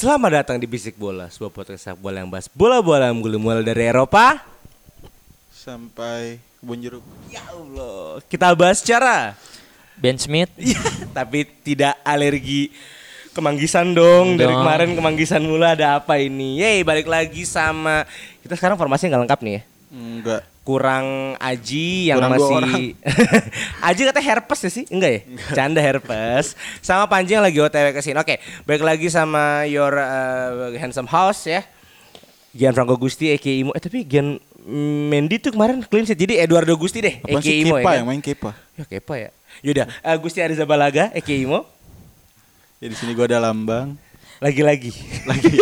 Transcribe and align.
Selamat 0.00 0.32
datang 0.32 0.56
di 0.56 0.64
Bisik 0.64 0.96
Bola, 0.96 1.28
sebuah 1.28 1.52
podcast 1.52 1.84
sepak 1.84 2.00
bola 2.00 2.24
yang 2.24 2.32
bahas 2.32 2.48
bola-bola 2.48 3.12
yang 3.12 3.20
mulai 3.20 3.60
dari 3.60 3.84
Eropa. 3.84 4.40
sampai 5.52 6.40
kebun 6.56 6.80
jeruk. 6.80 7.04
Ya 7.28 7.44
Allah, 7.44 8.16
kita 8.24 8.48
bahas 8.56 8.80
secara 8.80 9.36
Ben 10.00 10.16
Smith 10.16 10.48
Iya, 10.56 10.80
tapi 11.20 11.44
tidak 11.44 12.00
alergi 12.00 12.72
kemanggisan 13.36 13.92
dong. 13.92 14.40
Dari 14.40 14.48
Dong. 14.48 14.64
kemarin 14.64 14.96
kemanggisan 14.96 15.44
mulu 15.44 15.68
ada 15.68 16.00
apa 16.00 16.16
ini? 16.16 16.64
Yeay, 16.64 16.80
balik 16.80 17.04
lagi 17.04 17.44
sama 17.44 18.08
kita 18.40 18.56
sekarang 18.56 18.80
formasinya 18.80 19.20
nggak 19.20 19.22
lengkap 19.28 19.40
nih 19.44 19.52
ya. 19.52 19.62
Enggak. 19.92 20.42
Kurang 20.60 21.34
Aji 21.40 22.12
yang 22.12 22.20
Kurang 22.20 22.36
masih. 22.36 22.92
Aji 23.88 24.00
katanya 24.06 24.26
herpes 24.36 24.60
ya 24.60 24.70
sih? 24.70 24.84
Enggak 24.92 25.10
ya? 25.10 25.20
Canda 25.56 25.80
herpes. 25.80 26.52
Sama 26.84 27.08
Panji 27.08 27.32
yang 27.32 27.42
lagi 27.42 27.56
OTW 27.58 27.96
ke 27.96 28.00
sini. 28.04 28.20
Oke, 28.20 28.38
balik 28.68 28.84
lagi 28.84 29.08
sama 29.08 29.64
your 29.64 29.96
uh, 29.96 30.70
handsome 30.76 31.08
house 31.08 31.48
ya. 31.48 31.64
Gian 32.52 32.74
Franco 32.76 32.98
Gusti 33.00 33.32
Eki 33.32 33.64
Imo. 33.64 33.70
Eh 33.72 33.80
tapi 33.80 34.04
Gian 34.04 34.36
Mendy 35.10 35.40
tuh 35.40 35.56
kemarin 35.56 35.80
clean 35.80 36.04
sheet. 36.04 36.20
Jadi 36.20 36.44
Eduardo 36.44 36.76
Gusti 36.76 37.00
deh. 37.00 37.18
Apa 37.24 37.40
Eki 37.40 37.48
sih 37.48 37.54
Imo 37.64 37.74
Kepa 37.74 37.80
ya. 37.80 37.86
kan? 37.88 37.96
yang 37.96 38.06
main 38.06 38.20
Kepa? 38.20 38.50
Ya 38.76 38.84
kepa 38.84 39.14
ya. 39.16 39.30
Yaudah, 39.64 39.86
eh, 39.88 40.16
Gusti 40.20 40.38
Ariza 40.38 40.68
Balaga, 40.68 41.08
Eki 41.10 41.48
Imo, 41.48 41.64
Ya 42.80 42.88
di 42.88 42.96
sini 42.96 43.12
gua 43.12 43.28
ada 43.28 43.40
lambang. 43.40 43.92
lagi-lagi 44.40 44.88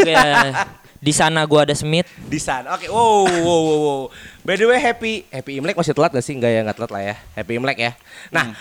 Ya, 0.06 0.54
di 0.98 1.12
sana 1.14 1.46
gua 1.46 1.62
ada 1.62 1.74
Smith 1.74 2.10
di 2.26 2.38
sana. 2.42 2.74
Oke, 2.74 2.90
wow, 2.90 3.24
wow, 3.26 3.60
wow, 3.62 3.78
wow. 3.78 4.02
By 4.42 4.58
the 4.58 4.66
way, 4.66 4.78
happy 4.82 5.22
happy 5.30 5.62
Imlek 5.62 5.78
masih 5.78 5.94
telat 5.94 6.10
gak 6.10 6.26
sih? 6.26 6.34
Enggak 6.34 6.50
ya, 6.50 6.60
nggak 6.66 6.76
telat 6.76 6.90
lah 6.90 7.02
ya. 7.02 7.14
Happy 7.38 7.52
Imlek 7.54 7.78
ya. 7.78 7.92
Nah, 8.34 8.54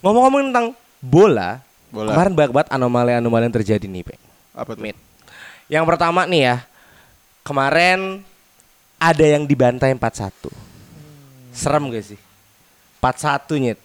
ngomong-ngomong 0.00 0.40
tentang 0.50 0.66
bola, 1.02 1.58
Bola. 1.90 2.14
kemarin 2.14 2.32
banyak 2.38 2.52
banget 2.54 2.68
anomali-anomali 2.70 3.44
yang 3.50 3.56
terjadi 3.58 3.86
nih, 3.90 4.02
Pe. 4.06 4.14
Apa 4.54 4.78
tuh? 4.78 4.82
Mit. 4.86 4.96
Yang 5.66 5.84
pertama 5.90 6.22
nih 6.30 6.42
ya, 6.46 6.56
kemarin 7.42 8.22
ada 9.02 9.24
yang 9.26 9.42
dibantai 9.42 9.90
4-1. 9.98 10.30
Serem 11.50 11.90
gak 11.90 12.14
sih? 12.14 12.20
4-1 13.02 13.58
nyet. 13.58 13.78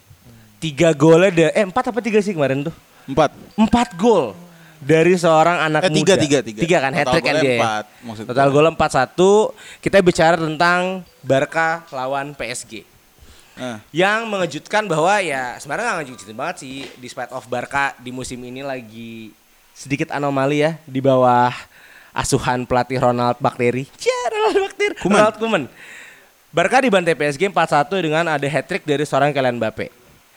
Tiga 0.62 0.94
golnya, 0.94 1.30
ada, 1.34 1.48
eh 1.54 1.66
empat 1.66 1.90
apa 1.90 2.00
tiga 2.02 2.22
sih 2.22 2.34
kemarin 2.34 2.66
tuh? 2.66 2.76
Empat. 3.08 3.34
empat 3.56 3.96
gol 3.96 4.36
dari 4.80 5.14
seorang 5.14 5.58
anak 5.64 5.88
Eh, 5.88 5.94
tiga, 5.94 6.14
muda. 6.14 6.22
tiga, 6.22 6.40
tiga. 6.42 6.78
kan, 6.80 6.92
Total 6.92 7.00
hat 7.00 7.06
trick 7.12 7.26
kan 7.26 7.36
dia. 7.36 7.44
ya? 7.44 7.58
empat, 7.58 7.84
Total 8.26 8.48
gol 8.48 8.68
empat 8.68 8.90
satu. 8.94 9.32
Kita 9.78 9.98
bicara 10.00 10.36
tentang 10.36 11.02
Barca 11.20 11.84
lawan 11.90 12.32
PSG. 12.32 12.86
Nah, 13.54 13.82
Yang 13.90 14.20
mengejutkan 14.24 14.86
bahwa 14.86 15.18
ya 15.18 15.58
sebenarnya 15.58 15.86
nggak 15.88 15.98
ngejutkan 16.06 16.36
banget 16.36 16.56
sih. 16.62 16.76
Despite 16.96 17.32
of 17.32 17.46
Barca 17.46 17.98
di 17.98 18.10
musim 18.10 18.38
ini 18.40 18.62
lagi 18.62 19.34
sedikit 19.72 20.10
anomali 20.10 20.62
ya 20.62 20.78
di 20.84 21.00
bawah 21.00 21.54
asuhan 22.12 22.66
pelatih 22.66 22.98
Ronald 23.00 23.38
Bakteri. 23.38 23.86
Ya, 23.98 24.20
Ronald 24.30 24.58
Bakteri. 24.64 24.94
Koeman. 24.96 25.18
Ronald 25.18 25.38
Koeman. 25.38 25.64
Barca 26.48 26.78
dibantai 26.80 27.14
PSG 27.14 27.50
4-1 27.50 27.98
dengan 28.00 28.26
ada 28.26 28.46
hat 28.46 28.66
trick 28.66 28.82
dari 28.82 29.04
seorang 29.04 29.30
Kylian 29.30 29.58
Mbappe. 29.58 29.90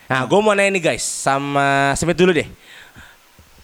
Nah, 0.05 0.27
gue 0.27 0.41
mau 0.43 0.51
nanya 0.51 0.69
nih 0.71 0.83
guys 0.83 1.05
sama 1.07 1.95
Smith 1.95 2.19
dulu 2.19 2.35
deh. 2.35 2.49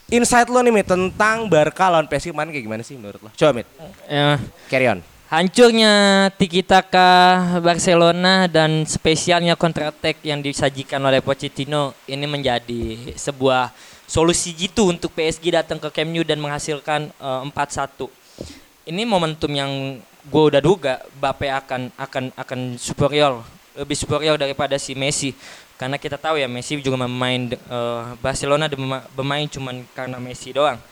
Insight 0.07 0.47
lo 0.47 0.63
nih 0.63 0.71
Mit 0.71 0.87
tentang 0.87 1.51
Barca 1.51 1.91
lawan 1.91 2.07
PSG 2.07 2.31
kemarin 2.31 2.55
kayak 2.55 2.63
gimana 2.63 2.83
sih 2.87 2.95
menurut 2.95 3.19
lo? 3.19 3.31
Coba 3.35 3.51
Mit, 3.59 3.67
Ya, 4.07 4.39
carry 4.71 4.87
on. 4.87 5.03
hancurnya 5.27 5.93
Tiki 6.39 6.63
Taka 6.63 7.43
Barcelona 7.59 8.47
dan 8.47 8.87
spesialnya 8.87 9.59
counter 9.59 9.91
attack 9.91 10.23
yang 10.23 10.39
disajikan 10.39 11.03
oleh 11.03 11.19
Pochettino 11.19 11.91
ini 12.07 12.23
menjadi 12.23 13.11
sebuah 13.19 13.75
solusi 14.07 14.55
gitu 14.55 14.95
untuk 14.95 15.11
PSG 15.11 15.51
datang 15.51 15.83
ke 15.83 15.91
Camp 15.91 16.15
Nou 16.15 16.23
dan 16.23 16.39
menghasilkan 16.39 17.11
eh, 17.11 17.41
4-1. 17.51 18.07
Ini 18.87 19.03
momentum 19.03 19.51
yang 19.51 19.99
gue 20.23 20.43
udah 20.55 20.63
duga 20.63 21.03
Mbappe 21.19 21.51
akan 21.51 21.81
akan 21.99 22.25
akan 22.39 22.61
superior 22.79 23.43
lebih 23.75 23.99
superior 23.99 24.39
daripada 24.39 24.79
si 24.79 24.95
Messi 24.95 25.35
karena 25.77 25.97
kita 26.01 26.17
tahu 26.17 26.41
ya 26.41 26.49
Messi 26.49 26.81
juga 26.81 27.05
bermain 27.05 27.53
eh, 27.53 28.03
Barcelona 28.21 28.69
berma- 28.69 29.07
bermain 29.13 29.47
cuman 29.49 29.85
karena 29.93 30.19
Messi 30.21 30.53
doang. 30.53 30.79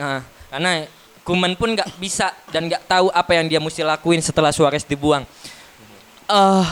Nah, 0.00 0.24
karena 0.48 0.88
Kuman 1.20 1.52
pun 1.60 1.76
nggak 1.76 2.00
bisa 2.00 2.32
dan 2.48 2.64
nggak 2.64 2.88
tahu 2.88 3.12
apa 3.12 3.36
yang 3.36 3.44
dia 3.52 3.60
mesti 3.60 3.84
lakuin 3.84 4.24
setelah 4.24 4.48
Suarez 4.48 4.80
dibuang. 4.88 5.28
Eh, 6.24 6.66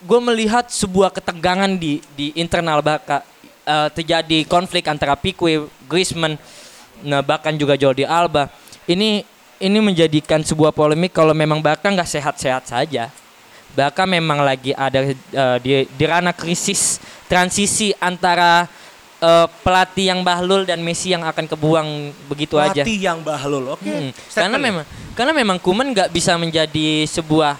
gue 0.00 0.20
melihat 0.24 0.64
sebuah 0.72 1.12
ketegangan 1.12 1.76
di 1.76 2.00
di 2.16 2.32
internal 2.32 2.80
Barca 2.80 3.20
Eh, 3.66 3.90
terjadi 3.98 4.46
konflik 4.46 4.86
antara 4.86 5.18
Pique, 5.18 5.66
Griezmann, 5.90 6.38
nah 7.02 7.18
bahkan 7.18 7.50
juga 7.50 7.74
Jordi 7.74 8.06
Alba. 8.06 8.46
Ini 8.86 9.26
ini 9.58 9.78
menjadikan 9.82 10.38
sebuah 10.38 10.70
polemik 10.70 11.10
kalau 11.10 11.34
memang 11.34 11.58
Barca 11.58 11.90
nggak 11.90 12.06
sehat-sehat 12.06 12.62
saja. 12.70 13.10
Barca 13.74 14.04
memang 14.08 14.40
lagi 14.40 14.72
ada 14.72 15.02
eh, 15.02 15.56
di 15.60 15.84
di 15.84 16.04
ranah 16.04 16.32
krisis 16.32 17.02
transisi 17.26 17.92
antara 17.98 18.64
eh, 19.20 19.46
pelatih 19.64 20.14
yang 20.14 20.20
bahlul 20.22 20.64
dan 20.68 20.80
Messi 20.80 21.12
yang 21.12 21.26
akan 21.26 21.44
kebuang 21.50 21.88
begitu 22.30 22.56
aja. 22.56 22.84
Pelatih 22.84 22.98
yang 23.00 23.20
bahlul, 23.20 23.74
oke. 23.74 23.84
Hmm, 23.84 24.10
Statement 24.12 24.32
Karena 24.32 24.56
ya? 24.56 24.64
memang 24.64 24.84
karena 25.16 25.32
memang 25.32 25.58
Kuman 25.60 25.90
nggak 25.92 26.12
bisa 26.12 26.36
menjadi 26.36 27.04
sebuah 27.08 27.56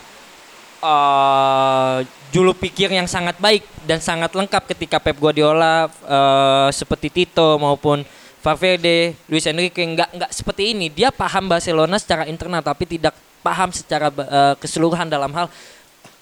eh 0.76 1.96
julu 2.36 2.52
pikir 2.52 2.92
yang 2.92 3.08
sangat 3.08 3.40
baik 3.40 3.64
dan 3.88 4.02
sangat 4.02 4.36
lengkap 4.36 4.68
ketika 4.76 5.00
Pep 5.00 5.16
Guardiola 5.16 5.88
eh, 5.88 6.68
seperti 6.74 7.08
Tito 7.08 7.56
maupun 7.56 8.04
Valverde, 8.44 9.16
Luis 9.26 9.42
Enrique 9.48 9.82
nggak 9.82 10.10
nggak 10.14 10.30
seperti 10.30 10.70
ini. 10.70 10.86
Dia 10.92 11.10
paham 11.10 11.50
Barcelona 11.50 11.98
secara 11.98 12.30
internal 12.30 12.62
tapi 12.62 12.86
tidak 12.86 13.16
paham 13.42 13.70
secara 13.72 14.12
eh, 14.12 14.54
keseluruhan 14.60 15.10
dalam 15.10 15.32
hal 15.34 15.50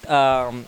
em, 0.05 0.63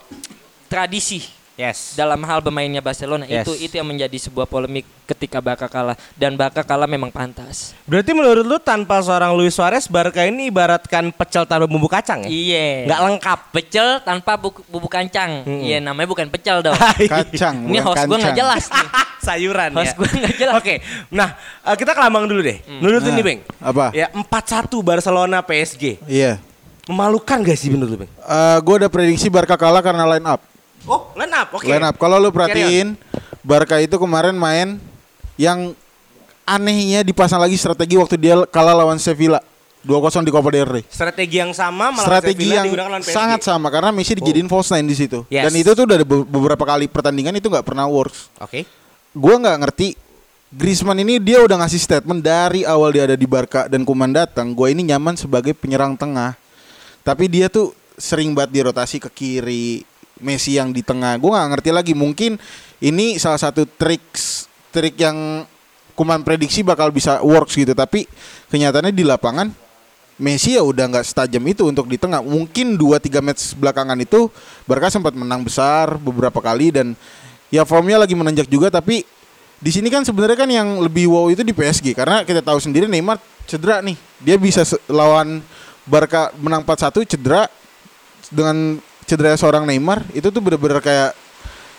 tradisi 0.68 1.24
Yes. 1.58 1.98
dalam 1.98 2.22
hal 2.22 2.38
bermainnya 2.38 2.78
Barcelona 2.80 3.25
Yes. 3.25 3.42
itu 3.42 3.58
itu 3.58 3.74
yang 3.74 3.90
menjadi 3.90 4.14
sebuah 4.20 4.46
polemik 4.46 4.86
ketika 5.09 5.42
Barca 5.42 5.66
kalah 5.66 5.98
dan 6.14 6.38
Barca 6.38 6.62
kalah 6.62 6.86
memang 6.86 7.09
pantas. 7.09 7.74
Berarti 7.81 8.14
menurut 8.14 8.46
lu 8.46 8.62
tanpa 8.62 9.02
seorang 9.02 9.34
Luis 9.34 9.58
Suarez 9.58 9.90
Barca 9.90 10.22
ini 10.22 10.53
ibaratkan 10.53 11.09
pecel 11.09 11.50
tanpa 11.50 11.66
bumbu 11.66 11.90
kacang 11.90 12.22
ya? 12.22 12.30
Iya. 12.30 12.68
Nggak 12.86 13.02
lengkap. 13.02 13.40
Pecel 13.50 13.88
tanpa 14.06 14.38
bu- 14.38 14.62
bubuk 14.70 14.86
kancang. 14.88 15.42
Iya, 15.50 15.81
namanya 15.81 16.06
bukan 16.06 16.30
pecel 16.30 16.62
dong. 16.62 16.78
kacang. 17.09 17.66
Ini 17.66 17.81
host 17.81 18.06
gue 18.06 18.18
nggak 18.22 18.38
jelas 18.38 18.64
nih. 18.69 18.90
Sayuran 19.25 19.72
Host 19.74 19.92
ya. 19.92 19.98
gue 19.98 20.09
nggak 20.14 20.36
jelas. 20.38 20.56
Oke. 20.62 20.75
Nah, 21.09 21.34
eh, 21.66 21.74
kita 21.74 21.92
ke 21.92 22.00
Lambang 22.00 22.30
dulu 22.30 22.46
deh. 22.46 22.62
Menurut 22.69 23.02
lu 23.02 23.09
Nah, 23.09 23.18
nih, 23.18 23.25
Bang. 23.25 23.40
apa? 23.59 23.86
Ya, 23.98 24.08
4-1 24.14 24.78
Barcelona 24.80 25.42
PSG. 25.42 26.06
Iya. 26.06 26.38
Memalukan 26.88 27.38
gak 27.44 27.58
sih 27.59 27.68
menurut 27.68 27.92
lu, 27.92 27.98
Bang? 28.02 28.12
Eh 28.12 28.58
gue 28.59 28.75
udah 28.80 28.90
prediksi 28.90 29.28
Barca 29.28 29.56
kalah 29.56 29.84
karena 29.84 30.08
line 30.08 30.24
up. 30.24 30.40
Oh, 30.88 31.12
line 31.14 31.36
up. 31.36 31.52
Oke. 31.52 31.68
Line 31.68 31.84
up. 31.84 31.96
Kalau 31.96 32.16
lu 32.16 32.31
perhatiin, 32.31 32.96
Barca 33.44 33.75
itu 33.78 33.96
kemarin 33.96 34.34
main 34.34 34.80
yang 35.36 35.75
anehnya 36.44 37.04
dipasang 37.04 37.38
lagi 37.38 37.60
strategi 37.60 38.00
waktu 38.00 38.16
dia 38.16 38.39
kalah 38.48 38.72
lawan 38.74 38.95
Sevilla 38.95 39.44
2-0 39.84 40.24
di 40.24 40.31
Copa 40.31 40.48
del 40.48 40.63
Rey. 40.66 40.84
Strategi 40.88 41.38
yang 41.38 41.51
sama 41.51 41.92
malah 41.92 42.07
Strategi 42.07 42.44
Sevilla 42.44 42.56
yang 42.57 42.66
digunakan 42.72 42.90
lawan 42.90 43.04
PSG. 43.04 43.13
sangat 43.13 43.40
sama 43.44 43.68
karena 43.68 43.92
Messi 43.92 44.16
dijadiin 44.16 44.48
false 44.48 44.72
nine 44.72 44.88
di 44.88 44.95
situ. 44.95 45.28
Yes. 45.28 45.48
Dan 45.48 45.54
itu 45.56 45.72
tuh 45.72 45.83
udah 45.83 45.95
ada 45.95 46.07
be- 46.07 46.28
beberapa 46.28 46.63
kali 46.63 46.88
pertandingan 46.88 47.36
itu 47.36 47.48
nggak 47.48 47.63
pernah 47.63 47.83
works. 47.83 48.31
Oke. 48.40 48.63
Gua 49.12 49.36
nggak 49.36 49.57
ngerti 49.60 49.88
Griezmann 50.48 51.04
ini 51.04 51.19
dia 51.19 51.44
udah 51.44 51.60
ngasih 51.60 51.75
statement 51.75 52.24
dari 52.24 52.63
awal 52.63 52.95
dia 52.95 53.04
ada 53.04 53.19
di 53.19 53.28
Barca 53.28 53.68
dan 53.68 53.83
Kuman 53.83 54.16
datang, 54.16 54.56
gue 54.56 54.72
ini 54.72 54.88
nyaman 54.88 55.19
sebagai 55.19 55.51
penyerang 55.51 56.00
tengah. 56.00 56.40
Tapi 57.07 57.31
dia 57.31 57.48
tuh 57.48 57.71
sering 57.95 58.36
banget 58.36 58.59
dirotasi 58.59 59.00
ke 59.00 59.07
kiri, 59.07 59.88
Messi 60.19 60.59
yang 60.59 60.75
di 60.75 60.83
tengah. 60.83 61.15
Gue 61.15 61.31
nggak 61.31 61.50
ngerti 61.56 61.69
lagi. 61.71 61.94
Mungkin 61.95 62.36
ini 62.83 63.15
salah 63.15 63.39
satu 63.39 63.63
trik 63.63 64.04
trik 64.75 65.00
yang 65.00 65.48
Kuman 65.98 66.21
prediksi 66.21 66.62
bakal 66.62 66.94
bisa 66.94 67.24
works 67.25 67.57
gitu. 67.57 67.74
Tapi 67.74 68.06
kenyataannya 68.54 68.94
di 68.94 69.01
lapangan 69.01 69.50
Messi 70.18 70.57
ya 70.57 70.65
udah 70.65 70.89
nggak 70.89 71.06
setajam 71.06 71.42
itu 71.48 71.65
untuk 71.65 71.89
di 71.89 71.98
tengah. 71.98 72.21
Mungkin 72.21 72.77
2-3 72.77 73.21
match 73.21 73.54
belakangan 73.57 73.98
itu 73.98 74.30
Barca 74.69 74.89
sempat 74.89 75.13
menang 75.13 75.45
besar 75.45 75.98
beberapa 75.98 76.38
kali 76.42 76.74
dan 76.74 76.98
ya 77.54 77.65
formnya 77.65 78.01
lagi 78.01 78.18
menanjak 78.18 78.50
juga 78.50 78.68
tapi 78.68 79.06
di 79.57 79.71
sini 79.74 79.89
kan 79.89 80.06
sebenarnya 80.06 80.38
kan 80.38 80.50
yang 80.50 80.81
lebih 80.81 81.09
wow 81.09 81.33
itu 81.33 81.42
di 81.42 81.54
PSG 81.54 81.98
karena 81.98 82.21
kita 82.21 82.45
tahu 82.45 82.62
sendiri 82.62 82.86
Neymar 82.86 83.18
cedera 83.50 83.81
nih. 83.81 83.98
Dia 84.21 84.38
bisa 84.38 84.65
lawan 84.89 85.42
Barca 85.88 86.30
menang 86.38 86.62
4-1 86.62 87.07
cedera. 87.07 87.48
Dengan 88.28 88.75
cedera 89.07 89.39
seorang 89.39 89.63
Neymar 89.63 90.04
itu 90.12 90.28
tuh 90.28 90.44
bener-bener 90.44 90.84
kayak 90.84 91.16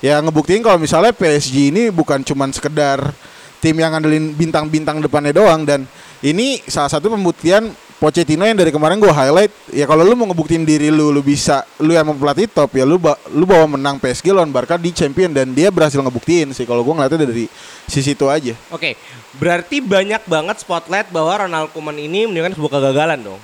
ya 0.00 0.16
ngebuktiin 0.24 0.64
kalau 0.64 0.80
misalnya 0.80 1.12
PSG 1.12 1.68
ini 1.68 1.92
bukan 1.92 2.24
cuman 2.24 2.48
sekedar 2.56 3.12
tim 3.60 3.76
yang 3.76 3.92
ngandelin 3.92 4.32
bintang-bintang 4.32 4.96
depannya 4.98 5.36
doang. 5.36 5.68
Dan 5.68 5.84
ini 6.24 6.58
salah 6.64 6.88
satu 6.88 7.12
pembuktian 7.12 7.68
Pochettino 7.98 8.46
yang 8.46 8.54
dari 8.54 8.70
kemarin 8.70 9.02
gue 9.02 9.10
highlight. 9.10 9.50
Ya 9.74 9.82
kalau 9.82 10.06
lu 10.06 10.14
mau 10.14 10.30
ngebuktiin 10.30 10.62
diri 10.62 10.86
lu 10.86 11.10
lu 11.10 11.18
bisa 11.18 11.66
lu 11.82 11.90
yang 11.90 12.06
pelatih 12.14 12.46
top 12.46 12.70
ya 12.78 12.86
lu 12.86 12.94
ba- 12.94 13.18
lu 13.34 13.42
bawa 13.42 13.66
menang 13.66 13.98
PSG 13.98 14.30
lawan 14.30 14.54
Barca 14.54 14.78
di 14.78 14.94
champion. 14.94 15.34
Dan 15.34 15.50
dia 15.50 15.68
berhasil 15.68 15.98
ngebuktiin 15.98 16.54
sih 16.54 16.62
kalau 16.62 16.86
gue 16.86 16.94
ngeliatnya 16.94 17.26
dari 17.26 17.50
sisi 17.90 18.14
itu 18.14 18.30
aja. 18.30 18.54
Oke, 18.70 18.94
berarti 19.36 19.82
banyak 19.82 20.22
banget 20.30 20.62
spotlight 20.62 21.10
bahwa 21.10 21.44
Ronald 21.44 21.74
Koeman 21.74 21.98
ini 21.98 22.24
menunjukkan 22.30 22.54
sebuah 22.54 22.72
kegagalan 22.78 23.20
dong. 23.20 23.40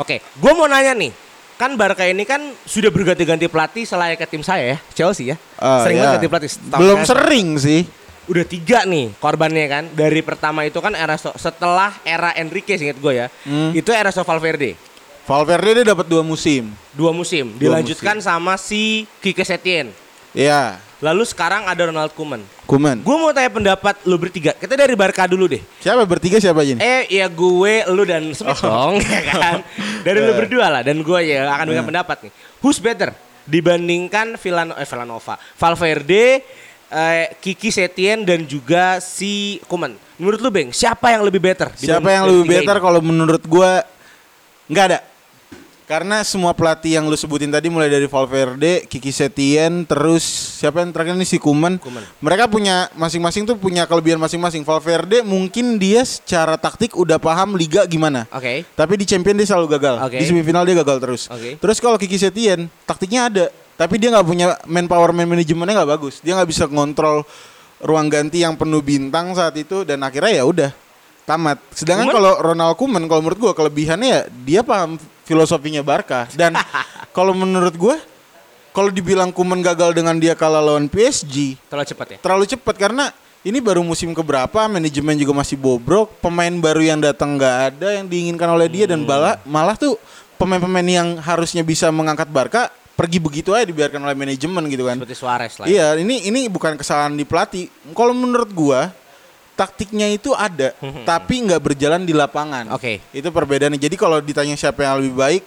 Oke, 0.00 0.24
gue 0.24 0.52
mau 0.56 0.64
nanya 0.64 0.96
nih, 0.96 1.12
kan 1.60 1.76
Barca 1.76 2.08
ini 2.08 2.24
kan 2.24 2.40
sudah 2.64 2.88
berganti-ganti 2.88 3.52
pelatih 3.52 3.84
selayaknya 3.84 4.24
tim 4.24 4.40
saya 4.40 4.64
ya, 4.74 4.78
Chelsea 4.96 5.30
ya. 5.30 5.36
Ah, 5.60 5.84
Sering 5.84 6.00
banget 6.00 6.12
ganti 6.16 6.28
pelatih. 6.32 6.50
Belum 6.80 7.00
sering 7.04 7.48
sih 7.60 7.82
Udah 8.30 8.46
tiga 8.46 8.86
nih 8.86 9.10
korbannya 9.18 9.66
kan. 9.66 9.84
Dari 9.90 10.22
pertama 10.22 10.62
itu 10.62 10.78
kan 10.78 10.94
era 10.94 11.18
setelah 11.18 11.90
era 12.06 12.30
Enrique 12.38 12.78
ingat 12.78 13.02
gue 13.02 13.12
ya. 13.12 13.26
Hmm. 13.42 13.74
Itu 13.74 13.90
era 13.90 14.14
so 14.14 14.22
Valverde. 14.22 14.78
Valverde 15.26 15.82
dia 15.82 15.94
dapat 15.94 16.10
dua 16.10 16.22
musim 16.26 16.70
Dua 16.94 17.10
musim. 17.10 17.54
Dua 17.58 17.78
Dilanjutkan 17.82 18.22
sama 18.22 18.54
si 18.54 19.04
Kike 19.18 19.42
Setien. 19.42 19.90
Ya 20.34 20.78
Lalu 21.00 21.24
sekarang 21.24 21.64
ada 21.64 21.88
Ronald 21.88 22.12
Koeman. 22.12 22.44
Kuman 22.68 23.00
Gue 23.00 23.16
mau 23.16 23.32
tanya 23.32 23.48
pendapat 23.48 23.96
lu 24.04 24.20
bertiga. 24.20 24.52
Kita 24.52 24.76
dari 24.76 24.92
Barca 24.92 25.24
dulu 25.24 25.48
deh. 25.48 25.64
siapa 25.80 26.04
bertiga 26.04 26.36
siapa 26.36 26.60
nih 26.60 26.76
Eh 26.76 27.08
ya 27.08 27.24
gue, 27.24 27.74
lu 27.88 28.04
dan 28.04 28.28
Smith 28.36 28.60
dong, 28.60 29.00
ya 29.00 29.20
kan? 29.32 29.64
Dari 30.06 30.20
lu 30.20 30.36
berdua 30.36 30.68
lah 30.68 30.84
dan 30.84 31.00
gue 31.00 31.18
ya 31.24 31.48
akan 31.56 31.72
berikan 31.72 31.88
pendapat 31.88 32.28
nih. 32.28 32.32
Who's 32.60 32.76
better 32.76 33.16
dibandingkan 33.48 34.36
Villan 34.36 34.76
eh, 34.76 34.84
Villanova, 34.84 35.40
Valverde, 35.56 36.44
eh, 36.92 37.26
Kiki 37.40 37.72
Setien 37.72 38.20
dan 38.28 38.44
juga 38.44 39.00
si 39.00 39.56
Kuman. 39.64 39.96
Menurut 40.20 40.38
lu 40.44 40.52
Beng, 40.52 40.68
siapa 40.68 41.16
yang 41.16 41.24
lebih 41.24 41.40
better? 41.40 41.72
Siapa 41.80 42.08
yang 42.12 42.28
lebih 42.28 42.60
better 42.60 42.76
ini? 42.76 42.84
kalau 42.84 43.00
menurut 43.00 43.40
gua 43.48 43.88
nggak 44.68 44.84
ada. 44.84 44.98
Karena 45.90 46.22
semua 46.22 46.54
pelatih 46.54 47.02
yang 47.02 47.10
lu 47.10 47.18
sebutin 47.18 47.50
tadi 47.50 47.66
mulai 47.66 47.90
dari 47.90 48.06
Valverde, 48.06 48.86
Kiki 48.86 49.10
Setien, 49.10 49.82
terus 49.82 50.22
siapa 50.62 50.86
yang 50.86 50.94
terakhir 50.94 51.18
ini 51.18 51.26
si 51.26 51.42
Kuman. 51.42 51.82
Mereka 52.22 52.46
punya 52.46 52.86
masing-masing 52.94 53.42
tuh 53.42 53.58
punya 53.58 53.90
kelebihan 53.90 54.22
masing-masing. 54.22 54.62
Valverde 54.62 55.26
mungkin 55.26 55.82
dia 55.82 56.06
secara 56.06 56.54
taktik 56.54 56.94
udah 56.94 57.18
paham 57.18 57.58
liga 57.58 57.82
gimana. 57.90 58.30
Oke. 58.30 58.62
Tapi 58.78 59.02
di 59.02 59.04
champion 59.10 59.34
dia 59.34 59.50
selalu 59.50 59.66
gagal. 59.74 59.98
Oke. 60.06 60.22
Di 60.22 60.30
semifinal 60.30 60.62
dia 60.62 60.78
gagal 60.78 61.02
terus. 61.02 61.22
Oke. 61.26 61.58
Terus 61.58 61.82
kalau 61.82 61.98
Kiki 61.98 62.22
Setien, 62.22 62.70
taktiknya 62.86 63.26
ada, 63.26 63.44
tapi 63.74 63.98
dia 63.98 64.14
nggak 64.14 64.26
punya 64.30 64.54
manpower 64.70 65.10
man 65.10 65.26
manajemennya 65.26 65.74
nggak 65.74 65.90
bagus. 65.90 66.22
Dia 66.22 66.38
nggak 66.38 66.54
bisa 66.54 66.70
ngontrol 66.70 67.26
ruang 67.82 68.06
ganti 68.06 68.46
yang 68.46 68.54
penuh 68.54 68.78
bintang 68.78 69.34
saat 69.34 69.58
itu 69.58 69.82
dan 69.82 70.06
akhirnya 70.06 70.38
ya 70.38 70.46
udah 70.46 70.70
tamat. 71.26 71.58
Sedangkan 71.74 72.14
kalau 72.14 72.38
Ronald 72.38 72.78
Koeman 72.78 73.10
kalau 73.10 73.26
menurut 73.26 73.38
gua 73.42 73.52
kelebihannya 73.58 74.06
ya 74.06 74.20
dia 74.30 74.60
paham 74.62 75.02
filosofinya 75.24 75.80
Barca 75.80 76.26
dan 76.32 76.54
kalau 77.16 77.32
menurut 77.32 77.74
gua 77.74 77.96
kalau 78.70 78.88
dibilang 78.88 79.34
Koeman 79.34 79.60
gagal 79.60 79.90
dengan 79.90 80.14
dia 80.14 80.38
kalah 80.38 80.62
lawan 80.62 80.86
PSG, 80.86 81.58
Terlalu 81.66 81.86
cepat 81.90 82.06
ya. 82.06 82.18
terlalu 82.22 82.44
cepat 82.46 82.74
karena 82.78 83.10
ini 83.42 83.58
baru 83.58 83.82
musim 83.82 84.14
keberapa 84.14 84.68
manajemen 84.68 85.18
juga 85.18 85.32
masih 85.34 85.58
bobrok 85.58 86.12
pemain 86.22 86.52
baru 86.54 86.78
yang 86.84 87.00
datang 87.02 87.34
nggak 87.34 87.56
ada 87.74 87.88
yang 87.98 88.06
diinginkan 88.06 88.46
oleh 88.46 88.70
dia 88.70 88.86
dan 88.86 89.02
malah 89.02 89.40
malah 89.42 89.74
tuh 89.74 89.98
pemain-pemain 90.36 90.86
yang 90.86 91.08
harusnya 91.18 91.60
bisa 91.60 91.90
mengangkat 91.90 92.30
Barca 92.30 92.70
pergi 92.94 93.16
begitu 93.16 93.56
aja 93.56 93.64
dibiarkan 93.64 93.96
oleh 94.00 94.12
manajemen 94.14 94.62
gitu 94.68 94.84
kan 94.84 95.00
Seperti 95.00 95.16
Suarez 95.16 95.56
lah. 95.56 95.66
ya. 95.66 95.72
iya 95.72 95.86
ini 95.98 96.28
ini 96.28 96.46
bukan 96.46 96.76
kesalahan 96.76 97.16
di 97.16 97.24
pelatih 97.24 97.66
kalau 97.90 98.12
menurut 98.12 98.52
gua 98.52 98.92
taktiknya 99.60 100.08
itu 100.08 100.32
ada 100.32 100.72
tapi 101.04 101.44
nggak 101.44 101.60
berjalan 101.60 102.00
di 102.08 102.16
lapangan 102.16 102.72
Oke. 102.72 103.04
itu 103.12 103.28
perbedaannya 103.28 103.76
jadi 103.76 103.92
kalau 104.00 104.16
ditanya 104.24 104.56
siapa 104.56 104.80
yang 104.80 105.04
lebih 105.04 105.20
baik 105.20 105.44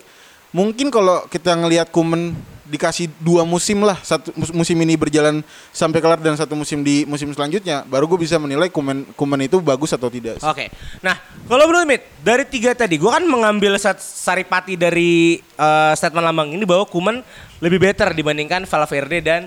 mungkin 0.53 0.93
kalau 0.93 1.25
kita 1.25 1.57
ngelihat 1.57 1.89
Kuman 1.89 2.37
dikasih 2.63 3.11
dua 3.19 3.43
musim 3.43 3.81
lah 3.85 3.97
satu 4.01 4.29
mus- 4.37 4.53
musim 4.53 4.77
ini 4.81 4.93
berjalan 4.95 5.41
sampai 5.73 5.99
kelar 5.99 6.21
dan 6.21 6.33
satu 6.33 6.55
musim 6.55 6.81
di 6.81 7.05
musim 7.09 7.29
selanjutnya 7.33 7.83
baru 7.89 8.05
gue 8.05 8.21
bisa 8.21 8.37
menilai 8.37 8.69
Kuman 8.69 9.03
Kuman 9.17 9.41
itu 9.45 9.57
bagus 9.59 9.91
atau 9.93 10.07
tidak 10.13 10.37
Oke. 10.45 10.69
Nah, 11.01 11.17
kalau 11.45 11.69
menurut 11.69 11.85
Mit, 11.85 12.01
dari 12.23 12.47
tiga 12.47 12.73
tadi, 12.73 12.97
gue 12.97 13.11
kan 13.11 13.21
mengambil 13.25 13.77
saripati 13.77 14.79
dari 14.79 15.37
eh, 15.39 15.93
statement 15.93 16.25
lambang 16.25 16.49
ini 16.53 16.63
bahwa 16.63 16.85
Kuman 16.87 17.21
lebih 17.61 17.83
better 17.83 18.13
dibandingkan 18.15 18.65
Valverde 18.65 19.19
dan 19.21 19.41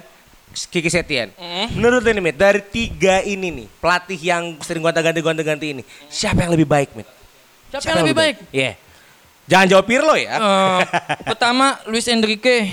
Kiki 0.64 0.88
Setien. 0.88 1.28
Menurut 1.70 2.00
lu 2.00 2.10
nih 2.10 2.24
Mit, 2.24 2.36
dari 2.36 2.64
tiga 2.64 3.20
ini 3.20 3.52
nih, 3.52 3.66
pelatih 3.76 4.16
yang 4.16 4.56
sering 4.60 4.80
gonta-ganti 4.80 5.20
gonta-ganti 5.20 5.66
ini, 5.70 5.82
siapa 6.06 6.40
yang 6.40 6.52
lebih 6.52 6.64
baik 6.64 6.96
Mit? 6.96 7.04
Siapa 7.68 7.92
yang 7.92 8.02
lebih 8.02 8.16
baik? 8.16 8.36
Iya. 8.48 8.72
Jangan 9.46 9.66
jawab 9.68 9.84
Pirlo 9.84 10.14
ya. 10.16 10.32
Eh, 10.32 10.80
pertama 11.22 11.76
Luis 11.84 12.08
Enrique. 12.08 12.72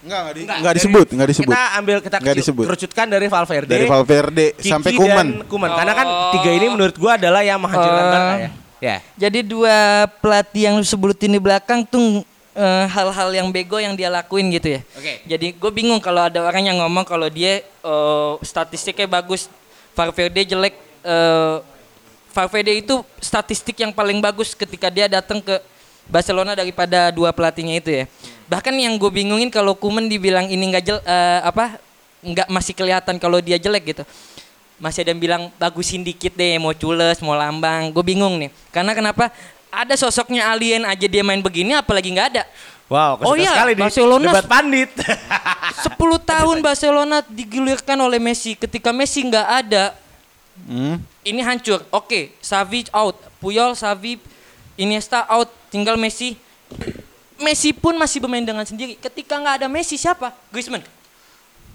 Enggak, 0.00 0.20
enggak, 0.20 0.32
di- 0.32 0.42
Enggak, 0.44 0.56
enggak 0.56 0.74
disebut, 0.76 1.06
enggak 1.10 1.28
disebut. 1.28 1.52
Kita 1.52 1.62
ambil 1.74 1.96
kita 1.98 2.16
disebut. 2.34 2.64
kerucutkan 2.64 3.06
dari 3.08 3.26
Valverde. 3.26 3.72
Dari 3.72 3.86
Valverde 3.88 4.46
Kiki 4.54 4.68
sampai 4.68 4.90
Kuman. 4.92 5.26
Kuman. 5.44 5.70
Karena 5.74 5.92
kan 5.92 6.06
tiga 6.32 6.50
ini 6.52 6.66
menurut 6.68 6.94
gua 6.94 7.16
adalah 7.16 7.40
yang 7.40 7.56
menghancurkan 7.58 7.98
Oh. 7.98 8.12
Barca 8.12 8.34
ya. 8.38 8.50
Ya. 8.78 8.96
Jadi 9.16 9.40
dua 9.42 9.76
pelatih 10.20 10.62
yang 10.62 10.74
lu 10.76 10.84
sebutin 10.84 11.32
di 11.32 11.40
belakang 11.40 11.82
tuh 11.82 12.20
eh, 12.54 12.86
hal-hal 12.88 13.28
yang 13.34 13.48
bego 13.50 13.76
yang 13.82 13.98
dia 13.98 14.08
lakuin 14.08 14.48
gitu 14.54 14.78
ya. 14.78 14.80
Oke. 14.94 15.12
Jadi 15.26 15.46
gue 15.52 15.70
bingung 15.74 15.98
kalau 15.98 16.24
ada 16.26 16.40
orang 16.40 16.70
yang 16.70 16.78
ngomong 16.80 17.04
kalau 17.04 17.26
dia 17.28 17.60
eh, 17.66 18.32
statistiknya 18.40 19.10
bagus, 19.10 19.50
Valverde 19.94 20.42
jelek. 20.46 20.74
eh, 21.04 21.58
Valverde 22.34 22.74
itu 22.74 22.98
statistik 23.22 23.78
yang 23.78 23.94
paling 23.94 24.18
bagus 24.18 24.58
ketika 24.58 24.90
dia 24.90 25.06
datang 25.06 25.38
ke 25.38 25.54
Barcelona 26.10 26.58
daripada 26.58 27.14
dua 27.14 27.30
pelatihnya 27.30 27.78
itu 27.78 27.90
ya. 28.02 28.04
Bahkan 28.50 28.74
yang 28.74 28.98
gue 28.98 29.08
bingungin 29.08 29.48
kalau 29.54 29.78
Kuman 29.78 30.10
dibilang 30.10 30.50
ini 30.50 30.74
nggak 30.74 30.82
jel 30.82 30.98
eh, 31.06 31.40
apa 31.46 31.78
nggak 32.24 32.48
masih 32.50 32.74
kelihatan 32.74 33.22
kalau 33.22 33.38
dia 33.38 33.54
jelek 33.54 33.94
gitu. 33.94 34.04
Masih 34.82 35.06
ada 35.06 35.14
yang 35.14 35.22
bilang 35.22 35.42
bagusin 35.54 36.02
dikit 36.02 36.34
deh, 36.34 36.58
mau 36.58 36.74
cules, 36.74 37.22
mau 37.22 37.38
lambang. 37.38 37.94
Gue 37.94 38.02
bingung 38.02 38.34
nih. 38.42 38.50
Karena 38.74 38.90
kenapa? 38.90 39.30
Ada 39.74 39.98
sosoknya 39.98 40.46
alien 40.46 40.86
aja 40.86 41.06
dia 41.06 41.22
main 41.26 41.42
begini, 41.42 41.74
apalagi 41.74 42.14
nggak 42.14 42.28
ada. 42.38 42.42
Wow, 42.84 43.16
Oh 43.24 43.34
iya, 43.34 43.48
sekali 43.50 43.72
di 43.74 43.82
Barcelona- 43.82 44.28
debat 44.30 44.46
pandit. 44.46 44.90
10 45.88 45.96
tahun 46.22 46.56
Barcelona 46.60 47.16
digulirkan 47.26 47.96
oleh 47.96 48.20
Messi. 48.20 48.54
Ketika 48.54 48.92
Messi 48.92 49.24
nggak 49.24 49.48
ada, 49.48 49.96
Hmm. 50.54 51.02
ini 51.26 51.42
hancur. 51.42 51.82
Oke, 51.90 52.30
Xavi 52.38 52.86
out, 52.94 53.18
Puyol, 53.42 53.74
Xavi, 53.74 54.20
Iniesta 54.78 55.26
out, 55.26 55.50
tinggal 55.66 55.98
Messi. 55.98 56.38
Messi 57.42 57.74
pun 57.74 57.98
masih 57.98 58.22
bermain 58.22 58.46
dengan 58.46 58.62
sendiri. 58.62 58.94
Ketika 58.94 59.42
nggak 59.42 59.64
ada 59.64 59.66
Messi 59.66 59.98
siapa? 59.98 60.30
Griezmann. 60.54 60.86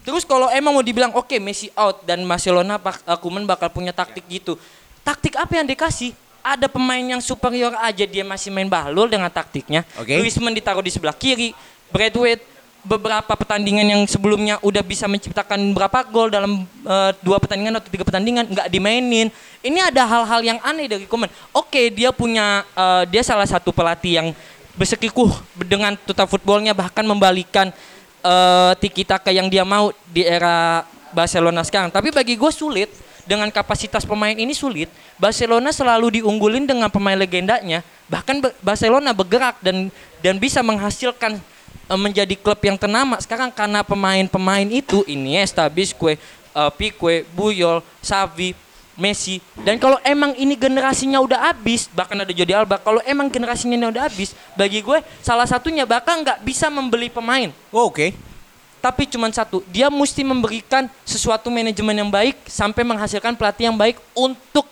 Terus 0.08 0.24
kalau 0.24 0.48
emang 0.48 0.72
mau 0.72 0.86
dibilang 0.86 1.12
oke 1.12 1.36
Messi 1.44 1.68
out 1.76 2.08
dan 2.08 2.24
Barcelona 2.24 2.80
uh, 2.80 3.18
Koeman 3.20 3.44
bakal 3.44 3.68
punya 3.68 3.92
taktik 3.92 4.24
gitu. 4.32 4.56
Taktik 5.04 5.36
apa 5.36 5.52
yang 5.60 5.68
dikasih? 5.68 6.16
Ada 6.50 6.66
pemain 6.66 7.06
yang 7.06 7.22
superior 7.22 7.78
aja 7.78 8.10
dia 8.10 8.26
masih 8.26 8.50
main 8.50 8.66
bahlul 8.66 9.06
dengan 9.06 9.30
taktiknya. 9.30 9.86
Oke. 10.02 10.18
Griezmann 10.18 10.58
ditaruh 10.58 10.82
di 10.82 10.90
sebelah 10.90 11.14
kiri. 11.14 11.54
Bradwaite 11.94 12.42
beberapa 12.82 13.36
pertandingan 13.36 13.86
yang 13.86 14.02
sebelumnya 14.08 14.56
udah 14.64 14.80
bisa 14.82 15.04
menciptakan 15.06 15.60
berapa 15.76 16.00
gol 16.08 16.32
dalam 16.32 16.64
uh, 16.88 17.12
dua 17.20 17.38
pertandingan 17.38 17.78
atau 17.78 17.92
tiga 17.92 18.02
pertandingan 18.08 18.50
nggak 18.50 18.68
dimainin. 18.72 19.28
Ini 19.62 19.80
ada 19.94 20.08
hal-hal 20.08 20.42
yang 20.42 20.60
aneh 20.64 20.88
dari 20.88 21.06
Koeman. 21.06 21.30
Oke, 21.52 21.92
dia 21.92 22.10
punya 22.16 22.66
uh, 22.74 23.04
dia 23.06 23.22
salah 23.22 23.46
satu 23.46 23.70
pelatih 23.70 24.24
yang 24.24 24.28
bersekikuh 24.80 25.30
dengan 25.68 26.00
total 26.08 26.26
footballnya 26.26 26.72
bahkan 26.72 27.04
membalikan 27.04 27.70
eh 28.20 28.74
tiki 28.80 29.04
taka 29.04 29.32
yang 29.32 29.52
dia 29.52 29.68
mau 29.68 29.92
di 30.08 30.24
era 30.24 30.88
Barcelona 31.12 31.62
sekarang. 31.68 31.92
Tapi 31.92 32.16
bagi 32.16 32.40
gue 32.40 32.52
sulit 32.52 32.88
dengan 33.30 33.54
kapasitas 33.54 34.10
pemain 34.10 34.34
ini 34.34 34.58
sulit. 34.58 34.90
Barcelona 35.22 35.70
selalu 35.70 36.18
diunggulin 36.18 36.66
dengan 36.66 36.90
pemain 36.90 37.14
legendanya. 37.14 37.86
Bahkan 38.10 38.42
Ba- 38.42 38.56
Barcelona 38.74 39.14
bergerak 39.14 39.62
dan 39.62 39.94
dan 40.26 40.42
bisa 40.42 40.66
menghasilkan 40.66 41.38
eh, 41.86 42.00
menjadi 42.02 42.34
klub 42.34 42.58
yang 42.66 42.82
ternama 42.82 43.22
sekarang 43.22 43.54
karena 43.54 43.86
pemain-pemain 43.86 44.66
itu 44.66 45.06
Iniesta, 45.06 45.70
Bisque, 45.70 46.18
eh, 46.18 46.72
Pique, 46.74 47.30
Buyol, 47.38 47.86
Xavi, 48.02 48.58
Messi. 48.98 49.38
Dan 49.62 49.78
kalau 49.78 50.02
emang 50.02 50.34
ini 50.34 50.58
generasinya 50.58 51.22
udah 51.22 51.54
habis, 51.54 51.86
bahkan 51.94 52.18
ada 52.18 52.34
Jordi 52.34 52.52
Alba, 52.52 52.82
kalau 52.82 53.00
emang 53.06 53.30
generasinya 53.30 53.78
ini 53.78 53.88
udah 53.88 54.10
habis, 54.10 54.34
bagi 54.58 54.82
gue 54.82 55.00
salah 55.22 55.46
satunya 55.46 55.86
bahkan 55.86 56.20
nggak 56.26 56.42
bisa 56.42 56.68
membeli 56.68 57.14
pemain. 57.14 57.54
Oh, 57.70 57.88
Oke. 57.94 58.12
Tapi 58.80 59.04
cuma 59.08 59.28
satu, 59.32 59.60
dia 59.68 59.92
mesti 59.92 60.24
memberikan 60.24 60.88
sesuatu 61.04 61.52
manajemen 61.52 61.96
yang 61.96 62.10
baik 62.12 62.48
sampai 62.48 62.88
menghasilkan 62.88 63.36
pelatih 63.36 63.68
yang 63.68 63.78
baik 63.78 64.00
untuk 64.16 64.64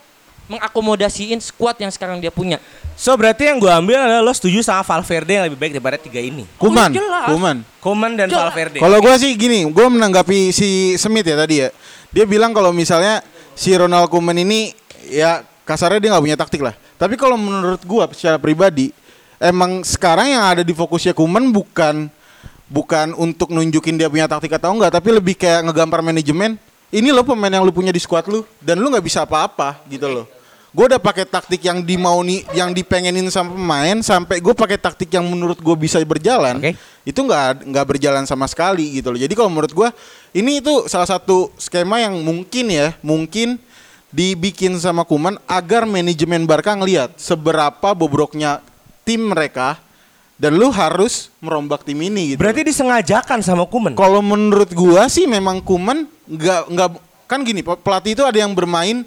mengakomodasiin 0.47 1.43
skuad 1.43 1.75
yang 1.75 1.91
sekarang 1.91 2.23
dia 2.23 2.31
punya. 2.31 2.57
So 2.95 3.13
berarti 3.19 3.51
yang 3.51 3.59
gue 3.59 3.67
ambil 3.67 3.99
adalah 3.99 4.23
lo 4.23 4.31
setuju 4.31 4.63
sama 4.63 4.81
Valverde 4.81 5.35
yang 5.35 5.45
lebih 5.51 5.59
baik 5.59 5.71
daripada 5.75 5.99
tiga 5.99 6.23
ini. 6.23 6.47
Kuman, 6.55 6.95
jelas. 6.95 7.27
Kuman. 7.27 7.57
Koman 7.83 8.11
dan 8.15 8.31
Jelas. 8.31 8.49
Valverde. 8.49 8.79
Kalau 8.79 8.97
gue 9.03 9.15
sih 9.19 9.35
gini, 9.35 9.67
gue 9.67 9.87
menanggapi 9.91 10.55
si 10.55 10.95
Smith 10.95 11.27
ya 11.27 11.35
tadi 11.35 11.67
ya. 11.67 11.69
Dia 12.15 12.23
bilang 12.23 12.55
kalau 12.55 12.71
misalnya 12.71 13.19
si 13.53 13.75
Ronald 13.75 14.07
Koeman 14.07 14.39
ini 14.39 14.71
ya 15.11 15.43
kasarnya 15.67 15.99
dia 15.99 16.09
nggak 16.15 16.23
punya 16.23 16.39
taktik 16.39 16.63
lah. 16.63 16.73
Tapi 16.95 17.19
kalau 17.19 17.35
menurut 17.35 17.83
gue 17.83 18.03
secara 18.15 18.39
pribadi, 18.39 18.89
emang 19.37 19.83
sekarang 19.83 20.31
yang 20.31 20.43
ada 20.47 20.63
di 20.63 20.71
fokusnya 20.71 21.11
Koeman 21.11 21.51
bukan 21.51 22.07
bukan 22.67 23.15
untuk 23.15 23.51
nunjukin 23.51 23.95
dia 23.95 24.11
punya 24.11 24.27
taktik 24.27 24.55
atau 24.55 24.75
enggak, 24.75 24.95
tapi 24.95 25.09
lebih 25.15 25.35
kayak 25.35 25.67
ngegampar 25.71 26.03
manajemen. 26.03 26.59
Ini 26.87 27.11
lo 27.11 27.27
pemain 27.27 27.51
yang 27.51 27.67
lu 27.67 27.75
punya 27.75 27.91
di 27.91 27.99
squad 27.99 28.31
lu 28.31 28.47
dan 28.63 28.79
lu 28.79 28.87
nggak 28.87 29.03
bisa 29.03 29.27
apa-apa 29.27 29.83
gitu 29.91 30.07
loh. 30.07 30.25
Gue 30.71 30.87
udah 30.87 31.01
pakai 31.01 31.25
taktik 31.27 31.63
yang 31.63 31.81
dimau 31.81 32.21
nih, 32.23 32.47
yang 32.53 32.69
dipengenin 32.71 33.27
sama 33.33 33.55
pemain 33.55 33.97
sampai 33.99 34.39
gue 34.39 34.53
pakai 34.55 34.77
taktik 34.79 35.09
yang 35.09 35.25
menurut 35.25 35.59
gue 35.59 35.75
bisa 35.75 35.99
berjalan. 36.03 36.59
Oke. 36.59 36.79
Itu 37.03 37.23
nggak 37.27 37.65
nggak 37.65 37.85
berjalan 37.87 38.23
sama 38.23 38.47
sekali 38.47 38.99
gitu 38.99 39.11
loh. 39.11 39.19
Jadi 39.19 39.33
kalau 39.35 39.51
menurut 39.51 39.73
gue 39.73 39.89
ini 40.37 40.63
itu 40.63 40.85
salah 40.87 41.07
satu 41.07 41.51
skema 41.59 42.03
yang 42.03 42.19
mungkin 42.21 42.71
ya, 42.71 42.95
mungkin 43.03 43.59
dibikin 44.11 44.79
sama 44.79 45.03
Kuman 45.03 45.35
agar 45.49 45.83
manajemen 45.83 46.47
Barca 46.47 46.71
ngelihat 46.77 47.15
seberapa 47.19 47.91
bobroknya 47.91 48.63
tim 49.03 49.33
mereka 49.33 49.79
dan 50.37 50.53
lu 50.53 50.69
harus 50.69 51.33
merombak 51.41 51.81
tim 51.81 51.97
ini 51.97 52.33
gitu. 52.33 52.39
Berarti 52.39 52.61
disengajakan 52.61 53.41
sama 53.41 53.65
Kuman. 53.65 53.97
Kalau 53.97 54.21
menurut 54.21 54.69
gua 54.71 55.09
sih 55.09 55.25
memang 55.25 55.59
Kuman 55.61 56.05
nggak 56.29 56.61
nggak 56.69 56.89
kan 57.25 57.41
gini 57.43 57.65
pe- 57.65 57.81
pelatih 57.81 58.13
itu 58.15 58.23
ada 58.23 58.37
yang 58.37 58.53
bermain 58.53 59.03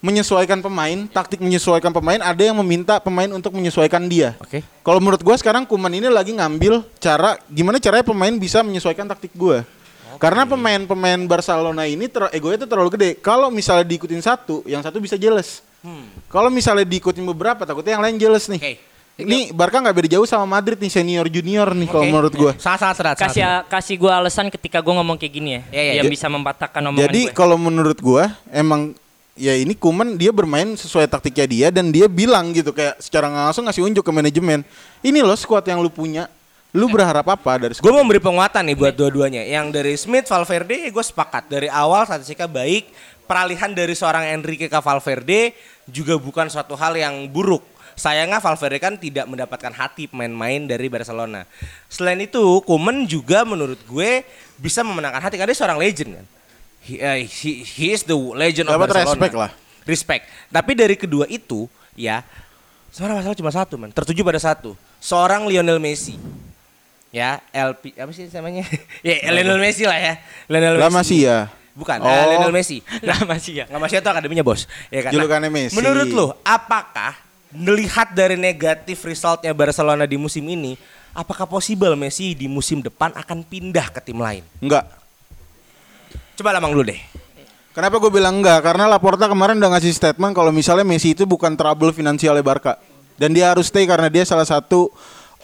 menyesuaikan 0.00 0.64
pemain, 0.64 1.04
taktik 1.12 1.44
menyesuaikan 1.44 1.92
pemain, 1.92 2.16
ada 2.24 2.40
yang 2.40 2.56
meminta 2.56 2.96
pemain 3.04 3.28
untuk 3.36 3.52
menyesuaikan 3.52 4.08
dia. 4.08 4.32
Oke. 4.40 4.64
Kalau 4.80 4.96
menurut 4.96 5.20
gua 5.20 5.36
sekarang 5.36 5.68
Kuman 5.68 5.92
ini 5.92 6.08
lagi 6.08 6.32
ngambil 6.32 6.86
cara 6.96 7.36
gimana 7.52 7.76
caranya 7.76 8.06
pemain 8.06 8.32
bisa 8.32 8.64
menyesuaikan 8.64 9.04
taktik 9.10 9.34
gua. 9.36 9.66
Karena 10.20 10.44
pemain-pemain 10.44 11.16
Barcelona 11.24 11.88
ini 11.88 12.04
ter 12.04 12.28
egonya 12.36 12.60
itu 12.60 12.68
terlalu 12.68 12.92
gede. 12.92 13.10
Kalau 13.24 13.48
misalnya 13.48 13.88
diikutin 13.88 14.20
satu, 14.20 14.60
yang 14.68 14.84
satu 14.84 15.00
bisa 15.00 15.16
jealous. 15.16 15.64
Kalau 16.28 16.52
misalnya 16.52 16.84
diikutin 16.84 17.24
beberapa, 17.24 17.64
takutnya 17.64 17.96
yang 17.96 18.04
lain 18.04 18.16
jealous 18.20 18.44
nih. 18.52 18.60
Oke. 18.60 18.74
Ini 19.22 19.38
Barca 19.50 19.78
nggak 19.78 19.94
beda 19.94 20.08
jauh 20.10 20.24
sama 20.24 20.46
Madrid 20.46 20.76
nih 20.76 20.88
senior 20.88 21.26
junior 21.26 21.68
nih 21.70 21.86
kalau 21.86 22.04
Oke. 22.04 22.10
menurut 22.10 22.32
gua. 22.32 22.52
Sangat-sangat 22.54 22.96
serat. 22.96 23.14
sangat 23.14 23.24
Kasih 23.26 23.42
serat. 23.42 23.62
kasih 23.68 23.96
gua 23.96 24.12
alasan 24.16 24.46
ketika 24.48 24.78
gua 24.78 24.94
ngomong 24.96 25.16
kayak 25.16 25.32
gini 25.32 25.50
ya, 25.50 25.62
Iya, 25.68 25.82
iya. 25.82 25.92
yang 25.96 26.06
Ja- 26.06 26.12
bisa 26.12 26.26
mematahkan 26.26 26.82
omongan 26.82 27.04
Jadi 27.04 27.22
gue. 27.26 27.34
kalau 27.34 27.56
menurut 27.56 27.98
gua 27.98 28.24
emang 28.48 28.96
ya 29.32 29.54
ini 29.54 29.72
Kuman 29.72 30.14
dia 30.14 30.30
bermain 30.30 30.68
sesuai 30.74 31.06
taktiknya 31.06 31.46
dia 31.46 31.66
dan 31.70 31.88
dia 31.88 32.04
bilang 32.04 32.52
gitu 32.52 32.70
kayak 32.70 32.98
secara 32.98 33.26
langsung 33.26 33.64
ngasih 33.64 33.82
unjuk 33.82 34.02
ke 34.02 34.10
manajemen. 34.10 34.60
Ini 35.00 35.20
loh 35.20 35.34
squad 35.34 35.64
yang 35.64 35.78
lu 35.78 35.88
punya. 35.88 36.28
Lu 36.70 36.86
berharap 36.86 37.26
apa 37.26 37.58
dari 37.58 37.74
Gue 37.74 37.90
memberi 37.90 38.22
penguatan 38.22 38.62
nih 38.62 38.78
buat 38.78 38.94
dua-duanya. 38.94 39.42
Yang 39.42 39.66
dari 39.72 39.94
Smith, 39.96 40.30
Valverde, 40.30 40.86
gue 40.86 41.02
sepakat. 41.02 41.50
Dari 41.50 41.66
awal 41.66 42.06
statistiknya 42.06 42.46
baik. 42.46 42.86
Peralihan 43.26 43.70
dari 43.70 43.90
seorang 43.90 44.22
Enrique 44.28 44.66
ke 44.66 44.78
Valverde 44.78 45.50
juga 45.86 46.14
bukan 46.14 46.46
suatu 46.46 46.74
hal 46.74 46.94
yang 46.94 47.26
buruk. 47.26 47.62
Sayangnya 48.00 48.40
Valverde 48.40 48.80
kan 48.80 48.96
tidak 48.96 49.28
mendapatkan 49.28 49.68
hati 49.70 50.08
pemain-main 50.08 50.64
dari 50.64 50.88
Barcelona. 50.88 51.44
Selain 51.84 52.16
itu, 52.16 52.40
Koeman 52.64 53.04
juga 53.04 53.44
menurut 53.44 53.76
gue 53.84 54.24
bisa 54.56 54.80
memenangkan 54.80 55.20
hati 55.20 55.36
karena 55.36 55.52
dia 55.52 55.60
seorang 55.60 55.76
legend 55.76 56.16
kan. 56.16 56.26
He, 56.80 56.96
eh, 56.96 57.28
he, 57.28 57.60
he 57.60 57.86
is 57.92 58.00
the 58.00 58.16
legend 58.16 58.72
of 58.72 58.80
Dapat 58.80 58.88
Barcelona. 58.88 59.12
respect 59.12 59.34
lah. 59.36 59.50
Respect. 59.84 60.22
Tapi 60.48 60.72
dari 60.72 60.96
kedua 60.96 61.28
itu, 61.28 61.68
ya, 61.92 62.24
sebenarnya 62.88 63.20
masalah 63.20 63.36
cuma 63.36 63.52
satu, 63.52 63.76
man. 63.76 63.92
Tertuju 63.92 64.24
pada 64.24 64.40
satu. 64.40 64.72
Seorang 64.96 65.44
Lionel 65.44 65.76
Messi 65.76 66.16
ya 67.10 67.42
LP 67.50 67.98
apa 67.98 68.14
sih 68.14 68.30
namanya 68.30 68.62
ya 69.02 69.34
Lionel 69.34 69.58
Messi 69.58 69.82
lah 69.82 69.98
ya 69.98 70.14
Lionel 70.46 70.78
Messi 70.78 70.94
masih 70.94 71.18
ya. 71.26 71.38
bukan 71.74 71.98
Oh. 71.98 72.06
Lionel 72.06 72.54
Messi 72.54 72.78
Lah 73.02 73.18
masih 73.26 73.52
ya. 73.58 73.64
nggak 73.66 73.82
masih 73.82 73.96
itu 73.98 74.06
akademinya 74.06 74.44
bos 74.46 74.70
ya 74.94 75.00
kan 75.02 75.10
Julukannya 75.10 75.50
Messi. 75.50 75.74
menurut 75.74 76.06
lo 76.06 76.38
apakah 76.46 77.18
melihat 77.54 78.10
dari 78.14 78.38
negatif 78.38 79.02
resultnya 79.02 79.50
Barcelona 79.50 80.06
di 80.06 80.14
musim 80.14 80.46
ini 80.46 80.78
apakah 81.14 81.46
possible 81.46 81.94
Messi 81.98 82.34
di 82.38 82.46
musim 82.46 82.82
depan 82.82 83.10
akan 83.14 83.42
pindah 83.42 83.90
ke 83.90 84.00
tim 84.02 84.18
lain 84.18 84.46
Enggak. 84.62 84.86
coba 86.38 86.56
lamang 86.56 86.72
dulu 86.74 86.84
deh 86.90 87.02
Kenapa 87.70 88.02
gue 88.02 88.10
bilang 88.10 88.42
enggak? 88.42 88.66
Karena 88.66 88.90
Laporta 88.90 89.30
kemarin 89.30 89.62
udah 89.62 89.78
ngasih 89.78 89.94
statement 89.94 90.34
kalau 90.34 90.50
misalnya 90.50 90.82
Messi 90.82 91.14
itu 91.14 91.22
bukan 91.22 91.54
trouble 91.54 91.94
finansialnya 91.94 92.42
Barca. 92.42 92.82
Dan 93.14 93.30
dia 93.30 93.54
harus 93.54 93.70
stay 93.70 93.86
karena 93.86 94.10
dia 94.10 94.26
salah 94.26 94.42
satu 94.42 94.90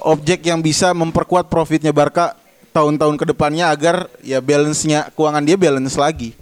objek 0.02 0.42
yang 0.42 0.58
bisa 0.58 0.90
memperkuat 0.90 1.46
profitnya 1.46 1.94
Barca 1.94 2.34
tahun-tahun 2.74 3.14
ke 3.14 3.30
depannya 3.30 3.70
agar 3.70 4.10
ya 4.26 4.42
balance-nya 4.42 5.14
keuangan 5.14 5.46
dia 5.46 5.54
balance 5.54 5.94
lagi. 5.94 6.34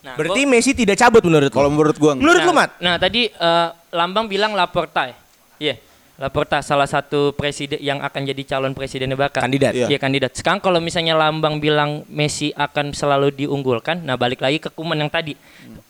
Nah, 0.00 0.16
berarti 0.16 0.42
gua- 0.44 0.50
Messi 0.56 0.72
tidak 0.72 0.96
cabut 0.96 1.20
menurut 1.20 1.52
Kalau 1.52 1.68
menurut 1.68 1.96
gua 2.00 2.16
enggak. 2.16 2.24
menurut 2.24 2.42
nah, 2.42 2.56
Mat 2.56 2.70
Nah, 2.80 2.94
tadi 2.96 3.28
eh, 3.28 3.68
Lambang 3.92 4.26
bilang 4.30 4.56
Laporta 4.56 5.10
ya. 5.10 5.16
Iya. 5.60 5.74
Laporta 6.20 6.60
salah 6.60 6.84
satu 6.84 7.32
presiden 7.32 7.80
yang 7.80 8.04
akan 8.04 8.28
jadi 8.28 8.42
calon 8.44 8.76
presidennya 8.76 9.16
Barca. 9.16 9.40
Kandidat. 9.40 9.72
Iya. 9.72 9.88
Iya 9.88 9.96
kandidat. 9.96 10.36
Sekarang 10.36 10.60
kalau 10.60 10.76
misalnya 10.76 11.16
Lambang 11.16 11.56
bilang 11.60 12.04
Messi 12.12 12.52
akan 12.52 12.92
selalu 12.92 13.32
diunggulkan, 13.32 14.04
nah 14.04 14.20
balik 14.20 14.44
lagi 14.44 14.60
ke 14.60 14.68
Kuman 14.68 15.00
yang 15.00 15.08
tadi. 15.08 15.32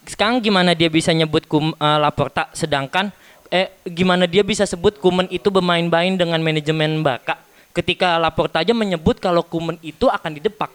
Sekarang 0.07 0.38
gimana 0.38 0.71
dia 0.75 0.87
bisa 0.87 1.11
nyebut 1.11 1.50
Kum, 1.50 1.75
eh, 1.75 1.99
Laporta 1.99 2.47
sedangkan 2.55 3.11
eh 3.50 3.75
gimana 3.83 4.31
dia 4.31 4.47
bisa 4.47 4.62
sebut 4.62 5.02
Kuman 5.02 5.26
itu 5.35 5.50
bermain-main 5.50 6.14
dengan 6.14 6.38
manajemen 6.38 7.02
Barca 7.02 7.35
ketika 7.75 8.14
Laporta 8.19 8.62
aja 8.62 8.71
menyebut 8.71 9.19
kalau 9.19 9.43
Kuman 9.43 9.79
itu 9.83 10.07
akan 10.07 10.38
didepak. 10.38 10.71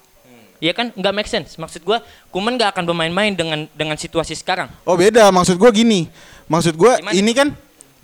Iya 0.63 0.71
kan? 0.71 0.91
Nggak 0.95 1.13
make 1.13 1.29
sense. 1.29 1.59
Maksud 1.59 1.83
gua 1.83 1.99
Kuman 2.31 2.55
nggak 2.55 2.75
akan 2.75 2.83
bermain-main 2.87 3.35
dengan 3.35 3.67
dengan 3.75 3.97
situasi 3.99 4.35
sekarang. 4.35 4.71
Oh 4.87 4.95
beda, 4.95 5.27
maksud 5.31 5.59
gua 5.59 5.71
gini. 5.71 6.07
Maksud 6.47 6.75
gua 6.79 6.99
Gimana? 7.01 7.13
ini 7.15 7.31
kan 7.35 7.47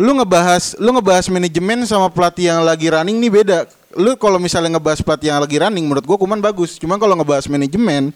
lu 0.02 0.12
ngebahas 0.18 0.76
lu 0.82 0.90
ngebahas 0.98 1.30
manajemen 1.30 1.86
sama 1.86 2.10
pelatih 2.10 2.52
yang 2.52 2.62
lagi 2.66 2.90
running 2.92 3.18
nih 3.22 3.32
beda. 3.32 3.58
Lu 3.96 4.16
kalau 4.16 4.40
misalnya 4.40 4.80
ngebahas 4.80 5.04
pelatih 5.04 5.32
yang 5.32 5.40
lagi 5.44 5.58
running 5.60 5.86
menurut 5.88 6.04
gua 6.04 6.18
Kuman 6.20 6.40
bagus. 6.44 6.76
Cuman 6.76 7.00
kalau 7.00 7.16
ngebahas 7.16 7.48
manajemen 7.48 8.12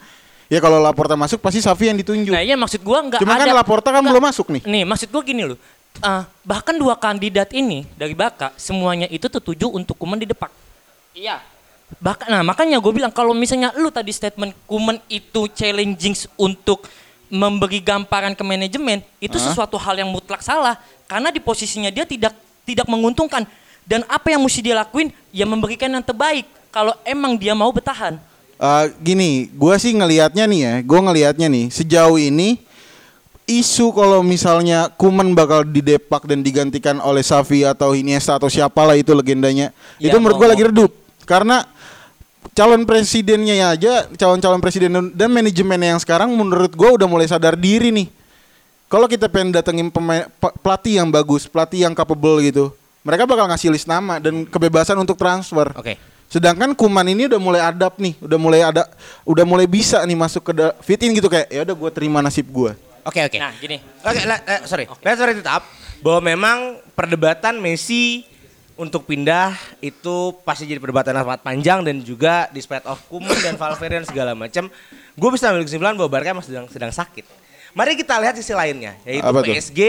ya 0.51 0.59
kalau 0.61 0.77
Laporta 0.83 1.15
masuk 1.17 1.39
pasti 1.41 1.63
Safi 1.63 1.89
yang 1.89 1.97
ditunjuk. 1.97 2.31
Nah, 2.35 2.43
iya 2.43 2.59
maksud 2.59 2.83
gua 2.83 3.01
nggak 3.07 3.19
Cuman 3.23 3.35
ada. 3.39 3.47
kan 3.47 3.55
Laporta 3.55 3.89
kan 3.95 4.03
belum 4.03 4.23
masuk 4.23 4.51
nih. 4.51 4.61
Nih, 4.67 4.83
maksud 4.83 5.09
gua 5.09 5.23
gini 5.23 5.43
loh. 5.47 5.57
Eh, 5.95 6.23
bahkan 6.43 6.75
dua 6.75 6.99
kandidat 6.99 7.55
ini 7.55 7.87
dari 7.95 8.11
Baka 8.11 8.51
semuanya 8.59 9.07
itu 9.07 9.31
tertuju 9.31 9.71
untuk 9.71 9.95
Kuman 9.95 10.19
di 10.19 10.27
depak. 10.27 10.51
Iya. 11.15 11.39
Bahkan 12.01 12.27
nah 12.27 12.41
makanya 12.41 12.81
gue 12.81 12.93
bilang 12.93 13.13
kalau 13.13 13.31
misalnya 13.37 13.69
lu 13.77 13.93
tadi 13.93 14.09
statement 14.09 14.57
Kuman 14.65 14.97
itu 15.05 15.45
challenging 15.53 16.17
untuk 16.35 16.89
memberi 17.29 17.81
gambaran 17.81 18.33
ke 18.37 18.43
manajemen 18.45 19.01
itu 19.17 19.37
Hah? 19.37 19.45
sesuatu 19.49 19.77
hal 19.77 20.01
yang 20.01 20.09
mutlak 20.09 20.41
salah. 20.41 20.77
Karena 21.05 21.29
di 21.29 21.37
posisinya 21.37 21.93
dia 21.93 22.05
tidak 22.05 22.33
tidak 22.65 22.89
menguntungkan. 22.89 23.45
Dan 23.85 24.01
apa 24.09 24.33
yang 24.33 24.41
mesti 24.41 24.65
dia 24.65 24.73
lakuin? 24.73 25.13
Ya 25.29 25.45
memberikan 25.45 25.93
yang 25.93 26.01
terbaik. 26.01 26.49
Kalau 26.73 26.97
emang 27.05 27.37
dia 27.37 27.53
mau 27.53 27.69
bertahan. 27.69 28.17
Eh, 28.55 28.85
gini, 29.03 29.51
gua 29.51 29.75
sih 29.75 29.91
ngelihatnya 29.91 30.47
nih 30.47 30.59
ya, 30.63 30.73
gua 30.79 30.99
ngelihatnya 31.03 31.47
nih 31.51 31.65
sejauh 31.75 32.15
ini 32.15 32.63
isu 33.45 33.91
kalau 33.93 34.23
misalnya 34.23 34.89
Kuman 34.95 35.35
bakal 35.35 35.67
didepak 35.67 36.23
dan 36.23 36.41
digantikan 36.41 36.97
oleh 37.03 37.21
Safi 37.21 37.67
atau 37.67 37.93
Iniesta 37.93 38.39
atau 38.39 38.47
siapalah 38.47 38.95
itu 38.95 39.11
legendanya, 39.11 39.75
Ya, 39.99 40.09
itu 40.09 40.17
menurut 40.17 40.39
gua 40.39 40.55
lagi 40.55 40.65
redup. 40.65 40.87
Karena 41.27 41.67
calon 42.53 42.85
presidennya 42.85 43.55
ya 43.55 43.67
aja, 43.73 43.93
calon-calon 44.13 44.61
presiden 44.61 44.91
dan- 45.15 45.33
manajemen 45.33 45.79
yang 45.79 45.99
sekarang 45.99 46.29
menurut 46.29 46.71
gua 46.75 46.93
udah 46.93 47.07
mulai 47.09 47.25
sadar 47.25 47.57
diri 47.57 47.89
nih. 47.89 48.07
Kalau 48.85 49.09
kita 49.09 49.25
pengen 49.25 49.49
datengin 49.49 49.89
pemain 49.89 50.29
pe- 50.29 50.55
pelatih 50.61 51.01
yang 51.01 51.09
bagus, 51.09 51.49
pelatih 51.49 51.89
yang 51.89 51.93
capable 51.97 52.37
gitu, 52.45 52.69
mereka 53.01 53.25
bakal 53.25 53.49
ngasih 53.49 53.73
list 53.73 53.89
nama 53.89 54.21
dan 54.21 54.45
kebebasan 54.45 54.93
untuk 55.01 55.17
transfer. 55.17 55.73
Oke. 55.73 55.97
Sedangkan 56.29 56.73
Kuman 56.73 57.05
ini 57.05 57.25
udah 57.25 57.41
mulai 57.41 57.61
adapt 57.61 57.97
nih, 57.97 58.13
udah 58.21 58.37
mulai 58.37 58.61
ada, 58.61 58.85
udah 59.25 59.45
mulai 59.45 59.65
bisa 59.65 60.01
nih 60.05 60.17
masuk 60.17 60.51
ke 60.51 60.53
da- 60.53 60.75
fit 60.85 61.01
in 61.01 61.17
gitu 61.17 61.29
kayak 61.29 61.49
ya 61.49 61.65
udah 61.65 61.75
gue 61.75 61.91
terima 61.93 62.21
nasib 62.21 62.45
gue. 62.49 62.77
Oke 63.05 63.21
oke. 63.21 63.37
Nah, 63.37 63.53
gini. 63.61 63.77
Oke, 64.01 64.21
la- 64.25 64.41
eh, 64.43 64.61
sorry. 64.65 64.89
Let's 65.05 65.21
wrap 65.21 65.37
it 65.37 65.45
up 65.45 65.63
bahwa 66.01 66.19
memang 66.25 66.57
perdebatan 66.97 67.61
Messi 67.61 68.25
untuk 68.75 69.03
pindah 69.03 69.51
itu 69.79 70.15
pasti 70.41 70.63
jadi 70.63 70.77
perdebatan 70.77 71.11
yang 71.11 71.23
sangat 71.23 71.41
panjang 71.41 71.79
dan 71.81 71.95
juga 71.97 72.47
di 72.49 72.59
spread 72.59 72.83
of 72.83 72.99
Kuman 73.07 73.35
dan 73.37 73.55
Valverde 73.55 73.99
dan 73.99 74.05
segala 74.05 74.31
macam. 74.31 74.67
Gue 75.13 75.29
bisa 75.31 75.47
ambil 75.47 75.63
kesimpulan 75.63 75.93
bahwa 75.93 76.09
Barca 76.09 76.29
emang 76.29 76.43
sedang 76.43 76.67
sedang 76.67 76.91
sakit. 76.91 77.23
Mari 77.71 77.95
kita 77.95 78.15
lihat 78.17 78.35
sisi 78.35 78.51
lainnya, 78.51 78.95
yaitu 79.01 79.23
Apa 79.23 79.39
tuh? 79.39 79.47
PSG 79.49 79.79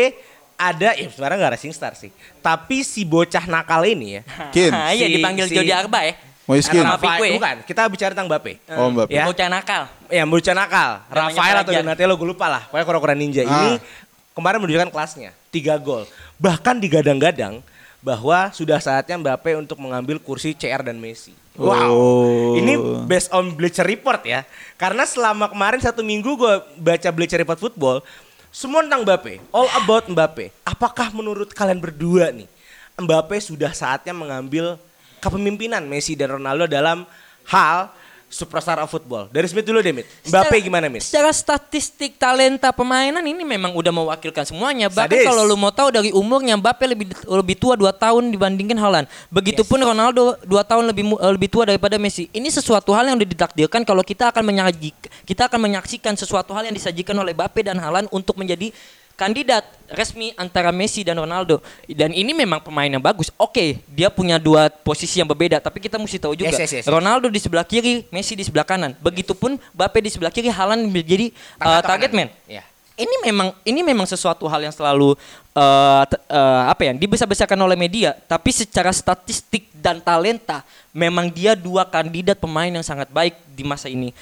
ada 0.57 0.95
ya 0.95 1.07
sebenarnya 1.07 1.37
nggak 1.37 1.52
racing 1.55 1.71
star 1.71 1.93
sih, 1.93 2.09
tapi 2.40 2.81
si 2.81 3.02
bocah 3.02 3.45
nakal 3.45 3.83
ini 3.83 4.19
ya. 4.19 4.23
Kin. 4.55 4.71
Iya 4.71 5.07
Si- 5.07 5.12
dipanggil 5.12 5.45
si- 5.47 5.55
Jody 5.55 5.71
Arba 5.71 6.00
ya. 6.02 6.14
Moiskin. 6.47 6.78
Rafael, 6.78 7.35
bukan. 7.35 7.57
Kita 7.66 7.90
bicara 7.90 8.14
tentang 8.14 8.31
Mbappe. 8.31 8.62
Oh, 8.71 8.87
Mbappe. 8.87 9.11
Ya. 9.11 9.26
Bocah 9.26 9.50
nakal. 9.50 9.83
Ya, 10.07 10.23
bocah 10.23 10.55
nakal. 10.55 10.90
Namanya 11.05 11.19
Rafael 11.35 11.57
atau. 11.59 11.73
Donatello 11.75 12.14
gue 12.14 12.28
lupa 12.31 12.47
lah. 12.47 12.62
Pokoknya 12.71 12.87
kura-kura 12.87 13.14
ninja 13.14 13.43
Ah. 13.43 13.50
ini 13.66 13.83
kemarin 14.31 14.62
menunjukkan 14.62 14.88
kelasnya. 14.88 15.35
Tiga 15.50 15.75
gol. 15.75 16.07
Bahkan 16.38 16.78
digadang-gadang 16.78 17.66
bahwa 18.05 18.53
sudah 18.53 18.79
saatnya 18.79 19.19
Mbappe 19.19 19.57
untuk 19.59 19.81
mengambil 19.81 20.21
kursi 20.21 20.53
CR 20.53 20.85
dan 20.85 20.97
Messi. 21.00 21.35
Wow. 21.57 21.88
Oh. 21.88 22.53
Ini 22.61 22.76
based 23.09 23.33
on 23.33 23.57
Bleacher 23.57 23.85
Report 23.85 24.21
ya. 24.23 24.45
Karena 24.76 25.09
selama 25.09 25.49
kemarin 25.49 25.81
satu 25.81 26.05
minggu 26.05 26.37
gue 26.37 26.55
baca 26.76 27.09
Bleacher 27.11 27.41
Report 27.41 27.57
Football, 27.57 28.05
semua 28.53 28.85
tentang 28.85 29.05
Mbappe. 29.05 29.41
All 29.53 29.69
about 29.81 30.05
Mbappe. 30.09 30.53
Apakah 30.65 31.12
menurut 31.12 31.53
kalian 31.53 31.81
berdua 31.81 32.33
nih, 32.33 32.49
Mbappe 32.97 33.37
sudah 33.41 33.73
saatnya 33.73 34.12
mengambil 34.12 34.81
kepemimpinan 35.21 35.85
Messi 35.85 36.17
dan 36.17 36.37
Ronaldo 36.37 36.69
dalam 36.69 37.09
hal 37.49 37.93
superstar 38.26 38.83
of 38.83 38.90
football. 38.90 39.30
Dari 39.30 39.47
Smith 39.47 39.62
dulu 39.62 39.78
deh, 39.78 39.95
Mit. 39.95 40.06
Mbappe 40.26 40.56
gimana, 40.59 40.90
Mit? 40.90 41.06
Secara 41.06 41.30
statistik 41.30 42.18
talenta 42.18 42.75
permainan 42.75 43.23
ini 43.23 43.47
memang 43.47 43.71
udah 43.73 43.92
mewakilkan 43.95 44.42
semuanya. 44.42 44.90
Bahkan 44.90 45.14
Sadis. 45.14 45.26
kalau 45.26 45.47
lu 45.47 45.54
mau 45.54 45.71
tahu 45.71 45.95
dari 45.95 46.11
umurnya 46.11 46.59
Mbappe 46.59 46.85
lebih 46.90 47.06
lebih 47.25 47.56
tua 47.56 47.78
2 47.78 47.87
tahun 47.95 48.35
dibandingkan 48.35 48.76
Haaland. 48.76 49.06
Begitupun 49.30 49.78
Ronaldo 49.78 50.35
2 50.42 50.50
tahun 50.66 50.85
lebih 50.90 51.04
eh, 51.16 51.33
lebih 51.38 51.49
tua 51.49 51.64
daripada 51.71 51.95
Messi. 51.97 52.26
Ini 52.35 52.50
sesuatu 52.50 52.90
hal 52.92 53.06
yang 53.06 53.16
udah 53.16 53.28
ditakdirkan 53.30 53.87
kalau 53.87 54.02
kita 54.02 54.35
akan 54.35 54.42
menyajik 54.42 54.97
kita 55.26 55.47
akan 55.47 55.59
menyaksikan 55.62 56.14
sesuatu 56.18 56.50
hal 56.54 56.66
yang 56.66 56.75
disajikan 56.75 57.14
oleh 57.18 57.35
Mbappe 57.35 57.62
dan 57.62 57.78
Haaland 57.78 58.11
untuk 58.11 58.35
menjadi 58.38 58.75
kandidat 59.16 59.64
resmi 59.90 60.37
antara 60.37 60.68
Messi 60.70 61.02
dan 61.02 61.16
Ronaldo. 61.16 61.64
Dan 61.88 62.12
ini 62.12 62.37
memang 62.37 62.61
pemain 62.61 62.87
yang 62.87 63.00
bagus. 63.02 63.32
Oke, 63.40 63.80
dia 63.88 64.12
punya 64.12 64.37
dua 64.37 64.68
posisi 64.68 65.18
yang 65.18 65.26
berbeda, 65.26 65.58
tapi 65.58 65.80
kita 65.80 65.96
mesti 65.96 66.20
tahu 66.20 66.37
juga 66.37 66.52
Yes, 66.52 66.68
yes, 66.68 66.70
yes, 66.70 66.85
yes. 66.85 66.92
Ronaldo 66.92 67.32
di 67.32 67.40
sebelah 67.40 67.64
kiri, 67.64 68.04
Messi 68.12 68.37
di 68.37 68.44
sebelah 68.44 68.68
kanan. 68.68 68.94
Begitupun 69.00 69.58
Mbappe 69.75 69.99
di 70.04 70.11
sebelah 70.12 70.30
kiri, 70.30 70.52
Haaland 70.52 70.87
menjadi 70.87 71.32
uh, 71.58 71.80
target 71.82 72.12
man. 72.12 72.28
Ya. 72.46 72.62
Ini 72.96 73.28
memang 73.28 73.52
ini 73.61 73.85
memang 73.85 74.08
sesuatu 74.08 74.49
hal 74.49 74.56
yang 74.64 74.73
selalu 74.73 75.20
uh, 75.52 76.02
uh, 76.08 76.64
apa 76.73 76.88
ya 76.88 76.92
dibesar-besarkan 76.96 77.61
oleh 77.61 77.76
media, 77.76 78.16
tapi 78.25 78.49
secara 78.49 78.88
statistik 78.88 79.68
dan 79.76 80.00
talenta 80.00 80.64
memang 80.96 81.28
dia 81.28 81.52
dua 81.52 81.85
kandidat 81.85 82.40
pemain 82.40 82.73
yang 82.73 82.80
sangat 82.80 83.12
baik 83.12 83.37
di 83.52 83.68
masa 83.68 83.92
ini. 83.92 84.16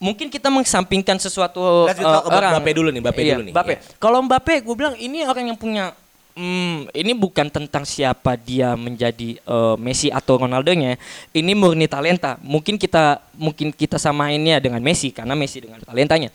Mungkin 0.00 0.32
kita 0.32 0.48
mengesampingkan 0.48 1.20
sesuatu 1.20 1.84
Let's 1.84 2.00
uh, 2.00 2.24
orang. 2.24 2.56
Mbappe 2.56 2.72
dulu 2.72 2.88
nih, 2.88 3.04
Mbappe 3.04 3.20
Iya, 3.20 3.34
dulu 3.36 3.44
nih. 3.44 3.52
Mbappe. 3.52 3.74
Iya. 3.76 3.80
Kalau 4.00 4.18
Mbappe, 4.24 4.54
gue 4.64 4.74
bilang 4.74 4.96
ini 4.96 5.28
orang 5.28 5.52
yang 5.52 5.60
punya 5.60 5.92
Hmm, 6.40 6.86
ini 6.94 7.12
bukan 7.12 7.50
tentang 7.50 7.82
siapa 7.82 8.38
dia 8.38 8.78
menjadi 8.78 9.36
eh, 9.36 9.76
Messi 9.76 10.14
atau 10.14 10.40
Ronaldo-nya. 10.40 10.94
Ini 11.34 11.52
murni 11.58 11.84
talenta. 11.84 12.38
Mungkin 12.40 12.78
kita 12.78 13.18
mungkin 13.34 13.74
kita 13.74 13.98
samainnya 13.98 14.62
dengan 14.62 14.78
Messi 14.80 15.10
karena 15.10 15.34
Messi 15.34 15.60
dengan 15.60 15.82
talentanya. 15.82 16.30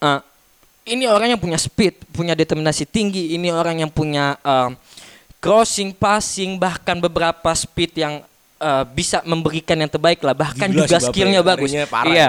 Eh, 0.00 0.20
ini 0.90 1.04
orang 1.06 1.36
yang 1.36 1.40
punya 1.40 1.60
speed, 1.60 2.08
punya 2.10 2.32
determinasi 2.32 2.88
tinggi. 2.88 3.36
Ini 3.36 3.52
orang 3.52 3.84
yang 3.84 3.92
punya 3.92 4.34
eh, 4.40 4.74
crossing, 5.44 5.92
passing, 5.92 6.56
bahkan 6.56 6.96
beberapa 6.96 7.52
speed 7.52 8.00
yang 8.00 8.24
eh, 8.58 8.84
bisa 8.96 9.20
memberikan 9.28 9.76
yang 9.76 9.92
terbaik 9.92 10.24
lah. 10.24 10.32
Bahkan 10.32 10.68
Gila 10.72 10.88
juga 10.88 10.96
skillnya 11.04 11.44
bagus. 11.44 11.70
Iya. 11.70 11.86
ya. 12.10 12.28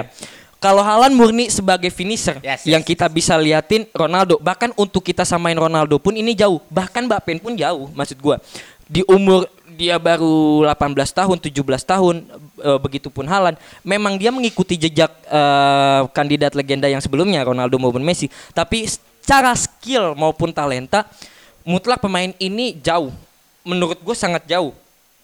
Kalau 0.65 0.81
Haaland 0.81 1.13
murni 1.13 1.45
sebagai 1.53 1.93
finisher 1.93 2.41
Yes, 2.41 2.65
yes. 2.65 2.73
yang 2.73 2.81
kita 2.81 3.05
bisa 3.05 3.37
liatin 3.37 3.85
Ronaldo. 3.93 4.41
Bahkan 4.41 4.73
untuk 4.73 5.05
kita 5.05 5.21
samain 5.21 5.53
Ronaldo 5.53 6.01
pun 6.01 6.17
ini 6.17 6.33
jauh. 6.33 6.57
Bahkan 6.73 7.05
Mbappe 7.05 7.37
pun 7.37 7.53
jauh 7.53 7.93
maksud 7.93 8.17
gua. 8.17 8.41
Di 8.89 9.05
umur 9.05 9.45
dia 9.77 10.01
baru 10.01 10.65
18 10.65 10.97
tahun, 11.13 11.37
17 11.37 11.85
tahun, 11.85 12.15
e, 12.57 12.69
begitupun 12.81 13.29
Haaland. 13.29 13.61
Memang 13.85 14.17
dia 14.17 14.33
mengikuti 14.33 14.73
jejak 14.73 15.13
e, 15.29 15.41
kandidat 16.17 16.57
legenda 16.57 16.89
yang 16.89 17.03
sebelumnya 17.03 17.45
Ronaldo 17.45 17.77
maupun 17.77 18.01
Messi. 18.01 18.25
Tapi 18.49 18.89
secara 18.89 19.53
skill 19.53 20.17
maupun 20.17 20.49
talenta 20.49 21.05
mutlak 21.61 22.01
pemain 22.01 22.33
ini 22.41 22.73
jauh. 22.81 23.13
Menurut 23.61 24.01
gue 24.01 24.15
sangat 24.17 24.49
jauh. 24.49 24.73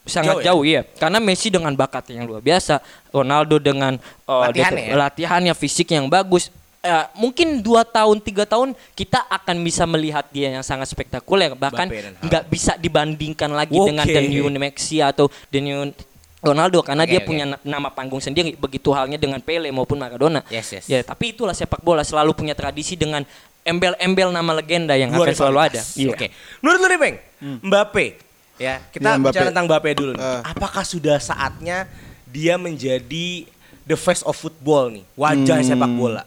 Sangat 0.02 0.42
Jauh 0.42 0.60
jauh, 0.60 0.62
ya? 0.66 0.82
iya. 0.82 0.98
Karena 0.98 1.22
Messi 1.22 1.46
dengan 1.46 1.70
bakat 1.78 2.10
yang 2.10 2.26
luar 2.26 2.42
biasa, 2.42 2.82
Ronaldo 3.14 3.62
dengan 3.62 3.94
uh, 4.26 4.50
Latihannya 4.50 4.84
ya? 4.90 4.94
latihannya, 4.98 5.54
fisik 5.54 5.94
yang 5.94 6.10
bagus. 6.10 6.50
Eh, 6.82 7.06
mungkin 7.14 7.62
dua 7.62 7.86
tahun 7.86 8.18
tiga 8.18 8.42
tahun 8.42 8.74
kita 8.98 9.30
akan 9.30 9.62
bisa 9.62 9.86
melihat 9.86 10.26
dia 10.34 10.50
yang 10.50 10.66
sangat 10.66 10.90
spektakuler 10.90 11.54
bahkan 11.54 11.86
nggak 12.18 12.50
bisa 12.50 12.74
dibandingkan 12.74 13.54
lagi 13.54 13.78
Oke. 13.78 13.94
dengan 13.94 14.02
the 14.02 14.22
new 14.26 14.50
Messi 14.58 14.98
atau 14.98 15.30
the 15.54 15.62
new 15.62 15.94
Ronaldo 16.42 16.82
karena 16.82 17.06
Oke, 17.06 17.14
dia 17.14 17.20
oke. 17.22 17.26
punya 17.30 17.44
na- 17.46 17.62
nama 17.62 17.86
panggung 17.94 18.18
sendiri 18.18 18.58
begitu 18.58 18.90
halnya 18.90 19.14
dengan 19.14 19.38
Pele 19.38 19.70
maupun 19.70 19.94
Maradona 19.94 20.42
Yes, 20.50 20.74
yes. 20.74 20.90
ya 20.90 20.98
tapi 21.06 21.30
itulah 21.30 21.54
sepak 21.54 21.78
bola 21.86 22.02
selalu 22.02 22.34
punya 22.34 22.58
tradisi 22.58 22.98
dengan 22.98 23.22
embel-embel 23.62 24.34
nama 24.34 24.50
legenda 24.58 24.98
yang 24.98 25.14
Dua 25.14 25.30
akan 25.30 25.34
selalu 25.38 25.58
ada. 25.62 25.80
Iya. 25.94 26.10
Oke. 26.18 26.34
Menurut 26.58 26.78
lu 26.82 26.86
nih, 26.90 26.98
Bang, 26.98 27.16
Mbappe. 27.62 28.06
Ya, 28.56 28.78
kita 28.88 29.08
Ya, 29.10 29.18
bicara 29.18 29.48
tentang 29.48 29.66
Mbappe 29.66 29.90
dulu. 29.94 30.12
nih. 30.12 30.20
Eh. 30.20 30.40
Apakah 30.44 30.82
sudah 30.82 31.16
saatnya 31.16 31.88
dia 32.24 32.54
menjadi 32.54 33.48
the 33.82 33.96
face 33.96 34.22
of 34.22 34.32
football 34.32 34.88
nih, 34.88 35.04
wajah 35.14 35.58
Hmm. 35.58 35.68
sepak 35.68 35.90
bola? 35.90 36.22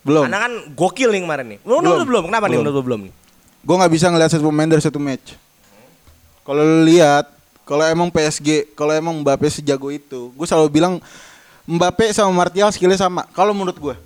Belum. 0.00 0.24
Karena 0.24 0.38
kan 0.40 0.52
gokil 0.70 1.10
nih 1.10 1.20
kemarin 1.20 1.46
nih. 1.48 1.58
Menurut 1.62 1.80
lu 1.80 1.88
Belum. 1.90 2.06
belum? 2.06 2.22
Kenapa 2.28 2.44
nih 2.44 2.50
Belum. 2.50 2.62
menurut 2.62 2.76
lu 2.76 2.84
belum 2.84 3.00
nih? 3.04 3.14
Gue 3.60 3.74
nggak 3.74 3.92
bisa 3.92 4.06
ngelihat 4.08 4.30
satu 4.30 4.44
pemain 4.44 4.68
dari 4.68 4.82
satu 4.82 4.98
match. 4.98 5.26
Kalau 6.42 6.60
lu 6.60 6.84
lihat, 6.84 7.24
kalau 7.64 7.80
emang 7.82 8.08
PSG, 8.08 8.48
kalau 8.72 8.92
emang 8.92 9.16
Mbappe 9.16 9.48
sejago 9.50 9.88
itu, 9.88 10.28
gue 10.30 10.46
selalu 10.46 10.68
bilang 10.70 11.00
Mbappe 11.64 12.12
sama 12.12 12.28
Martial 12.30 12.68
skillnya 12.68 13.00
sama. 13.00 13.24
Kalau 13.32 13.52
menurut 13.52 13.74
gue, 13.74 13.96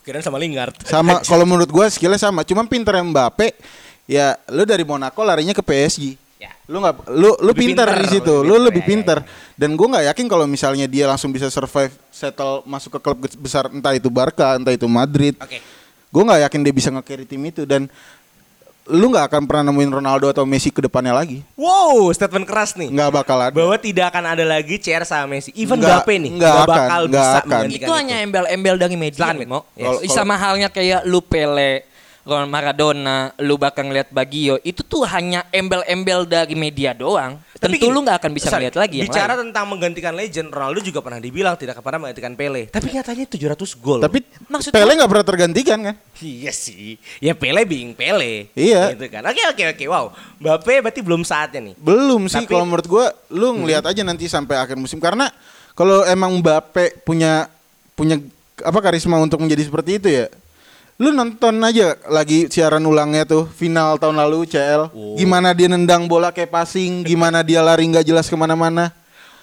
Kirain 0.00 0.22
sama 0.22 0.38
Lingard. 0.38 0.78
sama. 0.86 1.18
kalau 1.26 1.42
menurut 1.42 1.66
gue 1.66 1.86
skillnya 1.88 2.14
sama. 2.16 2.46
Cuma 2.46 2.62
pinternya 2.62 3.02
Mbappe, 3.02 3.58
ya 4.06 4.38
lu 4.46 4.62
dari 4.62 4.86
Monaco 4.86 5.18
larinya 5.20 5.50
ke 5.50 5.58
PSG. 5.58 6.14
Lu 6.66 6.82
nggak, 6.82 6.94
lu 7.14 7.30
lu 7.38 7.54
Lebih 7.54 7.62
pintar 7.72 7.86
pinter, 7.86 8.02
di 8.02 8.08
situ, 8.10 8.34
lebih 8.42 8.42
lu 8.42 8.50
pinter, 8.50 8.66
lebih 8.66 8.82
ya, 8.82 8.86
ya, 8.86 8.90
pintar. 8.90 9.18
Dan 9.54 9.70
gue 9.72 9.86
nggak 9.86 10.04
yakin 10.10 10.26
kalau 10.26 10.46
misalnya 10.50 10.86
dia 10.90 11.06
langsung 11.06 11.30
bisa 11.30 11.46
survive, 11.46 11.94
settle 12.10 12.66
masuk 12.66 12.98
ke 12.98 13.00
klub 13.00 13.18
besar, 13.38 13.70
entah 13.70 13.94
itu 13.94 14.10
Barca, 14.10 14.58
entah 14.58 14.74
itu 14.74 14.90
Madrid. 14.90 15.38
Oke. 15.38 15.62
Gue 16.10 16.22
nggak 16.26 16.42
yakin 16.50 16.60
dia 16.66 16.74
bisa 16.74 16.88
nge-carry 16.90 17.22
tim 17.22 17.38
itu 17.44 17.62
dan 17.62 17.86
lu 18.86 19.10
nggak 19.10 19.30
akan 19.30 19.42
pernah 19.46 19.70
nemuin 19.70 19.98
Ronaldo 19.98 20.26
atau 20.30 20.46
Messi 20.46 20.70
ke 20.70 20.78
depannya 20.78 21.10
lagi. 21.10 21.42
Wow, 21.58 22.10
statement 22.14 22.46
keras 22.46 22.74
nih. 22.74 22.90
Nggak 22.90 23.10
bakal 23.14 23.38
ada. 23.42 23.54
Bahwa 23.54 23.74
tidak 23.78 24.14
akan 24.14 24.24
ada 24.34 24.44
lagi 24.46 24.78
CR 24.78 25.02
sama 25.02 25.38
Messi. 25.38 25.50
Even 25.58 25.78
Nggak- 25.78 26.06
Mbappe 26.06 26.14
nih 26.18 26.30
nggak 26.38 26.54
akan, 26.54 26.66
bakal 26.66 27.00
nggak 27.06 27.26
bisa 27.26 27.38
akan. 27.42 27.62
itu 27.70 27.92
hanya 27.94 28.16
embel-embel 28.22 28.74
dari 28.78 28.94
media 28.94 29.22
Silakan. 29.34 29.46
Mo. 29.46 29.60
Yes. 29.74 29.86
Kalau- 29.86 30.02
sama 30.14 30.34
halnya 30.34 30.70
kayak 30.70 31.02
lu 31.02 31.18
Pele 31.22 31.82
Ron 32.26 32.50
Maradona, 32.50 33.30
lu 33.38 33.54
bakal 33.54 33.86
ngeliat 33.86 34.10
Bagio, 34.10 34.58
itu 34.66 34.82
tuh 34.82 35.06
hanya 35.06 35.46
embel-embel 35.54 36.26
dari 36.26 36.58
media 36.58 36.90
doang. 36.90 37.38
Tapi 37.54 37.78
Tentu 37.78 37.86
gini, 37.86 37.94
lu 37.94 38.02
nggak 38.02 38.18
akan 38.18 38.32
bisa 38.34 38.50
sorry, 38.50 38.66
ngeliat 38.66 38.76
lagi 38.76 38.96
yang 38.98 39.06
Bicara 39.06 39.32
lain. 39.32 39.40
tentang 39.46 39.64
menggantikan 39.70 40.12
legend, 40.12 40.50
Ronaldo 40.50 40.82
juga 40.82 41.00
pernah 41.06 41.22
dibilang 41.22 41.54
tidak 41.54 41.78
pernah 41.78 42.02
menggantikan 42.02 42.34
Pele. 42.34 42.66
Tapi 42.66 42.90
nyatanya 42.90 43.24
700 43.30 43.78
gol. 43.78 44.02
Tapi 44.02 44.18
Maksud 44.50 44.74
Pele 44.74 44.92
nggak 44.98 45.06
pernah 45.06 45.24
tergantikan 45.24 45.78
kan? 45.80 45.94
Iya 46.18 46.50
sih. 46.50 46.98
Ya 47.22 47.38
Pele 47.38 47.62
being 47.62 47.94
Pele. 47.94 48.50
Iya. 48.58 48.90
Gitu 48.98 49.06
kan. 49.06 49.22
Oke 49.24 49.42
oke 49.46 49.62
oke. 49.72 49.84
Wow. 49.86 50.04
Mbappe 50.42 50.72
berarti 50.82 51.00
belum 51.06 51.22
saatnya 51.22 51.72
nih. 51.72 51.74
Belum 51.78 52.26
sih 52.26 52.42
Tapi- 52.42 52.50
kalau 52.50 52.66
menurut 52.66 52.86
gua 52.90 53.14
lu 53.30 53.54
ngelihat 53.62 53.86
aja 53.86 54.02
nanti 54.02 54.26
sampai 54.26 54.58
akhir 54.58 54.74
musim 54.74 54.98
karena 54.98 55.30
kalau 55.78 56.02
emang 56.04 56.42
Mbappe 56.42 57.06
punya 57.06 57.46
punya 57.94 58.18
apa 58.60 58.78
karisma 58.82 59.16
untuk 59.22 59.38
menjadi 59.38 59.62
seperti 59.62 60.02
itu 60.02 60.08
ya. 60.10 60.26
Lu 60.96 61.12
nonton 61.12 61.60
aja 61.60 61.92
lagi 62.08 62.48
siaran 62.48 62.80
ulangnya 62.80 63.28
tuh 63.28 63.44
final 63.52 64.00
tahun 64.00 64.16
lalu 64.16 64.48
CL. 64.48 64.88
Gimana 65.20 65.52
dia 65.52 65.68
nendang 65.68 66.08
bola 66.08 66.32
kayak 66.32 66.48
passing, 66.48 67.04
gimana 67.04 67.44
dia 67.44 67.60
lari 67.60 67.84
nggak 67.84 68.00
jelas 68.04 68.32
ke 68.32 68.36
mana-mana. 68.36 68.88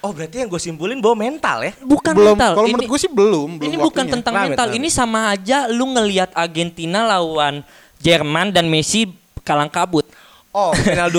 Oh 0.03 0.11
berarti 0.11 0.43
yang 0.43 0.49
gue 0.49 0.59
simpulin 0.59 0.97
bahwa 0.97 1.29
mental 1.29 1.63
ya. 1.63 1.71
Bukan 1.79 2.11
belum. 2.11 2.35
mental. 2.35 2.51
Kalau 2.57 2.67
menurut 2.67 2.89
gue 2.89 2.99
sih 2.99 3.07
belum. 3.07 3.49
belum 3.61 3.69
ini 3.69 3.77
bukan 3.77 4.03
waktunya. 4.03 4.13
tentang 4.19 4.33
Kenapa, 4.33 4.49
mental. 4.49 4.67
Ini 4.75 4.87
sama 4.89 5.19
aja 5.31 5.57
lu 5.69 5.85
ngelihat 5.93 6.33
Argentina 6.35 7.05
lawan 7.05 7.61
Jerman 8.01 8.49
dan 8.51 8.65
Messi 8.67 9.13
kalang 9.45 9.69
kabut. 9.69 10.09
Oh 10.51 10.73
final 10.73 11.07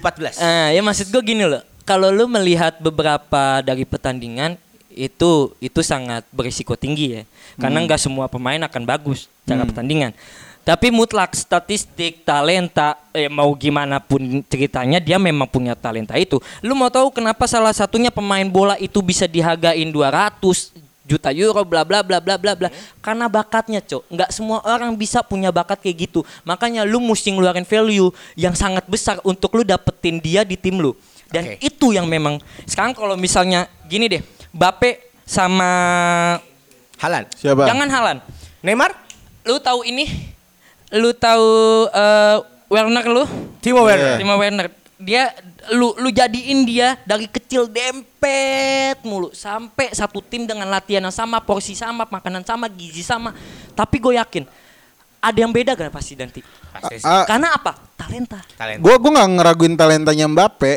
2014. 0.00 0.38
Eh, 0.40 0.68
ya 0.78 0.80
maksud 0.80 1.10
gue 1.10 1.22
gini 1.26 1.42
loh. 1.42 1.60
Kalau 1.84 2.08
lu 2.08 2.24
melihat 2.30 2.78
beberapa 2.80 3.60
dari 3.60 3.84
pertandingan 3.84 4.56
itu 4.94 5.52
itu 5.58 5.80
sangat 5.82 6.22
berisiko 6.30 6.78
tinggi 6.78 7.20
ya. 7.20 7.22
Karena 7.58 7.82
nggak 7.82 8.00
semua 8.00 8.30
pemain 8.30 8.58
akan 8.62 8.82
bagus 8.86 9.26
cara 9.42 9.66
pertandingan. 9.66 10.14
Tapi 10.64 10.88
mutlak 10.88 11.36
statistik, 11.36 12.24
talenta, 12.24 12.96
eh, 13.12 13.28
mau 13.28 13.52
gimana 13.52 14.00
pun 14.00 14.40
ceritanya 14.48 14.96
dia 14.96 15.20
memang 15.20 15.44
punya 15.44 15.76
talenta 15.76 16.16
itu. 16.16 16.40
Lu 16.64 16.72
mau 16.72 16.88
tahu 16.88 17.12
kenapa 17.12 17.44
salah 17.44 17.76
satunya 17.76 18.08
pemain 18.08 18.48
bola 18.48 18.80
itu 18.80 19.04
bisa 19.04 19.28
dihargain 19.28 19.92
200 19.92 20.72
juta 21.04 21.28
euro 21.36 21.60
bla 21.68 21.84
bla 21.84 22.00
bla 22.00 22.16
bla 22.16 22.40
bla 22.40 22.56
bla 22.56 22.68
karena 23.04 23.28
bakatnya 23.28 23.84
cok 23.84 24.08
nggak 24.08 24.30
semua 24.32 24.64
orang 24.64 24.96
bisa 24.96 25.20
punya 25.20 25.52
bakat 25.52 25.84
kayak 25.84 26.08
gitu 26.08 26.24
makanya 26.48 26.80
lu 26.80 26.96
mesti 26.96 27.28
ngeluarin 27.28 27.68
value 27.68 28.08
yang 28.40 28.56
sangat 28.56 28.88
besar 28.88 29.20
untuk 29.20 29.52
lu 29.52 29.68
dapetin 29.68 30.16
dia 30.16 30.48
di 30.48 30.56
tim 30.56 30.80
lu 30.80 30.96
Dan 31.34 31.50
Oke. 31.50 31.66
itu 31.66 31.90
yang 31.90 32.06
memang 32.06 32.38
sekarang 32.62 32.94
kalau 32.94 33.18
misalnya 33.18 33.66
gini 33.90 34.06
deh, 34.06 34.22
Bape 34.54 35.10
sama 35.26 35.70
Halan. 37.02 37.26
Siapa? 37.34 37.66
jangan 37.66 37.88
Halan. 37.90 38.16
Neymar? 38.62 38.94
Lu 39.42 39.58
tahu 39.58 39.82
ini? 39.82 40.06
Lu 40.94 41.10
tahu 41.10 41.50
eh, 41.90 42.38
Werner 42.70 43.06
lu? 43.10 43.24
Timo 43.58 43.82
Werner. 43.82 44.16
Timo 44.16 44.38
Werner. 44.38 44.70
Dia 44.94 45.34
lu 45.74 45.90
lu 45.98 46.08
jadiin 46.14 46.62
dia 46.62 46.94
dari 47.02 47.26
kecil 47.26 47.66
dempet 47.66 49.02
mulu 49.02 49.34
sampai 49.34 49.90
satu 49.90 50.22
tim 50.22 50.46
dengan 50.46 50.70
latihan 50.70 51.02
yang 51.02 51.12
sama, 51.12 51.42
porsi 51.42 51.74
sama, 51.74 52.06
makanan 52.06 52.46
sama, 52.46 52.70
gizi 52.70 53.02
sama. 53.02 53.34
Tapi 53.74 53.98
gue 53.98 54.14
yakin 54.16 54.46
ada 55.24 55.38
yang 55.40 55.50
beda 55.50 55.72
kan 55.74 55.88
pasti 55.88 56.14
nanti. 56.14 56.40
Pasti 56.70 57.00
sih. 57.00 57.08
Karena 57.26 57.56
apa? 57.56 57.74
Talenta. 57.96 58.38
Talenta. 58.54 58.80
gue 58.84 58.94
gue 59.00 59.10
nggak 59.10 59.30
ngeraguin 59.40 59.74
talentanya 59.74 60.26
Mbappe. 60.30 60.72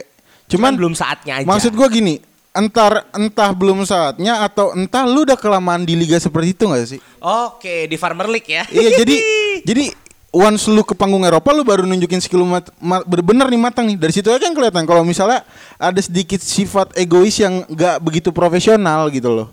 Cuman 0.47 0.71
Cuman 0.71 0.71
belum 0.79 0.93
saatnya 0.95 1.43
aja. 1.43 1.47
maksud 1.47 1.75
gue 1.75 1.87
gini, 1.91 2.15
entar 2.55 3.05
entah 3.13 3.51
belum 3.53 3.85
saatnya 3.85 4.43
atau 4.45 4.73
entah 4.73 5.05
lu 5.05 5.23
udah 5.23 5.37
kelamaan 5.37 5.85
di 5.85 5.93
liga 5.93 6.17
seperti 6.17 6.57
itu 6.57 6.63
gak 6.67 6.87
sih? 6.87 6.99
Oke, 7.21 7.85
di 7.85 7.95
Farmer 7.95 8.27
League 8.27 8.49
ya. 8.49 8.63
iya 8.71 8.89
jadi 8.97 9.15
jadi 9.69 9.85
once 10.33 10.67
lu 10.69 10.83
ke 10.83 10.93
panggung 10.93 11.23
Eropa 11.23 11.49
lu 11.55 11.63
baru 11.65 11.87
nunjukin 11.87 12.21
skill 12.21 12.43
lu 12.43 12.47
mat, 12.49 12.69
bener-bener 13.07 13.47
nih 13.49 13.61
matang 13.61 13.85
nih. 13.87 13.97
Dari 13.97 14.13
situ 14.13 14.27
aja 14.29 14.41
kan 14.41 14.53
kelihatan 14.53 14.83
kalau 14.85 15.01
misalnya 15.01 15.41
ada 15.79 16.01
sedikit 16.01 16.41
sifat 16.43 16.93
egois 16.97 17.37
yang 17.39 17.65
nggak 17.65 17.97
begitu 18.03 18.29
profesional 18.29 19.09
gitu 19.09 19.33
loh. 19.33 19.47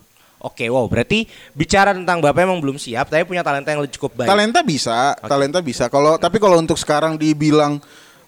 Oke, 0.45 0.69
wow. 0.69 0.85
Berarti 0.85 1.25
bicara 1.57 1.89
tentang 1.89 2.21
Bapak 2.21 2.45
emang 2.45 2.61
belum 2.61 2.77
siap, 2.77 3.09
tapi 3.09 3.25
punya 3.25 3.41
talenta 3.41 3.73
yang 3.73 3.81
cukup 3.89 4.13
baik. 4.13 4.29
Talenta 4.29 4.61
bisa, 4.61 5.17
talenta 5.25 5.59
bisa. 5.65 5.89
Kalau 5.89 6.21
tapi 6.21 6.37
kalau 6.37 6.61
untuk 6.61 6.77
sekarang 6.77 7.17
dibilang 7.17 7.81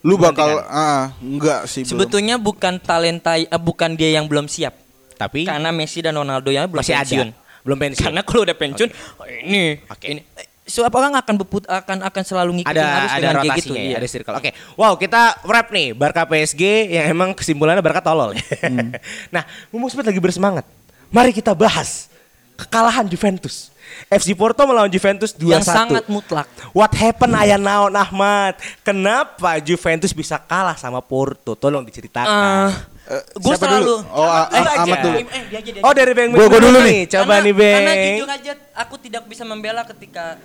lu 0.07 0.15
bakal 0.15 0.63
ah 0.71 1.11
enggak 1.19 1.67
sih 1.67 1.83
belum. 1.83 1.91
Sebetulnya 1.99 2.39
bukan 2.39 2.79
talenta 2.79 3.35
eh, 3.35 3.47
bukan 3.59 3.99
dia 3.99 4.15
yang 4.15 4.23
belum 4.31 4.47
siap. 4.47 4.87
tapi 5.17 5.49
Karena 5.49 5.73
Messi 5.73 5.99
dan 5.99 6.15
Ronaldo 6.15 6.47
yang 6.53 6.69
belum 6.71 6.79
masih 6.79 6.95
pensiun. 6.95 7.27
ada. 7.33 7.61
Belum 7.65 7.77
pensiun. 7.81 8.05
Karena 8.07 8.21
kalau 8.23 8.41
udah 8.45 8.55
pensiun, 8.55 8.89
oh, 9.19 9.27
ini 9.27 9.81
Oke. 9.89 10.05
ini 10.07 10.21
Siapa 10.67 10.91
orang 10.99 11.15
akan 11.15 11.35
beput 11.39 11.63
akan 11.63 12.03
akan 12.03 12.23
selalu 12.27 12.59
ngikutin 12.59 12.75
ada 12.75 12.99
arus 12.99 13.11
ada 13.15 13.19
dengan 13.23 13.35
kayak 13.39 13.57
gitu. 13.63 13.71
ya, 13.71 13.83
iya. 13.87 13.95
ada 14.03 14.07
circle. 14.11 14.35
Oke. 14.35 14.51
Wow, 14.75 14.99
kita 14.99 15.39
wrap 15.47 15.71
nih 15.71 15.95
Barca 15.95 16.27
PSG 16.27 16.91
yang 16.91 17.15
emang 17.15 17.31
kesimpulannya 17.31 17.79
Barca 17.79 18.03
tolol. 18.03 18.35
nah, 19.33 19.47
mumpung 19.71 19.87
Smith 19.87 20.03
lagi 20.03 20.19
bersemangat. 20.19 20.67
Mari 21.07 21.31
kita 21.31 21.55
bahas 21.55 22.11
kekalahan 22.59 23.07
Juventus. 23.07 23.71
FC 24.07 24.31
Porto 24.33 24.63
melawan 24.63 24.87
Juventus 24.87 25.31
2-1. 25.31 25.51
Yang 25.51 25.65
sangat 25.65 26.05
mutlak. 26.05 26.47
What 26.71 26.91
happened 26.93 27.35
ayah 27.35 27.55
naon 27.55 27.91
Ahmad? 27.91 28.55
Kenapa 28.81 29.59
Juventus 29.59 30.11
bisa 30.11 30.37
kalah 30.37 30.73
sama 30.73 30.99
Porto? 30.99 31.53
Tolong 31.53 31.83
diceritakan. 31.83 32.71
Eh, 33.07 33.23
gue 33.33 33.53
siapa 33.53 33.71
selalu 33.71 33.83
dulu? 33.83 33.95
Oh, 34.11 34.23
A- 34.23 34.47
Eh, 34.47 34.59
A- 34.59 34.75
Ahmad 34.77 34.87
aja. 34.93 35.01
dulu. 35.01 35.17
Eh, 35.17 35.25
dia 35.47 35.57
aja, 35.57 35.69
dia 35.69 35.79
oh 35.79 35.87
aja. 35.87 35.95
dari 35.95 36.11
Bang 36.11 36.29
Gua- 36.29 36.47
gua 36.47 36.59
dulu 36.59 36.79
nih. 36.81 36.99
Coba 37.07 37.23
Karena- 37.23 37.39
nih 37.41 37.53
Bang. 37.55 37.73
Karena 37.79 37.93
jujur 37.97 38.29
aja 38.29 38.51
aku 38.75 38.95
tidak 38.97 39.23
bisa 39.25 39.43
membela 39.43 39.81
ketika 39.83 40.35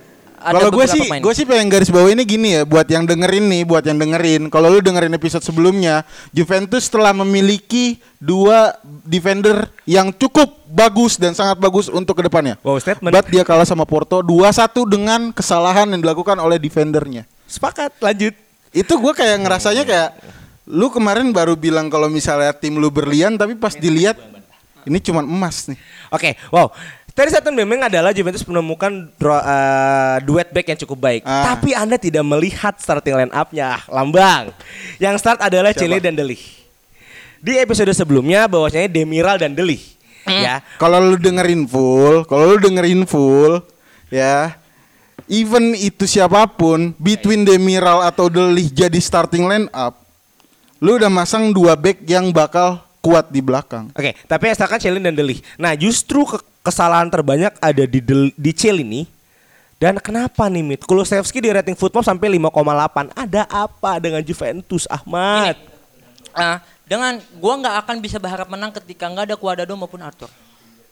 Kalau 0.43 0.69
gue 0.75 0.85
sih, 0.91 1.07
gue 1.07 1.33
sih 1.33 1.45
pengen 1.47 1.71
garis 1.71 1.87
bawah 1.87 2.11
ini 2.11 2.27
gini 2.27 2.59
ya, 2.59 2.61
buat 2.67 2.83
yang 2.83 3.07
dengerin 3.07 3.47
nih, 3.47 3.63
buat 3.63 3.83
yang 3.87 3.95
dengerin. 3.95 4.51
Kalau 4.51 4.67
lu 4.67 4.83
dengerin 4.83 5.15
episode 5.15 5.39
sebelumnya, 5.39 6.03
Juventus 6.35 6.91
telah 6.91 7.15
memiliki 7.15 8.03
dua 8.19 8.75
defender 9.07 9.71
yang 9.87 10.11
cukup 10.11 10.67
bagus 10.67 11.15
dan 11.15 11.31
sangat 11.31 11.55
bagus 11.63 11.87
untuk 11.87 12.19
ke 12.19 12.27
depannya. 12.27 12.59
Wow, 12.59 12.75
statement. 12.83 13.15
But 13.15 13.31
dia 13.31 13.47
kalah 13.47 13.63
sama 13.63 13.87
Porto 13.87 14.19
2-1 14.19 14.83
dengan 14.91 15.31
kesalahan 15.31 15.87
yang 15.95 16.03
dilakukan 16.03 16.35
oleh 16.35 16.59
defendernya. 16.59 17.23
Sepakat, 17.47 17.95
lanjut. 18.03 18.35
Itu 18.75 18.99
gue 18.99 19.13
kayak 19.15 19.47
ngerasanya 19.47 19.83
kayak 19.87 20.09
lu 20.67 20.91
kemarin 20.91 21.31
baru 21.31 21.55
bilang 21.55 21.87
kalau 21.87 22.11
misalnya 22.11 22.51
tim 22.51 22.75
lu 22.75 22.91
berlian, 22.91 23.39
tapi 23.39 23.55
pas 23.55 23.75
dilihat 23.75 24.19
ini 24.83 24.99
cuma 24.99 25.23
emas 25.23 25.71
nih. 25.71 25.79
Oke, 26.11 26.35
wow. 26.51 26.67
Tadi 27.13 27.29
satu 27.29 27.53
memang 27.53 27.85
adalah 27.85 28.09
Juventus 28.09 28.41
menemukan 28.41 29.05
dro- 29.21 29.45
eh, 29.45 30.17
duet 30.25 30.49
back 30.49 30.73
yang 30.73 30.79
cukup 30.81 30.97
baik. 30.97 31.21
Ah. 31.21 31.53
Tapi 31.53 31.77
Anda 31.77 32.01
tidak 32.01 32.25
melihat 32.25 32.73
starting 32.81 33.13
line 33.13 33.29
up-nya, 33.29 33.85
Lambang. 33.85 34.49
Yang 34.97 35.21
start 35.21 35.39
adalah? 35.45 35.77
Cele 35.77 36.01
dan 36.01 36.17
Deli. 36.17 36.41
Di 37.37 37.61
episode 37.61 37.93
sebelumnya 37.93 38.49
bahwasanya 38.49 38.89
Demiral 38.89 39.37
dan 39.37 39.53
Deli. 39.53 39.77
Ya. 40.25 40.65
Kalau 40.81 40.97
lu 41.03 41.19
dengerin 41.19 41.69
full, 41.69 42.25
kalau 42.25 42.55
lu 42.55 42.57
dengerin 42.57 43.03
full, 43.05 43.61
ya, 44.09 44.55
even 45.29 45.75
itu 45.75 46.07
siapa 46.07 46.47
pun, 46.49 46.95
between 46.97 47.43
Demiral 47.43 48.01
atau 48.07 48.31
Delih 48.31 48.71
jadi 48.71 48.97
starting 48.97 49.45
line 49.45 49.67
up, 49.75 49.99
lu 50.79 50.95
udah 50.95 51.11
masang 51.11 51.51
dua 51.51 51.75
back 51.75 52.07
yang 52.07 52.31
bakal 52.31 52.79
kuat 53.03 53.27
di 53.27 53.43
belakang. 53.43 53.91
Oke, 53.91 54.15
tapi 54.23 54.47
yang 54.47 54.55
start 54.55 54.71
kan 54.71 54.79
Cele 54.79 54.95
dan 54.97 55.11
Deli. 55.11 55.43
Nah, 55.59 55.75
justru 55.75 56.23
ke- 56.23 56.39
kesalahan 56.63 57.11
terbanyak 57.11 57.51
ada 57.59 57.83
di 57.83 57.99
Del- 57.99 58.31
di 58.33 58.51
Cele 58.55 58.79
ini. 58.79 59.03
Dan 59.75 59.99
kenapa 59.99 60.47
nih 60.47 60.63
Mit? 60.63 60.87
Kulusevski 60.87 61.43
di 61.43 61.51
rating 61.51 61.75
football 61.75 62.07
sampai 62.07 62.31
5,8. 62.31 63.11
Ada 63.11 63.43
apa 63.45 63.99
dengan 63.99 64.23
Juventus, 64.23 64.87
Ahmad? 64.87 65.59
Ah, 66.31 66.63
dengan 66.87 67.19
gua 67.35 67.59
nggak 67.59 67.75
akan 67.83 67.95
bisa 67.99 68.15
berharap 68.15 68.47
menang 68.47 68.71
ketika 68.71 69.11
nggak 69.11 69.27
ada 69.27 69.35
Cuadrado 69.35 69.75
maupun 69.75 69.99
Arthur. 69.99 70.31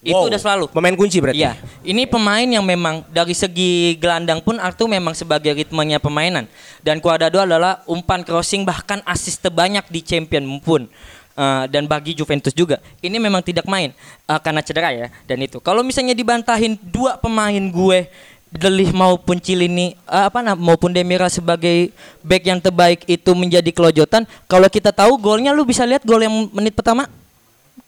Itu 0.02 0.18
Wow. 0.18 0.34
udah 0.34 0.40
selalu. 0.42 0.66
Pemain 0.74 0.98
kunci 0.98 1.22
berarti. 1.22 1.40
Iya, 1.40 1.56
ini 1.86 2.04
pemain 2.04 2.44
yang 2.44 2.66
memang 2.66 3.06
dari 3.08 3.32
segi 3.32 3.96
gelandang 3.96 4.42
pun 4.42 4.58
Arthur 4.58 4.90
memang 4.90 5.14
sebagai 5.14 5.54
ritmenya 5.54 6.02
permainan 6.02 6.50
dan 6.82 6.98
Cuadrado 6.98 7.38
adalah 7.38 7.86
umpan 7.86 8.26
crossing 8.26 8.66
bahkan 8.66 9.00
assist 9.06 9.40
terbanyak 9.40 9.86
di 9.88 10.02
champion 10.02 10.44
pun. 10.60 10.90
Uh, 11.32 11.64
dan 11.72 11.88
bagi 11.88 12.12
Juventus 12.12 12.52
juga. 12.52 12.84
Ini 13.00 13.16
memang 13.16 13.40
tidak 13.40 13.64
main 13.64 13.96
uh, 14.28 14.36
karena 14.44 14.60
cedera 14.60 14.92
ya 14.92 15.08
dan 15.24 15.40
itu. 15.40 15.64
Kalau 15.64 15.80
misalnya 15.80 16.12
dibantahin 16.12 16.76
dua 16.84 17.16
pemain 17.16 17.56
gue 17.72 18.12
Delih 18.52 18.92
maupun 18.92 19.40
Cilini 19.40 19.96
uh, 20.12 20.28
apa 20.28 20.44
nah 20.44 20.60
maupun 20.60 20.92
Demira 20.92 21.32
sebagai 21.32 21.88
back 22.20 22.44
yang 22.44 22.60
terbaik 22.60 23.08
itu 23.08 23.32
menjadi 23.32 23.72
kelojotan 23.72 24.28
kalau 24.44 24.68
kita 24.68 24.92
tahu 24.92 25.16
golnya 25.16 25.56
lu 25.56 25.64
bisa 25.64 25.88
lihat 25.88 26.04
gol 26.04 26.20
yang 26.20 26.52
menit 26.52 26.76
pertama? 26.76 27.08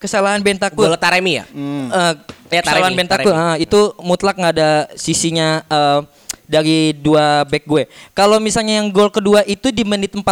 Kesalahan 0.00 0.40
Bentakur 0.40 0.88
Gol 0.88 0.96
Taremi 0.96 1.36
ya? 1.36 1.44
Eh, 1.52 2.14
Ya, 2.48 2.60
kesalahan 2.64 2.96
Taremi, 2.96 3.00
Bentakur 3.04 3.32
Taremi. 3.36 3.44
ah, 3.52 3.56
itu 3.60 3.80
mutlak 4.00 4.40
nggak 4.40 4.52
ada 4.56 4.70
sisinya 4.96 5.60
eh, 5.68 6.00
dari 6.44 6.92
dua 6.96 7.44
back 7.48 7.64
gue. 7.64 7.82
Kalau 8.12 8.36
misalnya 8.38 8.80
yang 8.80 8.88
gol 8.92 9.08
kedua 9.08 9.42
itu 9.48 9.72
di 9.72 9.82
menit 9.82 10.12
46 10.12 10.24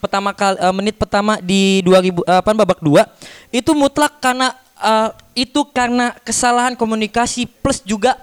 pertama 0.00 0.30
kali 0.32 0.56
eh, 0.56 0.74
menit 0.74 0.94
pertama 0.96 1.36
di 1.40 1.84
2000 1.84 2.24
eh, 2.24 2.38
apa 2.40 2.50
babak 2.56 2.80
2 2.80 3.04
itu 3.52 3.70
mutlak 3.76 4.16
karena 4.20 4.56
eh, 4.80 5.08
itu 5.36 5.60
karena 5.70 6.16
kesalahan 6.24 6.74
komunikasi 6.74 7.44
plus 7.44 7.84
juga 7.84 8.16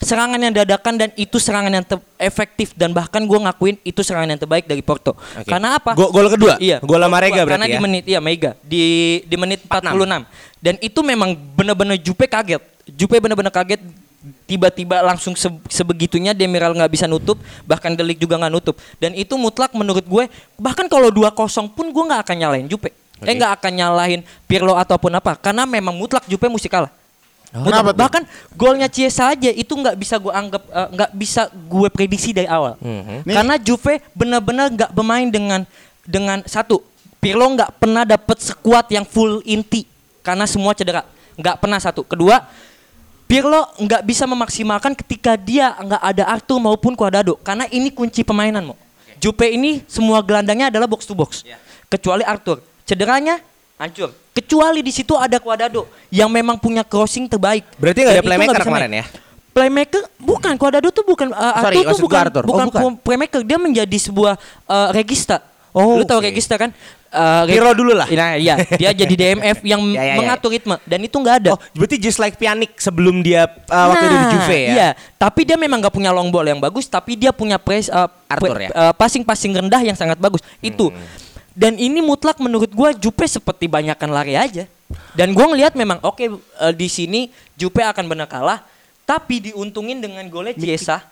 serangan 0.00 0.40
yang 0.40 0.54
dadakan 0.56 0.96
dan 0.96 1.10
itu 1.12 1.36
serangan 1.36 1.68
yang 1.68 1.84
efektif 2.16 2.72
dan 2.72 2.90
bahkan 2.96 3.20
gue 3.20 3.36
ngakuin 3.36 3.76
itu 3.84 4.00
serangan 4.00 4.32
yang 4.32 4.40
terbaik 4.40 4.64
dari 4.64 4.80
Porto. 4.80 5.12
Oke. 5.12 5.44
Karena 5.44 5.76
apa? 5.76 5.92
Go- 5.92 6.08
gol 6.08 6.32
kedua? 6.32 6.56
Iya. 6.56 6.80
Gol 6.80 7.04
sama 7.04 7.20
Rega 7.20 7.44
Karena 7.44 7.68
berarti 7.68 7.68
di 7.68 7.76
ya? 7.76 7.80
menit 7.80 8.04
iya 8.08 8.20
Mega 8.20 8.50
di 8.64 8.84
di 9.28 9.36
menit 9.36 9.60
46. 9.68 10.24
Dan 10.60 10.74
itu 10.80 11.00
memang 11.04 11.36
benar-benar 11.36 12.00
Jupe 12.00 12.24
kaget. 12.24 12.64
Jupe 12.96 13.20
benar-benar 13.20 13.52
kaget 13.52 13.80
tiba-tiba 14.44 15.00
langsung 15.00 15.32
se- 15.32 15.48
sebegitunya 15.66 16.30
Demiral 16.30 16.72
nggak 16.72 16.90
bisa 16.90 17.04
nutup 17.04 17.40
bahkan 17.64 17.92
Delik 17.92 18.16
juga 18.16 18.36
nggak 18.36 18.52
nutup 18.52 18.76
dan 18.96 19.12
itu 19.12 19.32
mutlak 19.34 19.72
menurut 19.72 20.04
gue 20.04 20.24
bahkan 20.54 20.84
kalau 20.86 21.08
2-0 21.08 21.32
pun 21.68 21.86
gue 21.88 22.04
nggak 22.04 22.20
akan 22.22 22.36
nyalain 22.36 22.66
Jupe 22.66 22.92
eh 23.18 23.32
nggak 23.32 23.52
akan 23.56 23.72
nyalahin 23.74 24.20
Pirlo 24.44 24.72
ataupun 24.74 25.12
apa 25.12 25.34
karena 25.34 25.64
memang 25.64 25.92
mutlak 25.92 26.24
Jupe 26.24 26.46
mesti 26.46 26.68
kalah. 26.68 26.92
Kenapa 27.50 27.90
tuh? 27.90 27.98
bahkan 27.98 28.22
golnya 28.54 28.86
Chiesa 28.86 29.26
aja 29.28 29.50
itu 29.50 29.68
nggak 29.68 29.98
bisa 29.98 30.16
gue 30.16 30.30
anggap 30.30 30.62
eh, 30.62 30.88
nggak 30.94 31.10
bisa 31.12 31.42
gue 31.50 31.88
prediksi 31.88 32.30
dari 32.30 32.46
awal 32.46 32.78
Mhm. 32.78 33.26
Nih. 33.26 33.34
karena 33.34 33.54
Juve 33.58 33.98
benar-benar 34.12 34.70
nggak 34.70 34.90
bermain 34.90 35.26
dengan 35.26 35.66
dengan 36.02 36.44
satu 36.44 36.78
Pirlo 37.18 37.44
nggak 37.50 37.76
pernah 37.76 38.04
dapet 38.04 38.38
sekuat 38.38 38.86
yang 38.88 39.02
full 39.02 39.42
inti 39.42 39.82
karena 40.20 40.46
semua 40.46 40.72
cedera 40.72 41.02
nggak 41.34 41.56
pernah 41.56 41.76
satu 41.76 42.00
kedua 42.00 42.38
Pirlo 43.30 43.62
nggak 43.78 44.02
bisa 44.02 44.26
memaksimalkan 44.26 44.90
ketika 44.98 45.38
dia 45.38 45.70
nggak 45.78 46.02
ada 46.02 46.24
Arthur 46.26 46.58
maupun 46.58 46.98
Cuadrado 46.98 47.38
karena 47.38 47.70
ini 47.70 47.94
kunci 47.94 48.26
permainan 48.26 48.66
mo 48.66 48.74
Juve 49.22 49.54
ini 49.54 49.86
semua 49.86 50.18
gelandangnya 50.18 50.66
adalah 50.66 50.90
box 50.90 51.06
to 51.06 51.14
box 51.14 51.46
kecuali 51.86 52.26
Arthur 52.26 52.58
cederanya 52.82 53.38
hancur 53.78 54.10
kecuali 54.34 54.82
di 54.82 54.90
situ 54.90 55.14
ada 55.14 55.38
Cuadrado 55.38 55.86
yang 56.10 56.26
memang 56.26 56.58
punya 56.58 56.82
crossing 56.82 57.30
terbaik 57.30 57.62
Berarti 57.78 58.02
nggak 58.02 58.14
ada 58.18 58.24
playmaker 58.26 58.62
kemarin 58.66 58.90
main. 58.90 59.00
ya? 59.00 59.04
Playmaker 59.50 60.02
bukan 60.18 60.52
Cuadrado 60.58 60.88
tuh 60.90 61.06
bukan 61.06 61.30
uh, 61.30 61.54
Sorry, 61.62 61.86
Arthur 61.86 61.94
tuh 61.94 62.02
bukan 62.06 62.18
Arthur. 62.22 62.42
Oh, 62.42 62.48
bukan, 62.50 62.66
bukan. 62.66 62.92
playmaker 63.02 63.40
dia 63.46 63.58
menjadi 63.58 63.98
sebuah 63.98 64.38
uh, 64.66 64.88
regista. 64.94 65.42
Oh, 65.70 65.98
Lu 65.98 66.06
tahu 66.06 66.22
oke. 66.22 66.30
regista 66.30 66.54
kan? 66.58 66.70
Uh, 67.10 67.42
reg- 67.42 67.58
Pirlo 67.58 67.74
dulu 67.74 67.90
lah. 67.90 68.06
Nah, 68.06 68.38
iya, 68.38 68.54
dia 68.70 68.94
jadi 69.02 69.14
DMF 69.18 69.66
yang 69.66 69.82
Ya, 69.90 69.98
ya, 69.98 70.02
ya. 70.14 70.16
mengatur 70.22 70.54
ritme 70.54 70.78
dan 70.86 71.02
itu 71.02 71.18
nggak 71.18 71.36
ada. 71.42 71.50
Oh, 71.54 71.60
berarti 71.74 71.98
just 71.98 72.22
like 72.22 72.38
Pjanic 72.38 72.78
sebelum 72.78 73.18
dia 73.18 73.50
uh, 73.66 73.86
waktu 73.90 74.06
itu 74.06 74.14
di 74.14 74.18
Nah, 74.22 74.30
Juve 74.30 74.54
ya? 74.54 74.70
Iya, 74.70 74.88
tapi 75.18 75.42
dia 75.42 75.58
memang 75.58 75.82
nggak 75.82 75.90
punya 75.90 76.14
long 76.14 76.30
ball 76.30 76.46
yang 76.46 76.62
bagus, 76.62 76.86
tapi 76.86 77.18
dia 77.18 77.34
punya 77.34 77.58
press 77.58 77.90
uh, 77.90 78.06
Arthur 78.30 78.54
pre- 78.54 78.66
ya? 78.66 78.70
uh, 78.70 78.92
passing-passing 78.94 79.58
rendah 79.58 79.82
yang 79.82 79.98
sangat 79.98 80.22
bagus. 80.22 80.38
Itu. 80.62 80.94
Dan 81.50 81.74
ini 81.76 81.98
mutlak 81.98 82.38
menurut 82.38 82.70
gua 82.70 82.94
Jupe 82.94 83.26
seperti 83.26 83.66
banyakkan 83.66 84.06
lari 84.06 84.38
aja. 84.38 84.70
Dan 85.12 85.34
gua 85.34 85.50
ngelihat 85.50 85.74
memang 85.74 85.98
oke 86.00 86.22
eh, 86.22 86.30
di 86.72 86.86
sini 86.86 87.26
Jupe 87.54 87.82
akan 87.82 88.06
benar 88.06 88.30
kalah, 88.30 88.62
tapi 89.02 89.50
diuntungin 89.50 89.98
dengan 89.98 90.22
golnya 90.30 90.54
Chiesa. 90.54 91.02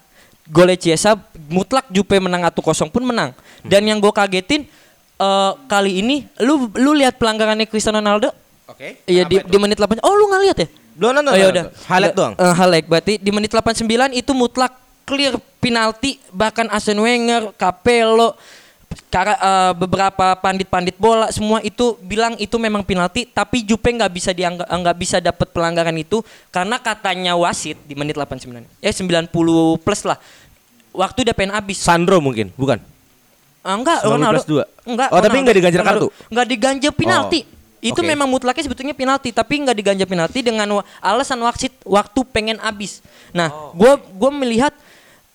Golnya 0.47 0.79
Chiesa 0.79 1.19
mutlak 1.51 1.91
Jupe 1.91 2.17
menang 2.23 2.47
1-0 2.47 2.55
pun 2.87 3.03
menang. 3.03 3.35
Dan 3.61 3.83
yang 3.83 3.99
gua 3.99 4.15
kagetin 4.15 4.71
eh, 5.19 5.53
kali 5.67 6.01
ini 6.01 6.17
lu 6.41 6.71
lu 6.79 6.95
lihat 6.95 7.19
pelanggarannya 7.19 7.67
Cristiano 7.67 7.99
Ronaldo? 7.99 8.31
Oke. 8.69 9.03
Iya 9.09 9.27
di, 9.27 9.43
di 9.43 9.57
menit 9.59 9.81
8. 9.81 9.99
Oh 10.05 10.15
lu 10.15 10.31
nggak 10.31 10.43
lihat 10.47 10.59
ya? 10.63 10.69
Belum 10.99 11.15
nonton. 11.15 11.33
Oh 11.35 11.39
ya 11.39 11.49
udah. 11.55 11.65
Highlight 11.87 12.15
doang. 12.15 12.35
Eh, 12.35 12.55
highlight 12.55 12.87
berarti 12.91 13.13
di 13.23 13.31
menit 13.31 13.51
89 13.55 13.87
itu 14.19 14.33
mutlak 14.35 14.75
clear 15.07 15.39
penalti 15.63 16.21
bahkan 16.35 16.69
Arsene 16.69 17.01
Wenger, 17.01 17.55
Capello, 17.57 18.37
kara, 19.09 19.35
eh, 19.39 19.73
beberapa 19.79 20.37
pandit-pandit 20.37 21.01
bola 21.01 21.33
semua 21.33 21.65
itu 21.65 21.97
bilang 22.05 22.37
itu 22.37 22.59
memang 22.61 22.85
penalti 22.85 23.25
tapi 23.25 23.65
Jupe 23.65 23.89
nggak 23.89 24.13
bisa 24.13 24.31
dianggap 24.37 24.69
nggak 24.69 24.97
bisa 25.01 25.17
dapat 25.23 25.49
pelanggaran 25.49 25.97
itu 25.97 26.21
karena 26.53 26.77
katanya 26.77 27.33
wasit 27.39 27.79
di 27.87 27.95
menit 27.97 28.19
89. 28.19 28.67
Eh 28.83 28.93
90 28.93 29.81
plus 29.81 30.03
lah. 30.03 30.19
Waktu 30.93 31.31
udah 31.31 31.35
pengen 31.37 31.55
habis. 31.55 31.79
Sandro 31.79 32.19
mungkin, 32.19 32.51
bukan? 32.59 32.83
Ah, 33.69 33.77
enggak, 33.77 33.99
90 34.01 34.13
Ronaldo. 34.17 34.33
plus 34.35 34.49
dua. 34.49 34.65
Enggak. 34.83 35.09
Oh, 35.09 35.17
tapi 35.17 35.21
Ronaldo. 35.21 35.39
enggak 35.39 35.57
diganjar 35.61 35.83
kartu? 35.85 36.09
Enggak 36.27 36.47
diganjar 36.49 36.93
penalti. 36.95 37.41
Oh, 37.45 37.57
Itu 37.85 38.01
oke. 38.01 38.09
memang 38.09 38.27
mutlaknya 38.27 38.65
sebetulnya 38.65 38.91
penalti, 38.91 39.29
tapi 39.31 39.55
enggak 39.61 39.77
diganjar 39.77 40.07
penalti 40.09 40.41
dengan 40.41 40.67
alasan 40.99 41.39
wasit 41.39 41.77
waktu 41.85 42.21
pengen 42.27 42.57
habis. 42.59 43.05
Nah, 43.31 43.53
Oh. 43.53 43.71
gua 43.71 43.93
gua 44.01 44.33
melihat 44.33 44.73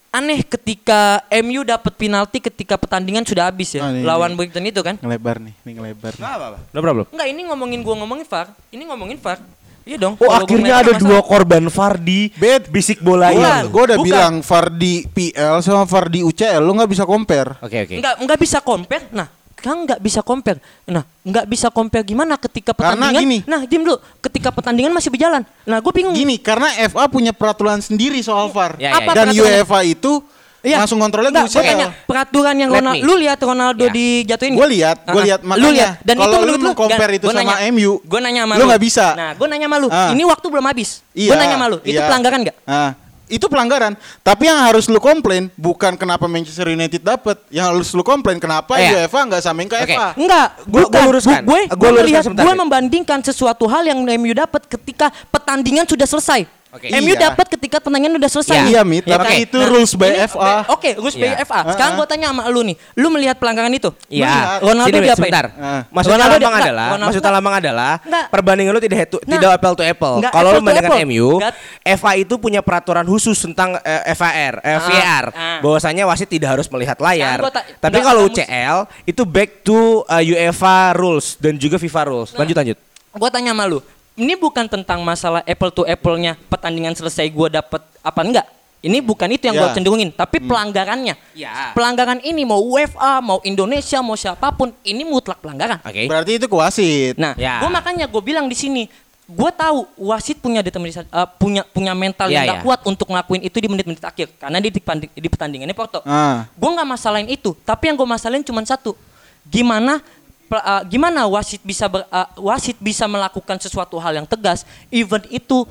aneh 0.10 0.42
ketika 0.42 1.22
MU 1.32 1.62
dapat 1.64 1.94
penalti 1.94 2.38
ketika 2.38 2.76
pertandingan 2.76 3.24
sudah 3.24 3.48
habis 3.48 3.72
ya. 3.72 3.82
Oh, 3.82 3.90
ini- 3.90 4.02
lawan 4.02 4.30
ini. 4.30 4.38
Brighton 4.38 4.66
itu 4.66 4.82
kan. 4.82 4.98
Ngelebar 4.98 5.38
nih, 5.38 5.54
ini 5.64 5.72
ngelebar. 5.74 6.14
nih. 6.14 6.22
apa-apa. 6.22 6.58
No 6.70 6.80
problem. 6.82 7.06
Enggak, 7.10 7.28
ini 7.30 7.42
ngomongin 7.46 7.80
gua 7.82 7.96
ngomongin 7.98 8.26
VAR. 8.26 8.48
Ini 8.70 8.84
ngomongin 8.84 9.18
VAR. 9.18 9.40
Iya 9.84 9.98
dong. 10.00 10.16
Oh, 10.16 10.32
akhirnya 10.32 10.80
ada 10.80 10.96
masalah. 10.96 11.04
dua 11.04 11.20
korban 11.22 11.64
VAR 11.68 11.94
di 12.00 12.32
Bet. 12.36 12.72
bisik 12.72 13.04
bola 13.04 13.30
ini. 13.30 13.40
Bukan. 13.40 13.64
gua 13.68 13.84
udah 13.92 13.98
bukan. 14.00 14.08
bilang 14.08 14.34
VAR 14.40 14.66
di 14.72 14.94
PL 15.06 15.56
sama 15.60 15.84
VAR 15.84 16.06
di 16.08 16.20
UCL 16.24 16.62
lu 16.64 16.72
nggak 16.74 16.92
bisa 16.92 17.04
compare. 17.04 17.60
Oke, 17.60 17.84
oke. 17.84 17.96
Enggak 18.00 18.16
enggak 18.24 18.40
bisa 18.40 18.58
compare. 18.60 19.06
Nah, 19.12 19.28
kan 19.54 19.76
nggak 19.80 20.00
bisa 20.00 20.20
compare. 20.20 20.60
Nah, 20.88 21.04
nggak 21.24 21.46
bisa 21.48 21.68
compare 21.68 22.04
gimana 22.04 22.36
ketika 22.36 22.72
Karena 22.72 23.12
pertandingan? 23.12 23.22
gini. 23.24 23.38
Nah, 23.44 23.62
diam 23.64 23.84
dulu. 23.84 23.96
Ketika 24.20 24.50
pertandingan 24.52 24.92
masih 24.92 25.08
berjalan. 25.08 25.44
Nah, 25.64 25.80
gue 25.80 25.92
bingung. 25.92 26.12
Gini, 26.12 26.36
karena 26.36 26.68
FA 26.88 27.08
punya 27.08 27.32
peraturan 27.32 27.80
sendiri 27.80 28.20
soal 28.20 28.52
VAR. 28.52 28.76
Ya, 28.76 28.92
ya, 28.92 29.04
Apa 29.04 29.12
ya. 29.12 29.24
Dan? 29.24 29.36
UEFA 29.36 29.80
itu 29.84 30.20
Iya. 30.64 30.80
langsung 30.80 30.96
kontrolnya 30.96 31.28
gue 31.30 31.44
gua 31.44 31.60
tanya 31.62 31.88
peraturan 32.08 32.56
yang 32.56 32.72
Ronaldo, 32.72 33.04
lu 33.04 33.14
lihat 33.20 33.36
Ronaldo 33.38 33.84
Ya. 33.84 33.92
dijatuhin? 33.92 34.56
Gue 34.56 34.68
lihat, 34.72 34.98
gue 35.04 35.20
Ah, 35.20 35.26
lihat 35.28 35.40
lu 35.44 35.48
makanya. 35.52 35.72
lihat. 35.76 35.92
Dan 36.08 36.16
itu 36.18 36.38
lu 36.40 36.54
mau 36.58 36.72
compare 36.74 37.14
itu 37.14 37.26
sama 37.28 37.54
MU, 37.68 37.92
gue 38.00 38.20
nanya 38.24 38.42
sama 38.48 38.54
lu 38.56 38.64
nggak 38.66 38.82
bisa. 38.82 39.06
Nah, 39.12 39.32
gue 39.36 39.48
nanya 39.48 39.68
sama 39.68 39.78
lu. 39.78 39.88
Ah. 39.92 40.16
Ini 40.16 40.24
waktu 40.24 40.48
belum 40.48 40.64
habis. 40.64 41.04
Iya. 41.12 41.30
Gue 41.30 41.38
nanya 41.38 41.56
sama 41.60 41.68
lu. 41.68 41.78
Itu 41.84 41.92
iya. 41.94 42.08
pelanggaran 42.08 42.40
nggak? 42.42 42.58
Ah, 42.64 42.92
itu 43.26 43.46
pelanggaran. 43.46 43.94
Tapi 44.20 44.44
yang 44.46 44.60
harus 44.62 44.86
lu 44.88 45.00
komplain 45.00 45.52
bukan 45.54 46.00
kenapa 46.00 46.32
Manchester 46.32 46.70
United 46.70 47.02
dapat, 47.02 47.44
yang 47.50 47.68
harus 47.68 47.92
lu 47.92 48.00
komplain 48.00 48.40
kenapa 48.40 48.80
Iya. 48.80 49.04
UEFA 49.04 49.20
nggak 49.26 49.42
samain 49.44 49.68
ke 49.68 49.76
Oke. 49.76 49.96
FA. 49.96 50.16
Enggak, 50.16 50.48
Gua- 50.64 50.88
gua 50.88 51.04
luruskan. 51.08 51.44
Gue 51.44 51.68
Gua 51.68 51.76
gue 51.76 51.90
luruskan 52.08 52.32
gue 52.32 52.46
Fit. 52.46 52.56
membandingkan 52.58 53.20
sesuatu 53.20 53.68
hal 53.68 53.84
yang 53.84 54.00
MU 54.00 54.32
dapat 54.32 54.64
ketika 54.66 55.12
pertandingan 55.28 55.84
sudah 55.84 56.08
selesai. 56.08 56.48
Oke. 56.74 56.90
MU 56.90 57.14
Iya. 57.14 57.30
dapat 57.30 57.46
ketika 57.54 57.78
pertandingan 57.78 58.18
sudah 58.18 58.32
selesai. 58.34 58.58
Iya, 58.66 58.82
Mit, 58.82 59.06
Ya 59.06 59.22
tapi 59.22 59.30
kan? 59.30 59.46
itu 59.46 59.58
rules 59.62 59.94
by 59.94 60.10
ini- 60.10 60.26
FA. 60.26 60.66
Oke, 60.74 60.90
rules 60.98 61.14
by 61.14 61.30
Iya. 61.30 61.46
FA. 61.46 61.60
Sekarang 61.70 61.94
Ah, 61.94 62.00
gue 62.02 62.08
tanya 62.10 62.28
sama 62.34 62.44
lu 62.50 62.66
nih, 62.66 62.76
lu 62.98 63.08
melihat 63.14 63.38
pelanggaran 63.38 63.70
itu? 63.70 63.94
Iya. 64.10 64.58
Ronaldo 64.58 64.90
Sini, 64.90 65.06
diapain? 65.06 65.18
sebentar. 65.22 65.46
Ah. 65.54 65.82
Maksudnya 65.88 66.18
Ronaldo 66.18 66.34
lambang 66.34 66.50
dia- 66.52 66.64
adalah, 66.66 66.88
Ronaldo- 66.90 67.06
maksudnya 67.06 67.32
lambang 67.32 67.56
adalah 67.62 67.94
Nggak. 68.02 68.26
perbandingan 68.28 68.72
lu 68.74 68.82
tidak 68.82 68.98
head 68.98 69.10
to, 69.14 69.18
Nah. 69.22 69.32
tidak 69.32 69.50
apple 69.54 69.74
to 69.76 69.84
apple. 69.86 70.16
Kalau 70.26 70.50
lu 70.50 70.60
apple. 70.66 71.00
MU, 71.06 71.30
Nggak. 71.38 71.54
FA 71.94 72.12
itu 72.16 72.34
punya 72.36 72.60
peraturan 72.60 73.06
khusus 73.06 73.38
tentang 73.38 73.78
eh, 73.78 74.16
VAR, 74.16 74.58
eh, 74.60 74.74
Ah, 74.74 74.82
VAR. 74.82 75.26
ah. 75.30 75.60
Bahwasanya 75.62 76.04
wasit 76.04 76.26
tidak 76.28 76.58
harus 76.58 76.66
melihat 76.68 76.98
layar. 76.98 77.38
Gua 77.38 77.54
ta- 77.54 77.66
Tapi 77.70 78.02
kalau 78.02 78.26
UCL 78.26 78.90
itu 79.06 79.22
back 79.24 79.62
to 79.62 79.78
uh, 80.04 80.24
UEFA 80.24 80.92
rules 80.94 81.38
dan 81.38 81.54
juga 81.54 81.78
FIFA 81.78 82.02
rules. 82.08 82.34
Nah. 82.34 82.42
Lanjut 82.42 82.58
lanjut. 82.58 82.78
Gue 83.14 83.30
tanya 83.30 83.54
sama 83.54 83.70
lu, 83.70 83.78
ini 84.14 84.34
bukan 84.38 84.70
tentang 84.70 85.02
masalah 85.02 85.42
apple 85.44 85.74
to 85.74 85.84
apple-nya 85.84 86.38
pertandingan 86.48 86.94
selesai 86.94 87.26
gue 87.28 87.48
dapet 87.50 87.82
apa 88.00 88.22
enggak? 88.22 88.48
Ini 88.84 89.00
bukan 89.00 89.32
itu 89.32 89.48
yang 89.48 89.56
Ya. 89.56 89.62
gue 89.64 89.80
cenderungin, 89.80 90.12
tapi 90.12 90.44
pelanggarannya. 90.44 91.16
Ya. 91.40 91.72
Pelanggaran 91.72 92.20
ini 92.20 92.44
mau 92.44 92.60
UEFA, 92.60 93.24
mau 93.24 93.40
Indonesia, 93.48 94.04
mau 94.04 94.20
siapa 94.20 94.52
pun, 94.52 94.76
ini 94.84 95.08
mutlak 95.08 95.40
pelanggaran. 95.40 95.80
Oke. 95.80 96.04
Berarti 96.04 96.36
itu 96.36 96.52
ke 96.52 96.56
wasit. 96.60 97.16
Nah, 97.16 97.32
Ya. 97.40 97.64
gue 97.64 97.72
makanya 97.72 98.12
gue 98.12 98.20
bilang 98.20 98.52
di 98.52 98.60
sini, 98.60 98.92
gue 99.24 99.52
tahu 99.56 99.88
wasit 100.12 100.44
punya 100.44 100.60
determinasi, 100.60 101.08
eh, 101.08 101.28
punya 101.40 101.64
punya 101.64 101.96
mental 101.96 102.28
Ya, 102.28 102.44
yang 102.44 102.44
gak 102.44 102.60
ya. 102.60 102.64
kuat 102.68 102.80
untuk 102.84 103.08
ngelakuin 103.08 103.48
itu 103.48 103.56
di 103.56 103.68
menit-menit 103.72 104.04
akhir, 104.04 104.28
karena 104.36 104.60
di, 104.60 104.68
di 105.16 105.28
pertandingannya 105.32 105.72
Porto. 105.72 106.04
Ah. 106.04 106.52
Gue 106.52 106.68
nggak 106.68 106.84
masalahin 106.84 107.32
itu, 107.32 107.56
tapi 107.64 107.88
yang 107.88 107.96
gue 107.96 108.04
masalahin 108.04 108.44
cuma 108.44 108.60
satu, 108.68 109.00
gimana 109.48 110.04
uh, 110.50 110.82
gimana 110.84 111.24
wasit 111.26 111.62
bisa 111.62 111.88
ber- 111.88 112.08
uh, 112.08 112.28
wasit 112.40 112.76
bisa 112.80 113.06
melakukan 113.06 113.58
sesuatu 113.58 113.96
hal 114.00 114.18
yang 114.18 114.28
tegas, 114.28 114.64
even 114.90 115.22
itu 115.30 115.64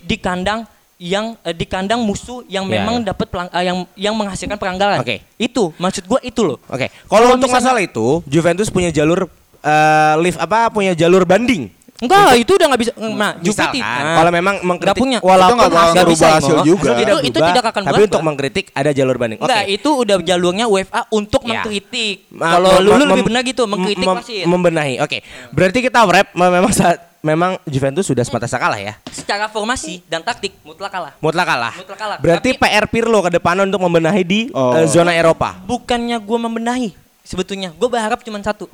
di 0.00 0.16
kandang 0.16 0.64
yang 1.00 1.32
uh, 1.40 1.54
di 1.56 1.64
kandang 1.64 2.04
musuh 2.04 2.44
yang 2.44 2.68
Ya, 2.68 2.80
memang 2.80 3.00
ya. 3.00 3.12
dapat 3.12 3.26
uh, 3.32 3.64
yang 3.64 3.78
yang 3.96 4.14
menghasilkan 4.16 4.60
pelanggaran. 4.60 5.00
Oke. 5.00 5.24
Itu 5.40 5.72
maksud 5.76 6.04
gue 6.04 6.20
itu 6.22 6.44
loh. 6.44 6.60
Oke. 6.68 6.88
Kalau 6.88 7.08
Kalau 7.08 7.26
untuk 7.36 7.48
misalnya- 7.48 7.80
masalah 7.80 7.80
itu, 7.80 8.06
Juventus 8.28 8.68
punya 8.68 8.92
jalur 8.92 9.28
eh, 9.60 10.14
lift 10.24 10.40
apa? 10.40 10.72
Punya 10.72 10.96
jalur 10.96 11.24
banding. 11.28 11.68
Enggak, 12.00 12.32
itu 12.34 12.52
udah 12.56 12.66
nggak 12.66 12.80
bisa. 12.80 12.92
Nah, 12.96 13.06
Misalkan, 13.36 13.44
Juve 13.44 13.64
ti- 13.70 13.80
nah, 13.80 14.14
kalau 14.16 14.30
memang 14.30 14.54
mengkritik 14.62 14.88
nggak 14.88 14.96
punya. 14.96 15.18
Itu 15.20 15.54
nggak 15.54 15.70
bakal 15.70 16.04
bisa, 16.08 16.26
hasil 16.32 16.56
juga. 16.64 16.90
Itu, 16.90 16.96
tidak 16.96 17.14
itu 17.20 17.28
berubah, 17.30 17.48
tidak 17.50 17.64
akan 17.66 17.82
Tapi 17.82 17.92
berubah. 17.92 18.08
untuk 18.08 18.22
mengkritik 18.24 18.64
ada 18.72 18.90
jalur 18.90 19.16
banding. 19.16 19.38
Oke. 19.38 19.46
Enggak, 19.46 19.64
itu 19.68 19.90
udah 19.94 20.16
jalurnya 20.18 20.64
UEFA 20.64 21.00
untuk 21.10 21.40
Ya. 21.42 21.48
mengkritik. 21.52 22.16
Ma- 22.30 22.56
Kalau 22.56 22.72
lu, 22.78 22.90
lebih 22.96 23.24
benar 23.24 23.42
gitu, 23.44 23.62
mengkritik 23.64 24.00
mem- 24.02 24.16
wasit. 24.16 24.44
Membenahi. 24.44 24.94
Oke. 24.98 25.18
Berarti 25.50 25.78
kita 25.80 26.00
wrap 26.02 26.32
me- 26.32 26.48
memang 26.50 26.72
saat 26.72 26.98
memang 27.20 27.60
Juventus 27.64 28.08
sudah 28.08 28.24
semata 28.24 28.48
kalah 28.48 28.80
ya. 28.80 28.96
Secara 29.06 29.44
formasi 29.46 30.00
dan 30.08 30.24
taktik 30.24 30.56
mutlak 30.60 30.88
kalah. 30.88 31.12
Mutlak 31.20 31.44
kalah. 31.44 31.72
Mutlak 31.76 31.98
kalah. 31.98 32.16
Berarti 32.16 32.56
Tapi- 32.56 32.64
PR 32.64 32.88
Pirlo 32.88 33.20
ke 33.20 33.30
depan 33.30 33.60
untuk 33.60 33.76
membenahi 33.78 34.24
di 34.24 34.40
Oh. 34.50 34.72
eh, 34.72 34.88
zona 34.88 35.12
Eropa. 35.12 35.60
Bukannya 35.60 36.16
gue 36.16 36.38
membenahi, 36.40 36.88
sebetulnya 37.20 37.70
gue 37.70 37.88
berharap 37.88 38.24
cuma 38.24 38.40
satu. 38.40 38.72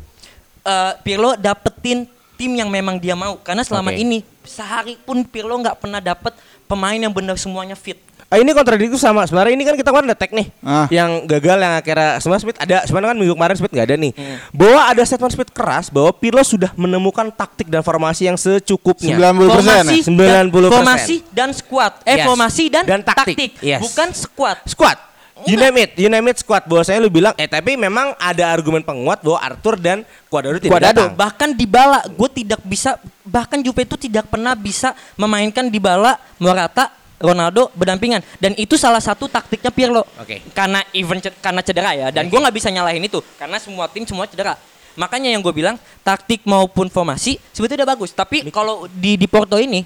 Eh, 0.63 0.93
Pirlo 1.03 1.35
dapetin 1.35 2.07
tim 2.37 2.53
yang 2.53 2.69
memang 2.69 2.97
dia 2.97 3.13
mau 3.13 3.37
karena 3.39 3.61
selama 3.61 3.91
Oke. 3.91 3.99
ini 3.99 4.19
sehari 4.43 4.95
pun 4.99 5.21
Pirlo 5.23 5.57
nggak 5.57 5.77
pernah 5.79 5.99
dapet 5.99 6.33
pemain 6.65 6.95
yang 6.95 7.11
benar 7.11 7.35
semuanya 7.35 7.75
fit. 7.75 7.97
Ah, 8.27 8.37
ini 8.37 8.51
kontradiktif 8.51 8.99
sama 8.99 9.23
sebenarnya 9.23 9.55
ini 9.55 9.63
kan 9.63 9.73
kita 9.73 9.87
kemarin 9.87 10.11
ada 10.11 10.19
tag 10.19 10.35
nih 10.35 10.51
Ah. 10.59 10.91
yang 10.91 11.23
gagal 11.25 11.57
yang 11.57 11.75
akhirnya 11.75 12.19
sebenarnya 12.19 12.43
Smith 12.43 12.59
ada 12.59 12.77
sebenarnya 12.83 13.09
kan 13.09 13.19
minggu 13.19 13.35
kemarin 13.35 13.55
Smith 13.55 13.71
nggak 13.71 13.87
ada 13.87 13.97
nih 13.97 14.13
Hmm. 14.13 14.37
bahwa 14.51 14.81
ada 14.85 15.03
statement 15.05 15.31
Smith 15.31 15.51
keras 15.51 15.87
bahwa 15.89 16.11
Pirlo 16.13 16.43
sudah 16.43 16.75
menemukan 16.75 17.31
taktik 17.31 17.67
dan 17.67 17.81
formasi 17.81 18.27
yang 18.27 18.35
secukupnya 18.35 19.15
90% 19.15 19.47
formasi 19.49 19.95
ya? 19.95 20.03
90%. 20.03 20.19
dan, 20.19 20.45
formasi 20.75 21.17
dan 21.31 21.49
squad. 21.51 21.93
Eh 22.03 22.17
Yes. 22.17 22.27
formasi 22.27 22.65
dan, 22.67 22.83
Dan 22.85 23.01
taktik. 23.01 23.51
Yes. 23.61 23.79
bukan 23.81 24.09
squad. 24.11 24.59
squad 24.67 24.99
you 25.45 25.61
name 25.61 25.77
it 25.77 25.93
you 26.01 26.09
name 26.09 26.25
it 26.33 26.41
squad 26.41 26.65
bahwasanya 26.65 27.05
lu 27.05 27.13
bilang 27.13 27.37
eh 27.37 27.45
tapi 27.45 27.77
memang 27.77 28.17
ada 28.17 28.49
argumen 28.49 28.81
penguat 28.81 29.21
bahwa 29.21 29.37
Arthur 29.37 29.77
dan 29.77 29.99
Cuadrado 30.33 30.57
tidak 30.57 30.73
Cuadrado. 30.73 31.03
datang 31.05 31.17
Bahkan 31.17 31.49
Dybala, 31.57 32.01
gue 32.13 32.29
tidak 32.33 32.61
bisa, 32.63 33.01
bahkan 33.25 33.59
Juve 33.65 33.89
itu 33.89 33.97
tidak 33.97 34.29
pernah 34.29 34.53
bisa 34.53 34.93
memainkan 35.17 35.73
Dybala, 35.73 36.21
Morata, 36.37 36.93
Ronaldo 37.17 37.73
berdampingan. 37.73 38.21
Dan 38.37 38.53
itu 38.61 38.77
salah 38.77 39.01
satu 39.01 39.27
taktiknya 39.27 39.73
Pirlo. 39.73 40.05
Oke. 40.21 40.45
Karena 40.53 40.85
event 40.93 41.33
karena 41.41 41.61
cedera 41.65 41.91
ya. 41.97 42.07
Dan 42.13 42.29
gue 42.29 42.37
nggak 42.37 42.53
bisa 42.53 42.69
nyalahin 42.69 43.01
itu 43.01 43.25
karena 43.41 43.57
semua 43.57 43.89
tim 43.89 44.05
semua 44.05 44.29
cedera. 44.29 44.61
Makanya 44.97 45.33
yang 45.33 45.45
gue 45.45 45.53
bilang 45.53 45.77
taktik 46.01 46.45
maupun 46.49 46.89
formasi 46.89 47.41
sebetulnya 47.53 47.85
udah 47.85 47.91
bagus. 47.97 48.13
Tapi 48.13 48.49
kalau 48.53 48.89
di 48.89 49.17
di 49.17 49.29
Porto 49.29 49.57
ini, 49.57 49.85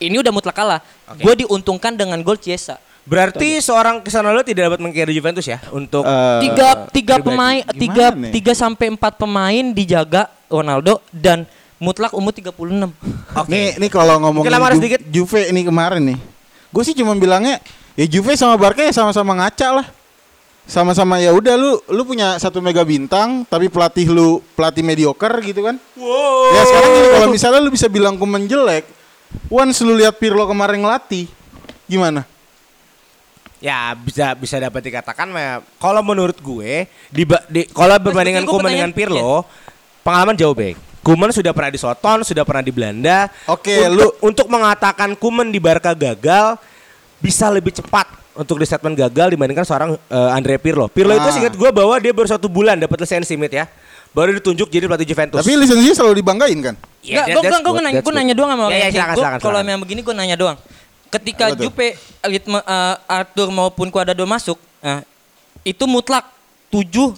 ini 0.00 0.16
udah 0.20 0.32
mutlak 0.32 0.56
kalah. 0.56 0.80
Oke. 1.08 1.24
Gue 1.24 1.34
diuntungkan 1.44 1.96
dengan 1.96 2.20
gol 2.20 2.36
Chiesa. 2.40 2.80
Berarti 3.06 3.58
seorang 3.58 4.02
Cristiano 4.02 4.28
Ronaldo 4.28 4.44
tidak 4.44 4.62
dapat 4.68 4.80
mengkira 4.80 5.08
Juventus 5.08 5.42
ya 5.42 5.62
untuk 5.70 6.02
Eh, 6.02 6.40
tiga 6.42 6.68
tiga 6.90 7.14
pribadi. 7.16 7.26
pemain 7.28 7.58
Gimana 7.62 7.78
tiga 7.78 8.06
nih? 8.12 8.32
tiga 8.32 8.52
sampai 8.52 8.86
empat 8.90 9.12
pemain 9.14 9.64
dijaga 9.70 10.22
Ronaldo 10.46 10.98
dan 11.08 11.46
mutlak 11.76 12.10
umur 12.10 12.32
36. 12.32 12.90
Oke. 13.32 13.48
Nih, 13.48 13.66
nih 13.76 13.88
kalau 13.88 14.16
ngomongin 14.18 14.48
Ju- 14.48 14.76
sedikit. 14.76 15.00
Juve 15.06 15.40
ini 15.46 15.62
kemarin 15.62 16.02
nih. 16.04 16.18
Gue 16.68 16.82
sih 16.82 16.92
cuma 16.92 17.14
bilangnya 17.14 17.62
ya 17.94 18.04
Juve 18.04 18.34
sama 18.34 18.56
Barca 18.56 18.80
ya 18.80 18.90
sama-sama 18.90 19.32
ngaca 19.34 19.70
lah. 19.72 19.86
Sama-sama 20.64 21.22
ya 21.22 21.30
udah 21.30 21.54
lu 21.54 21.78
lu 21.86 22.02
punya 22.02 22.34
satu 22.36 22.58
mega 22.58 22.82
bintang 22.82 23.46
tapi 23.46 23.70
pelatih 23.70 24.10
lu 24.10 24.42
pelatih 24.52 24.82
mediocre 24.82 25.38
gitu 25.40 25.62
kan. 25.62 25.78
Ya 26.50 26.62
sekarang 26.64 26.90
gini 26.92 27.08
kalau 27.12 27.28
misalnya 27.30 27.60
lu 27.60 27.70
bisa 27.70 27.86
bilang 27.86 28.18
kumen 28.18 28.44
jelek, 28.44 28.82
once 29.46 29.78
lu 29.80 29.94
lihat 29.94 30.18
Pirlo 30.18 30.42
kemarin 30.42 30.82
ngelatih, 30.82 31.30
gimana? 31.86 32.26
Ya 33.66 33.98
bisa 33.98 34.38
bisa 34.38 34.62
dapat 34.62 34.78
dikatakan 34.78 35.26
ya, 35.28 35.58
kalau 35.76 35.98
menurut 35.98 36.38
gue 36.38 36.86
di, 37.10 37.26
di 37.50 37.66
kalau 37.66 37.98
gue 37.98 38.14
Koeman 38.46 38.70
dengan 38.70 38.92
Pirlo 38.94 39.42
pengalaman 40.00 40.38
jauh 40.38 40.54
baik. 40.54 40.78
Kuman 41.02 41.30
sudah 41.30 41.50
pernah 41.50 41.70
di 41.70 41.78
Soton, 41.78 42.22
sudah 42.22 42.42
pernah 42.42 42.62
di 42.62 42.70
Belanda. 42.70 43.26
Oke, 43.46 43.74
untuk, 43.80 43.90
lu- 43.90 44.14
untuk 44.24 44.46
mengatakan 44.46 45.14
Kuman 45.14 45.50
di 45.50 45.58
Barca 45.58 45.94
gagal 45.94 46.58
bisa 47.18 47.50
lebih 47.50 47.70
cepat 47.70 48.06
untuk 48.34 48.58
di 48.58 48.66
statement 48.66 48.94
gagal 48.96 49.34
dibandingkan 49.34 49.62
seorang 49.62 49.90
eh, 49.96 50.30
Andre 50.30 50.58
Pirlo. 50.58 50.86
Pirlo 50.86 51.10
itu 51.12 51.26
Ah. 51.26 51.34
singkat 51.34 51.54
gue 51.54 51.70
bahwa 51.72 51.94
dia 51.98 52.10
baru 52.10 52.26
satu 52.28 52.46
bulan 52.46 52.74
dapat 52.76 53.02
lisensi 53.02 53.34
Mit 53.34 53.50
ya. 53.50 53.66
Baru 54.10 54.30
ditunjuk 54.32 54.66
jadi 54.66 54.86
pelatih 54.86 55.06
Juventus. 55.06 55.42
Tapi 55.42 55.58
lisensinya 55.58 55.92
selalu 55.92 56.14
dibanggain 56.22 56.58
kan? 56.62 56.74
Yeah, 57.02 57.26
Enggak, 57.28 57.50
that- 57.52 57.62
gue 57.62 57.82
nanya, 57.82 58.00
gue 58.00 58.12
nanya 58.14 58.34
doang 58.34 58.50
sama 58.50 58.62
Ya, 58.62 58.66
ya, 58.66 58.76
Alexi. 58.78 58.94
silakan, 58.94 59.10
Gua- 59.10 59.22
silakan, 59.22 59.40
Kalau 59.42 59.58
yang 59.60 59.80
begini 59.82 60.00
gue 60.00 60.14
nanya 60.14 60.36
doang. 60.38 60.56
Ketika 61.06 61.54
Apa? 61.54 61.58
Jupe, 61.60 61.94
ritme 62.26 62.58
eh, 62.58 62.94
Arthur 63.06 63.48
maupun 63.54 63.88
Cuadrado 63.90 64.26
masuk, 64.26 64.58
eh, 64.82 65.00
itu 65.62 65.86
mutlak 65.86 66.26
7 66.70 67.14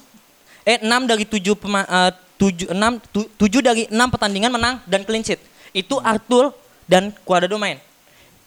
eh 0.62 0.78
6 0.84 1.08
dari 1.08 1.24
7 1.24 1.56
pema, 1.56 1.82
eh, 1.88 2.12
7 2.36 2.68
6 2.70 2.92
tu- 3.10 3.28
7 3.40 3.64
dari 3.64 3.88
6 3.88 4.08
pertandingan 4.12 4.52
menang 4.52 4.76
dan 4.84 5.02
clean 5.02 5.24
sheet. 5.24 5.40
Itu 5.72 5.96
Arthur 6.00 6.52
dan 6.84 7.10
Cuadrado 7.24 7.56
main. 7.56 7.80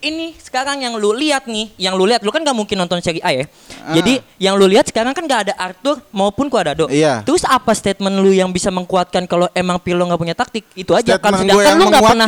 Ini 0.02 0.34
sekarang 0.36 0.82
yang 0.82 0.98
lu 0.98 1.14
lihat 1.14 1.46
nih, 1.46 1.78
yang 1.78 1.94
lu 1.94 2.04
lihat, 2.04 2.20
lu 2.20 2.30
kan 2.30 2.42
gak 2.42 2.52
mungkin 2.52 2.74
nonton 2.76 2.98
seri 3.00 3.22
A 3.22 3.30
ya. 3.32 3.46
Ah. 3.80 3.94
Jadi 3.94 4.18
yang 4.38 4.58
lu 4.58 4.66
lihat 4.66 4.84
sekarang 4.84 5.14
kan 5.14 5.22
gak 5.24 5.46
ada 5.46 5.54
Arthur 5.56 6.02
maupun 6.10 6.50
Cuadrado. 6.50 6.90
Iya. 6.90 7.22
Terus 7.22 7.46
apa 7.46 7.70
statement 7.72 8.18
lu 8.18 8.30
yang 8.30 8.50
bisa 8.50 8.68
mengkuatkan 8.68 9.24
kalau 9.24 9.46
emang 9.52 9.78
Pirlo 9.78 10.02
nggak 10.04 10.18
punya 10.18 10.34
taktik? 10.34 10.66
Itu 10.74 10.98
aja 10.98 11.16
kan. 11.16 11.38
Statement 11.38 11.54
gue 11.54 11.62
Sedangkan 11.62 11.78
lu 11.78 11.86
nggak 11.88 12.04
pernah, 12.04 12.28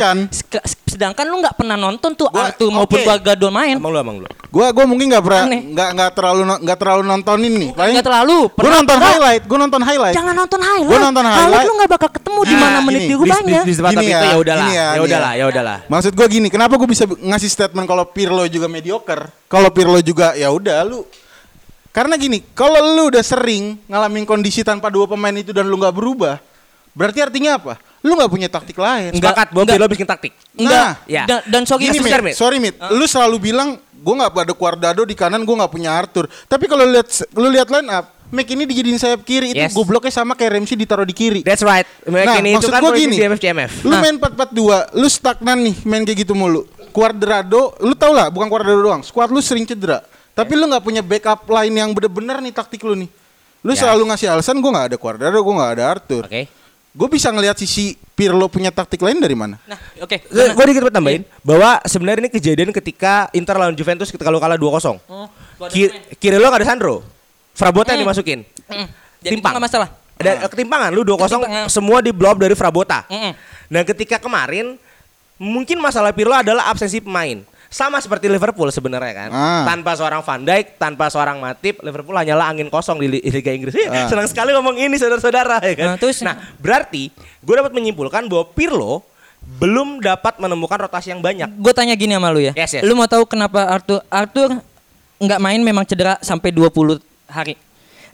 sedangkan 0.86 1.24
lu 1.26 1.36
nggak 1.40 1.56
pernah 1.56 1.74
nonton 1.74 2.10
tuh 2.14 2.28
Gua- 2.28 2.46
Arthur 2.46 2.70
maupun 2.70 2.94
oke. 2.94 3.04
Cuadrado 3.04 3.48
main. 3.50 3.74
Emang 3.74 3.90
lu 3.90 3.98
emang 3.98 4.16
lu. 4.16 4.26
Gua 4.48 4.70
gua 4.70 4.84
mungkin 4.86 5.10
nggak 5.10 5.24
pernah 5.24 5.42
nggak 5.50 5.88
nggak 5.90 6.10
terlalu 6.14 6.40
nggak 6.62 6.78
terlalu 6.78 7.02
nontonin 7.04 7.52
nih. 7.52 7.70
Paling 7.74 7.94
Nggak 7.94 8.06
terlalu. 8.06 8.38
Gue 8.44 8.54
Pernah 8.54 8.76
nonton 8.76 8.94
nggak? 8.94 9.10
highlight, 9.10 9.42
gue 9.44 9.58
nonton 9.58 9.80
highlight. 9.82 10.14
Jangan 10.14 10.34
nonton 10.36 10.60
highlight. 10.62 10.86
Gua 10.86 10.98
nonton 11.02 11.24
highlight. 11.26 11.66
lu 11.66 11.72
nggak 11.74 11.90
bakal 11.90 12.10
ketemu 12.12 12.40
di 12.40 12.54
Nah, 12.54 12.60
mana 12.60 12.78
menit 12.80 13.00
di 13.00 13.06
di- 13.06 13.16
rubahnya. 13.16 13.60
Di 13.64 13.74
tempat 13.74 13.92
Gini 13.92 14.04
itu 14.04 14.14
ya, 14.14 14.20
ya 14.22 14.36
udahlah. 14.38 14.64
ya, 14.64 14.70
Ya 14.70 14.86
gini 14.94 15.02
udahlah, 15.02 15.32
ya. 15.32 15.34
ya 15.34 15.44
udahlah. 15.50 15.78
Maksud 15.84 16.12
gue 16.14 16.26
gini, 16.30 16.48
kenapa 16.48 16.74
gue 16.76 16.86
bisa 16.86 17.04
ngasih 17.04 17.50
statement 17.64 17.88
kalau 17.88 18.04
Pirlo 18.04 18.44
juga 18.46 18.68
mediocre? 18.68 19.32
Kalau 19.48 19.72
Pirlo 19.72 19.98
juga 19.98 20.36
ya 20.36 20.52
udah 20.52 20.84
lu. 20.84 21.02
Karena 21.88 22.18
gini, 22.18 22.42
kalau 22.52 22.82
lu 22.82 23.08
udah 23.08 23.22
sering 23.22 23.78
ngalamin 23.86 24.26
kondisi 24.26 24.66
tanpa 24.66 24.90
dua 24.90 25.06
pemain 25.06 25.32
itu 25.32 25.54
dan 25.54 25.64
lu 25.64 25.78
nggak 25.78 25.94
berubah, 25.94 26.42
berarti 26.90 27.22
artinya 27.22 27.54
apa? 27.54 27.78
Lu 28.02 28.18
nggak 28.18 28.30
punya 28.30 28.48
taktik 28.50 28.74
lain. 28.76 29.14
Enggak, 29.14 29.32
Sepakat 29.32 29.48
enggak. 29.54 29.74
Pirlo 29.78 29.86
bikin 29.86 30.06
taktik. 30.10 30.32
Enggak. 30.58 30.74
Nah, 30.74 30.92
ya. 31.06 31.22
Dan, 31.24 31.40
dan 31.46 31.62
sorry, 31.64 31.88
Gini, 31.88 32.02
Mit, 32.02 32.12
Mit. 32.20 32.34
sorry 32.34 32.58
Mit, 32.58 32.76
lu 32.92 33.06
selalu 33.06 33.38
bilang 33.40 33.78
gue 33.94 34.14
nggak 34.14 34.34
ada 34.34 34.52
Cuadrado 34.52 35.02
di 35.06 35.14
kanan, 35.14 35.46
gue 35.46 35.54
nggak 35.54 35.72
punya 35.72 35.94
Arthur. 35.94 36.26
Tapi 36.50 36.66
kalau 36.66 36.82
lihat 36.84 37.06
lu 37.32 37.48
lihat 37.48 37.70
line 37.70 37.88
up, 37.88 38.10
Mac 38.34 38.50
ini 38.50 38.66
dijadiin 38.66 38.98
sayap 38.98 39.22
kiri 39.22 39.54
itu 39.54 39.62
Yes. 39.62 39.70
gobloknya 39.70 40.10
sama 40.10 40.34
kayak 40.34 40.58
Ramsey 40.58 40.74
ditaruh 40.74 41.06
di 41.06 41.14
kiri. 41.14 41.40
That's 41.46 41.62
right. 41.62 41.86
Nah, 42.10 42.42
ini 42.42 42.58
itu 42.58 42.66
maksud 42.66 42.72
kan 42.74 42.82
gua 42.82 42.90
posisi 42.90 43.06
gini. 43.06 43.16
DMF 43.22 43.38
DMF. 43.38 43.72
Lu 43.86 43.94
Nah. 43.94 44.00
main 44.02 44.16
4-4-2, 44.18 44.98
lu 44.98 45.06
stagnan 45.06 45.58
nih 45.62 45.76
main 45.86 46.02
kayak 46.02 46.26
gitu 46.26 46.34
mulu. 46.34 46.66
Cuadrado, 46.94 47.74
lu 47.80 47.92
tau 47.92 48.14
lah 48.14 48.30
bukan 48.30 48.46
Cuadrado 48.46 48.78
doang, 48.78 49.02
squad 49.02 49.28
lu 49.28 49.42
sering 49.42 49.66
cedera. 49.66 49.98
Tapi 50.30 50.54
lu 50.54 50.64
nggak 50.64 50.78
punya 50.80 51.02
backup 51.02 51.42
line 51.44 51.74
yang 51.74 51.90
bener-bener 51.90 52.38
nih 52.38 52.50
taktik 52.50 52.80
lu 52.80 52.94
nih. 52.94 53.10
Lu 53.60 53.72
Ya. 53.72 53.82
selalu 53.82 54.06
ngasih 54.06 54.30
alasan 54.30 54.56
gue 54.56 54.66
nggak 54.66 54.86
ada 54.88 54.96
Cuadrado, 54.96 55.34
gue 55.36 55.54
nggak 55.54 55.72
ada 55.72 55.84
Arthur. 55.90 56.24
Oke. 56.24 56.46
Gue 56.94 57.08
bisa 57.10 57.26
ngelihat 57.28 57.58
sisi 57.58 57.92
Pirlo 58.14 58.46
punya 58.46 58.70
taktik 58.70 59.02
lain 59.02 59.18
dari 59.18 59.34
mana? 59.34 59.58
Nah, 59.64 59.74
oke. 59.98 60.30
Gue 60.30 60.64
dikit 60.64 60.78
buat 60.80 60.94
tambahin 60.94 61.26
bahwa 61.40 61.82
sebenarnya 61.82 62.22
ini 62.22 62.30
kejadian 62.30 62.70
ketika 62.70 63.26
Inter 63.32 63.58
lawan 63.58 63.74
Juventus 63.74 64.06
ketika 64.08 64.30
lu 64.30 64.38
kalah 64.38 64.54
2-0. 64.54 65.02
Oh, 65.02 65.26
gua 65.58 65.66
ada 65.66 65.74
Ki 65.74 65.90
main. 65.90 66.14
kiri 66.14 66.38
lo 66.38 66.46
gak 66.46 66.62
ada 66.62 66.68
Sandro. 66.68 67.02
Frabota 67.50 67.90
yang 67.90 67.98
Hmm. 67.98 68.06
dimasukin. 68.06 68.38
Mm. 68.64 68.86
Jadi 69.20 69.32
Timpang. 69.32 69.52
nggak 69.52 69.64
masalah. 69.64 69.88
Ada 70.14 70.30
eh, 70.36 70.46
ketimpangan 70.46 70.90
lu 70.90 71.02
2-0 71.02 71.18
Ketimpangan. 71.42 71.66
semua 71.66 71.98
di 71.98 72.10
blow 72.10 72.30
up 72.30 72.38
dari 72.38 72.54
Frabota. 72.54 73.02
Mm-mm. 73.04 73.32
Nah, 73.66 73.82
ketika 73.82 74.16
kemarin 74.16 74.78
mungkin 75.44 75.76
masalah 75.78 76.10
Pirlo 76.10 76.32
adalah 76.32 76.72
absensi 76.72 77.04
pemain. 77.04 77.44
Sama 77.68 77.98
seperti 77.98 78.30
Liverpool 78.30 78.70
sebenarnya 78.70 79.26
kan. 79.26 79.30
Ah. 79.34 79.66
Tanpa 79.66 79.98
seorang 79.98 80.22
Van 80.22 80.40
Dijk, 80.40 80.78
tanpa 80.78 81.10
seorang 81.10 81.42
Matip, 81.42 81.82
Liverpool 81.82 82.14
hanyalah 82.14 82.46
angin 82.46 82.70
kosong 82.70 83.02
di 83.02 83.18
Li- 83.18 83.24
Liga 83.26 83.50
Inggris. 83.50 83.74
Ah. 83.90 84.06
Senang 84.06 84.30
sekali 84.30 84.54
ngomong 84.54 84.78
ini 84.78 84.94
saudara-saudara 84.94 85.58
ya 85.60 85.74
kan. 85.74 85.86
Nah, 85.90 85.96
terus- 85.98 86.22
nah, 86.22 86.38
berarti 86.56 87.10
gue 87.42 87.54
dapat 87.54 87.74
menyimpulkan 87.74 88.30
bahwa 88.30 88.46
Pirlo 88.54 89.02
belum 89.58 89.98
dapat 89.98 90.38
menemukan 90.38 90.86
rotasi 90.86 91.10
yang 91.10 91.20
banyak. 91.20 91.50
Gue 91.58 91.74
tanya 91.74 91.92
gini 91.92 92.14
sama 92.14 92.30
lu 92.30 92.40
ya. 92.40 92.54
Yes, 92.54 92.78
yes. 92.78 92.82
Lu 92.86 92.94
mau 92.94 93.10
tahu 93.10 93.26
kenapa 93.26 93.66
Arthur 93.66 94.00
Arthur 94.06 94.56
nggak 95.18 95.40
main 95.42 95.60
memang 95.60 95.82
cedera 95.82 96.14
sampai 96.22 96.54
20 96.54 97.02
hari. 97.26 97.58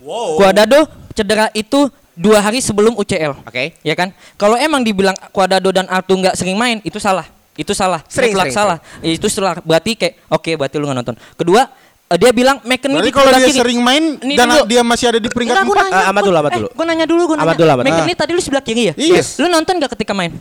Wow. 0.01 0.41
Cuadrado 0.41 0.89
cedera 1.13 1.53
itu 1.53 1.85
dua 2.21 2.37
hari 2.37 2.61
sebelum 2.61 2.93
UCL. 2.93 3.41
Oke. 3.41 3.73
Ya 3.81 3.93
kan? 3.93 4.13
Kalau 4.35 4.53
emang 4.55 4.81
dibilang 4.81 5.17
Cuadrado 5.31 5.73
dan 5.73 5.89
Arthur 5.89 6.21
nggak 6.21 6.35
sering 6.35 6.53
main, 6.53 6.77
itu 6.81 7.01
salah. 7.01 7.25
Itu 7.51 7.73
salah. 7.73 8.05
Sering, 8.05 8.31
sering, 8.31 8.53
salah. 8.53 8.77
Itu 9.01 9.25
salah. 9.25 9.57
Berarti 9.59 9.97
kayak 9.97 10.13
oke, 10.27 10.51
berarti 10.55 10.75
lu 10.77 10.85
nggak 10.85 10.97
nonton. 10.97 11.15
Kedua, 11.33 11.65
eh, 12.07 12.17
dia 12.17 12.29
bilang 12.31 12.61
McKennie 12.61 13.01
Berarti 13.01 13.09
di 13.09 13.13
kalau 13.13 13.29
dia 13.31 13.41
kiri. 13.43 13.57
sering 13.57 13.79
main 13.81 14.03
Ini 14.15 14.33
dan 14.35 14.47
dulu. 14.47 14.63
dia 14.69 14.81
masih 14.81 15.05
ada 15.09 15.19
di 15.19 15.27
peringkat 15.27 15.55
Enggak, 15.57 15.67
gua 15.67 15.75
4, 15.75 15.83
nanya, 15.83 15.97
Ah, 15.97 16.03
amat 16.05 16.13
gua- 16.13 16.23
dulu, 16.23 16.37
amat 16.37 16.51
eh, 16.51 16.55
dulu. 16.55 16.67
gua 16.71 16.85
nanya 16.85 17.05
dulu, 17.05 17.21
gua 17.25 17.35
Amat 17.35 17.43
nanya. 17.43 17.57
dulu, 17.57 17.69
amat 17.69 17.81
dulu. 17.81 17.89
McKennie 17.91 18.15
tadi 18.15 18.31
lu 18.31 18.41
sebelah 18.41 18.63
kiri 18.63 18.83
ya? 18.87 18.93
Yes. 18.95 19.27
Lu 19.35 19.47
nonton 19.47 19.73
gak 19.77 19.91
ketika 19.91 20.13
main? 20.13 20.31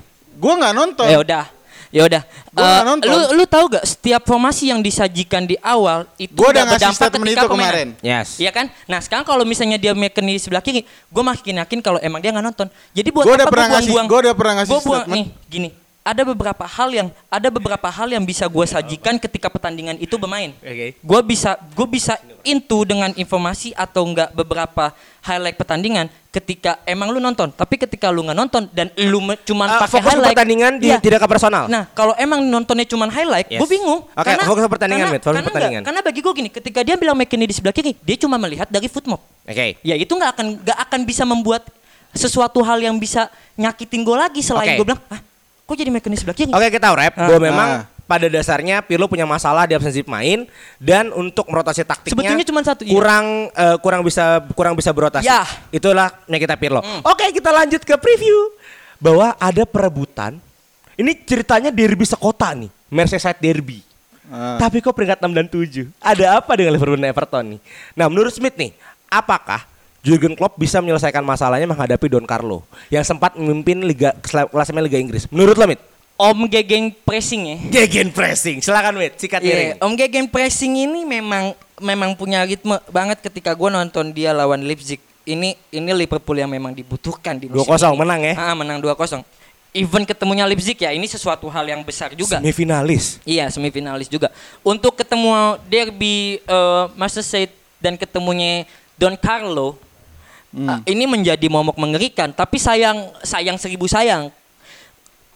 gue 0.40 0.54
nggak 0.54 0.72
nonton. 0.72 1.04
Ya 1.04 1.18
udah. 1.18 1.44
Ya 1.90 2.06
udah. 2.06 2.22
Eh, 2.22 2.82
nonton. 2.86 3.10
lu 3.10 3.18
lu 3.34 3.44
tahu 3.44 3.66
gak 3.66 3.82
setiap 3.82 4.22
formasi 4.22 4.70
yang 4.70 4.78
disajikan 4.78 5.42
di 5.42 5.58
awal 5.58 6.06
itu 6.16 6.30
Gua 6.38 6.54
udah 6.54 6.62
berdampak 6.64 7.10
ketika 7.10 7.42
itu 7.42 7.46
kemarin. 7.50 7.88
Yes. 7.98 8.38
Iya 8.38 8.54
kan? 8.54 8.70
Nah 8.86 9.02
sekarang 9.02 9.26
kalau 9.26 9.42
misalnya 9.42 9.74
dia 9.74 9.90
McKennie 9.90 10.38
di 10.38 10.42
sebelah 10.42 10.62
kiri, 10.62 10.82
gue 10.86 11.22
makin 11.22 11.58
yakin 11.58 11.78
kalau 11.82 11.98
emang 11.98 12.22
dia 12.22 12.30
nggak 12.30 12.46
nonton. 12.46 12.70
Jadi 12.94 13.08
buat 13.10 13.26
Gua 13.26 13.34
apa 13.34 13.38
udah 13.38 13.46
gua 13.46 13.52
pernah 13.52 13.68
ngasih- 13.68 13.90
buang-buang? 13.90 14.06
gua 14.06 14.18
udah 14.22 14.34
pernah 14.38 14.54
ngasih 14.54 14.70
Gua 14.70 14.80
buang 14.80 15.02
statement. 15.02 15.18
nih, 15.18 15.26
gini. 15.50 15.68
Ada 16.10 16.26
beberapa 16.26 16.66
hal 16.66 16.90
yang 16.90 17.08
ada 17.30 17.48
beberapa 17.48 17.86
hal 17.86 18.10
yang 18.10 18.26
bisa 18.26 18.42
gue 18.44 18.66
sajikan 18.66 19.14
ketika 19.14 19.46
pertandingan 19.46 19.94
itu 19.96 20.18
bermain. 20.18 20.50
Oke. 20.58 20.98
Gue 20.98 21.20
bisa 21.22 21.54
gue 21.70 21.86
bisa 21.86 22.18
into 22.42 22.82
dengan 22.82 23.14
informasi 23.14 23.70
atau 23.72 24.02
enggak 24.02 24.34
beberapa 24.34 24.90
highlight 25.22 25.54
pertandingan 25.54 26.10
ketika 26.28 26.82
emang 26.82 27.14
lu 27.14 27.22
nonton. 27.22 27.54
Tapi 27.54 27.78
ketika 27.78 28.10
lu 28.10 28.26
nggak 28.26 28.34
nonton 28.34 28.62
dan 28.72 28.90
lu 28.98 29.22
me- 29.22 29.38
cuman 29.38 29.68
Ah, 29.68 29.86
pakai 29.86 30.02
fokus 30.02 30.10
highlight 30.10 30.34
pertandingan 30.34 30.72
di- 30.76 30.90
Iya. 30.90 30.98
tidak 30.98 31.18
ke 31.22 31.28
personal. 31.28 31.64
Nah, 31.66 31.86
kalau 31.92 32.18
emang 32.18 32.42
nontonnya 32.42 32.82
cuman 32.84 33.06
highlight, 33.06 33.46
Yes. 33.46 33.60
gue 33.62 33.68
bingung. 33.70 34.02
Oke, 34.02 34.30
fokus 34.42 34.62
ke 34.66 34.70
pertandingan, 34.72 35.06
karena. 35.06 35.18
Fokus 35.20 35.26
karena 35.30 35.46
pertandingan. 35.46 35.70
enggak, 35.78 35.86
karena 35.86 36.00
bagi 36.02 36.20
gue 36.24 36.32
gini, 36.34 36.48
ketika 36.50 36.80
dia 36.82 36.96
bilang 36.96 37.14
McKennie 37.14 37.46
di 37.46 37.54
sebelah 37.54 37.70
kiri, 37.70 37.94
dia 37.94 38.16
cuma 38.16 38.34
melihat 38.34 38.66
dari 38.66 38.90
foot 38.90 39.06
mob. 39.06 39.22
Oke. 39.46 39.78
Ya 39.80 39.94
itu 39.94 40.10
nggak 40.10 40.30
akan 40.34 40.46
nggak 40.58 40.78
akan 40.88 41.00
bisa 41.04 41.22
membuat 41.22 41.62
sesuatu 42.10 42.58
hal 42.60 42.82
yang 42.82 42.98
bisa 42.98 43.30
nyakitin 43.54 44.02
gue 44.02 44.16
lagi 44.16 44.40
selain 44.42 44.74
Oke. 44.74 44.78
gue 44.80 44.86
bilang, 44.90 45.02
ah, 45.06 45.20
kok 45.70 45.78
jadi 45.78 45.90
McKennie 45.94 46.18
sebelah 46.18 46.34
kiri? 46.34 46.50
Oke 46.50 46.66
kita 46.74 46.90
wrap 46.90 47.14
Ah. 47.14 47.30
bahwa 47.30 47.40
memang 47.40 47.68
Ah. 47.70 47.82
pada 48.10 48.26
dasarnya 48.26 48.82
Pirlo 48.82 49.06
punya 49.06 49.22
masalah 49.22 49.70
di 49.70 49.78
absensi 49.78 50.02
pemain 50.02 50.42
dan 50.82 51.14
untuk 51.14 51.46
merotasi 51.46 51.86
taktiknya 51.86 52.18
Sebetulnya 52.18 52.46
cuma 52.50 52.60
satu, 52.66 52.82
iya. 52.82 52.90
kurang 52.90 53.26
eh, 53.54 53.76
kurang 53.78 54.02
bisa 54.02 54.42
kurang 54.58 54.74
bisa 54.74 54.90
berotasi. 54.90 55.30
Ya. 55.30 55.46
Itulah 55.70 56.10
kita 56.26 56.58
Pirlo. 56.58 56.82
Hmm. 56.82 57.06
Oke 57.06 57.30
kita 57.30 57.54
lanjut 57.54 57.86
ke 57.86 57.94
preview 57.94 58.50
bahwa 58.98 59.38
ada 59.38 59.62
perebutan. 59.62 60.42
Ini 60.98 61.16
ceritanya 61.22 61.70
derby 61.70 62.02
sekota 62.04 62.50
nih, 62.52 62.68
Merseyside 62.90 63.38
Derby. 63.38 63.80
Ah. 64.26 64.58
Tapi 64.58 64.82
kok 64.82 64.92
peringkat 64.92 65.22
6 65.22 65.30
dan 65.32 65.46
7? 65.48 65.88
Ada 65.96 66.42
apa 66.42 66.52
dengan 66.58 66.74
Liverpool 66.74 66.98
dan 66.98 67.08
Everton 67.08 67.56
nih? 67.56 67.60
Nah, 67.94 68.06
menurut 68.10 68.34
Smith 68.34 68.58
nih, 68.58 68.74
apakah 69.08 69.69
Jurgen 70.00 70.32
Klopp 70.32 70.56
bisa 70.56 70.80
menyelesaikan 70.80 71.20
masalahnya 71.20 71.68
menghadapi 71.68 72.08
Don 72.08 72.24
Carlo 72.24 72.64
yang 72.88 73.04
sempat 73.04 73.36
memimpin 73.36 73.84
liga 73.84 74.16
klasemen 74.24 74.80
Liga 74.80 74.96
Inggris? 74.96 75.28
Menurut 75.28 75.60
lo, 75.60 75.68
Mit? 75.68 75.80
Om 76.20 76.48
Gegeng 76.52 76.92
pressing 77.04 77.42
ya. 77.48 77.56
Gegen 77.80 78.12
pressing. 78.12 78.60
Silakan 78.60 79.00
Wit, 79.00 79.16
sikat. 79.16 79.40
Iya, 79.40 79.80
Om 79.80 79.96
Gegen 79.96 80.28
pressing 80.28 80.88
ini 80.88 81.08
memang 81.08 81.56
memang 81.80 82.12
punya 82.12 82.44
ritme 82.44 82.76
banget 82.92 83.24
ketika 83.24 83.56
gue 83.56 83.68
nonton 83.72 84.12
dia 84.12 84.36
lawan 84.36 84.60
Leipzig. 84.60 85.00
Ini 85.24 85.56
ini 85.72 85.90
Liverpool 85.96 86.36
yang 86.36 86.52
memang 86.52 86.76
dibutuhkan 86.76 87.36
di 87.40 87.48
musim 87.48 87.68
2-0 87.68 87.72
ini. 87.72 87.96
menang 87.96 88.20
ya? 88.20 88.34
Ah, 88.36 88.56
menang 88.56 88.80
2-0. 88.84 89.24
Even 89.72 90.04
ketemunya 90.04 90.44
Leipzig 90.44 90.76
ya, 90.76 90.92
ini 90.92 91.08
sesuatu 91.08 91.48
hal 91.48 91.64
yang 91.64 91.80
besar 91.80 92.12
juga. 92.12 92.40
Semifinalis. 92.40 93.16
Iya, 93.24 93.48
semifinalis 93.48 94.08
juga. 94.08 94.28
Untuk 94.60 94.96
ketemu 95.00 95.56
derby 95.72 96.40
eh, 96.44 96.84
Merseyside 97.00 97.52
dan 97.80 97.96
ketemunya 97.96 98.68
Don 99.00 99.16
Carlo 99.16 99.80
ah, 100.66 100.82
ini 100.82 101.06
menjadi 101.06 101.46
momok 101.46 101.78
mengerikan, 101.78 102.34
tapi 102.34 102.58
sayang 102.58 103.10
sayang 103.22 103.54
seribu 103.54 103.86
sayang. 103.86 104.34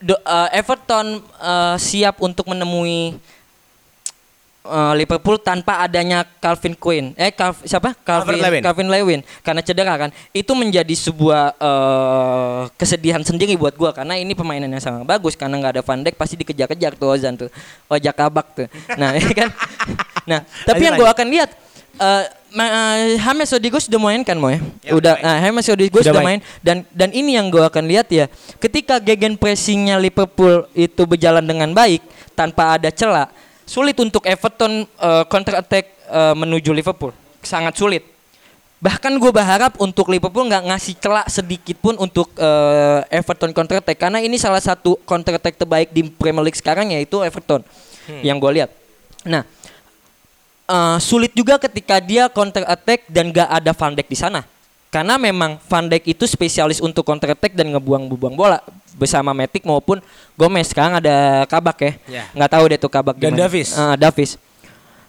Do- 0.03 0.21
eh, 0.21 0.59
Everton 0.59 1.23
eh, 1.23 1.77
siap 1.79 2.21
untuk 2.21 2.51
menemui 2.51 3.17
eh, 4.65 4.93
Liverpool 4.99 5.41
tanpa 5.41 5.81
adanya 5.81 6.27
Calvin 6.43 6.77
Quinn. 6.77 7.17
Eh 7.17 7.33
Calv- 7.33 7.62
siapa? 7.65 7.95
Calvin 8.05 8.37
Lewin. 8.37 8.61
Calvin 8.61 8.89
Lewin 8.91 9.21
karena 9.41 9.62
cedera 9.65 9.95
kan. 9.97 10.11
Itu 10.35 10.53
menjadi 10.53 10.93
sebuah 10.93 11.57
eh, 11.57 12.61
kesedihan 12.77 13.23
sendiri 13.25 13.57
buat 13.57 13.79
gua 13.79 13.95
karena 13.97 14.19
ini 14.19 14.37
permainan 14.37 14.69
yang 14.69 14.83
sangat 14.83 15.09
bagus 15.09 15.39
karena 15.39 15.57
nggak 15.62 15.81
ada 15.81 15.83
Van 15.87 16.01
Dijk 16.05 16.19
pasti 16.21 16.35
dikejar-kejar 16.37 16.99
tuh 17.01 17.09
Ozan 17.09 17.39
tuh. 17.39 17.49
Ojak 17.89 18.12
kabak 18.12 18.47
tuh. 18.53 18.67
Nah, 19.01 19.17
ya 19.21 19.31
kan. 19.33 19.49
Nah, 20.29 20.41
tapi 20.69 20.85
Lanjut, 20.85 20.87
yang 20.91 20.95
gua 21.01 21.09
akan 21.17 21.27
lihat 21.33 21.51
Eh, 21.95 22.24
ma- 22.51 22.72
eh, 22.99 23.14
James 23.16 23.47
Rodriguez 23.47 23.86
sudah 23.86 24.01
main 24.03 24.20
kan 24.26 24.34
mau 24.34 24.51
ya? 24.51 24.59
Ya, 24.82 24.92
udah, 24.99 25.14
main. 25.14 25.22
nah, 25.22 25.36
James 25.38 25.66
Rodriguez 25.66 26.03
Sudah 26.03 26.14
sudah 26.18 26.26
main. 26.26 26.40
dan 26.59 26.82
dan 26.90 27.14
ini 27.14 27.38
yang 27.38 27.47
gue 27.49 27.62
akan 27.62 27.86
lihat 27.86 28.11
ya. 28.11 28.26
Ketika 28.59 28.99
gegen 28.99 29.38
pressingnya 29.38 29.95
Liverpool 29.97 30.66
itu 30.74 31.03
berjalan 31.07 31.47
dengan 31.47 31.70
baik 31.70 32.03
tanpa 32.34 32.74
ada 32.74 32.90
celah, 32.90 33.30
sulit 33.62 33.95
untuk 34.03 34.26
Everton 34.26 34.90
eh, 34.90 35.24
counter 35.30 35.62
attack 35.62 35.95
eh, 36.11 36.34
menuju 36.34 36.74
Liverpool. 36.74 37.14
Sangat 37.40 37.78
sulit. 37.78 38.03
Bahkan 38.82 39.16
gue 39.16 39.32
berharap 39.32 39.80
untuk 39.80 40.12
Liverpool 40.12 40.45
nggak 40.45 40.68
ngasih 40.68 40.95
celah 41.01 41.24
sedikit 41.30 41.78
pun 41.78 41.95
untuk 41.97 42.34
eh, 42.36 43.01
Everton 43.09 43.55
counter 43.55 43.78
attack 43.78 43.97
karena 43.97 44.18
ini 44.18 44.34
salah 44.34 44.61
satu 44.61 44.99
counter 45.07 45.38
attack 45.38 45.57
terbaik 45.57 45.95
di 45.95 46.11
Premier 46.11 46.42
League 46.42 46.59
sekarang 46.59 46.90
yaitu 46.90 47.22
Everton 47.22 47.62
yang 48.20 48.36
gue 48.36 48.51
lihat. 48.51 48.68
Nah, 49.24 49.49
eh, 50.69 50.99
sulit 51.01 51.33
juga 51.33 51.61
ketika 51.61 52.01
dia 52.01 52.29
counter 52.29 52.65
attack 52.69 53.09
dan 53.09 53.33
gak 53.33 53.49
ada 53.49 53.71
Van 53.73 53.93
Dijk 53.93 54.09
di 54.09 54.19
sana. 54.19 54.43
Karena 54.95 55.19
memang 55.19 55.59
Van 55.67 55.91
Dijk 55.91 56.15
itu 56.15 56.25
spesialis 56.25 56.79
untuk 56.79 57.03
counter 57.03 57.35
attack 57.35 57.59
dan 57.59 57.67
ngebuang-buang 57.75 58.39
bola 58.39 58.62
bersama 58.95 59.35
Matic 59.35 59.67
maupun 59.67 59.99
Gomez. 60.39 60.71
Sekarang 60.71 61.03
ada 61.03 61.43
Kabak 61.51 61.79
ya. 61.83 61.93
Ya. 62.07 62.25
Nggak 62.31 62.51
tahu 62.55 62.65
deh 62.71 62.79
tuh 62.79 62.91
Kabak 62.91 63.19
Dan 63.19 63.35
gimana. 63.35 63.43
Davis. 63.43 63.69
Eh, 63.75 63.97
Davis. 63.99 64.31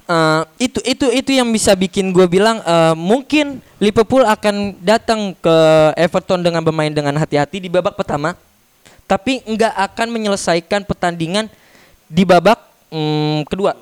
Eh, 0.05 0.41
itu 0.69 0.79
itu 0.85 1.05
itu 1.09 1.31
yang 1.33 1.49
bisa 1.49 1.73
bikin 1.73 2.13
gue 2.13 2.25
bilang 2.29 2.61
eh, 2.61 2.93
mungkin 2.93 3.57
Liverpool 3.81 4.21
akan 4.21 4.77
datang 4.81 5.33
ke 5.37 5.55
Everton 5.97 6.45
dengan 6.45 6.61
bermain 6.61 6.93
dengan 6.93 7.17
hati-hati 7.17 7.57
di 7.57 7.69
babak 7.69 7.97
pertama, 7.97 8.37
tapi 9.09 9.41
nggak 9.45 9.73
akan 9.73 10.07
menyelesaikan 10.13 10.85
pertandingan 10.85 11.49
di 12.05 12.21
babak 12.21 12.61
mm, 12.93 13.49
kedua. 13.49 13.73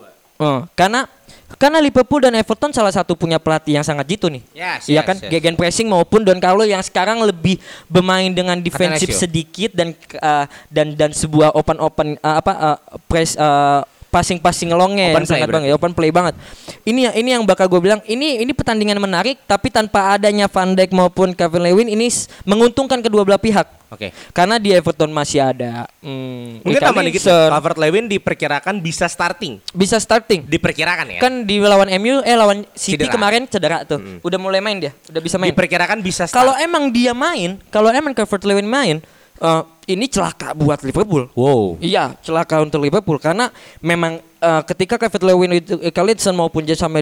Eh, 0.43 0.59
karena 0.75 1.07
karena 1.55 1.77
Liverpool 1.77 2.17
dan 2.23 2.33
Everton 2.33 2.73
salah 2.73 2.89
satu 2.89 3.13
punya 3.13 3.37
pelatih 3.37 3.77
yang 3.77 3.85
sangat 3.85 4.09
jitu 4.09 4.25
nih. 4.27 4.41
Yes, 4.57 4.89
Iya 4.89 5.01
yes, 5.01 5.05
kan, 5.05 5.17
yes. 5.21 5.29
gegen 5.29 5.53
pressing 5.53 5.85
maupun 5.85 6.25
Don 6.25 6.41
Carlo 6.41 6.65
yang 6.65 6.81
sekarang 6.81 7.21
lebih 7.21 7.61
bermain 7.85 8.29
dengan 8.33 8.57
defensif 8.57 9.13
sedikit 9.13 9.71
dan 9.77 9.93
uh, 10.17 10.45
dan 10.73 10.97
dan 10.97 11.13
sebuah 11.13 11.53
open 11.53 11.77
open 11.77 12.07
uh, 12.25 12.41
apa 12.41 12.53
uh, 12.57 12.77
press 13.05 13.37
uh, 13.37 13.85
passing 14.13 14.37
passing 14.37 14.69
longnya 14.69 15.09
Open 15.09 15.25
sangat 15.25 15.49
banget, 15.49 15.73
open 15.73 15.91
play 15.97 16.13
banget. 16.13 16.37
Ini 16.85 17.09
yang 17.09 17.15
ini 17.17 17.29
yang 17.33 17.43
bakal 17.49 17.65
gue 17.65 17.81
bilang 17.81 18.05
ini 18.05 18.45
ini 18.45 18.53
pertandingan 18.53 19.01
menarik 19.01 19.41
tapi 19.49 19.73
tanpa 19.73 20.13
adanya 20.13 20.45
Van 20.45 20.77
Dijk 20.77 20.93
maupun 20.93 21.33
Kevin 21.33 21.65
Lewin 21.65 21.89
ini 21.89 22.05
menguntungkan 22.45 23.01
kedua 23.01 23.25
belah 23.25 23.41
pihak. 23.41 23.65
Oke. 23.89 24.09
Karena 24.33 24.57
di 24.57 24.73
Everton 24.73 25.13
masih 25.13 25.53
ada 25.53 25.85
hmm, 26.01 26.65
Mungkin 26.65 26.81
tambah 26.81 27.05
dikit. 27.05 27.29
Calvert 27.29 27.77
Lewin 27.77 28.05
diperkirakan 28.09 28.81
bisa 28.81 29.05
starting. 29.05 29.61
bisa 29.73 29.97
starting. 30.01 30.45
Diperkirakan 30.45 31.17
ya. 31.17 31.19
Kan 31.21 31.45
di 31.45 31.61
lawan 31.61 31.89
MU 32.01 32.21
eh 32.25 32.37
lawan 32.37 32.65
City 32.73 33.05
Cedera. 33.05 33.13
kemarin 33.13 33.41
cedera 33.49 33.77
tuh. 33.85 34.21
Udah 34.25 34.37
mulai 34.41 34.61
main 34.61 34.77
dia, 34.77 34.91
udah 35.09 35.21
bisa 35.21 35.37
main. 35.41 35.53
Diperkirakan 35.53 36.01
bisa. 36.01 36.25
Kalau 36.29 36.53
emang 36.57 36.89
dia 36.89 37.13
main, 37.13 37.61
kalau 37.69 37.93
emang 37.93 38.17
Calvert 38.17 38.45
Lewin 38.45 38.65
main, 38.65 39.01
eh, 39.39 39.63
ini 39.83 40.07
celaka 40.07 40.55
buat 40.55 40.79
Liverpool. 40.83 41.27
wow. 41.35 41.75
Iya, 41.79 42.15
celaka 42.23 42.63
untuk 42.63 42.79
Liverpool 42.79 43.19
karena 43.19 43.51
memang 43.83 44.23
eh, 44.39 44.61
ketika 44.63 44.95
Calvert 44.95 45.23
Lewin 45.23 45.59
itu 45.59 45.75
eh, 45.83 45.91
Kalitson 45.91 46.31
maupun 46.31 46.63
Jason 46.63 46.87
uh, 46.87 47.01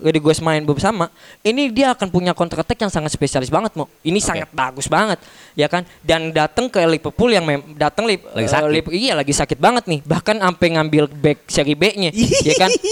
Rodriguez 0.00 0.40
main 0.40 0.64
bersama, 0.64 1.12
ini 1.44 1.68
dia 1.68 1.92
akan 1.92 2.08
punya 2.08 2.32
counter 2.32 2.64
attack 2.64 2.80
yang 2.80 2.92
sangat 2.92 3.12
spesialis 3.12 3.52
banget, 3.52 3.76
mau. 3.76 3.84
Ini 4.00 4.16
sangat 4.16 4.48
bagus 4.52 4.88
banget, 4.88 5.20
ya 5.52 5.68
kan? 5.68 5.84
Dan 6.00 6.32
datang 6.32 6.72
ke 6.72 6.80
Liverpool 6.88 7.32
yang 7.32 7.44
mem- 7.44 7.76
datang 7.76 8.08
Lip- 8.08 8.24
Lagi 8.32 8.48
eh, 8.48 8.52
sakit. 8.52 8.70
Lip- 8.72 8.94
iya 8.96 9.12
lagi 9.12 9.32
sakit 9.36 9.58
banget 9.60 9.84
nih. 9.84 10.00
Bahkan 10.00 10.40
sampai 10.40 10.66
ngambil 10.80 11.04
back 11.12 11.38
seri 11.52 11.76
B-nya, 11.76 12.12
ya 12.44 12.54
kan? 12.56 12.70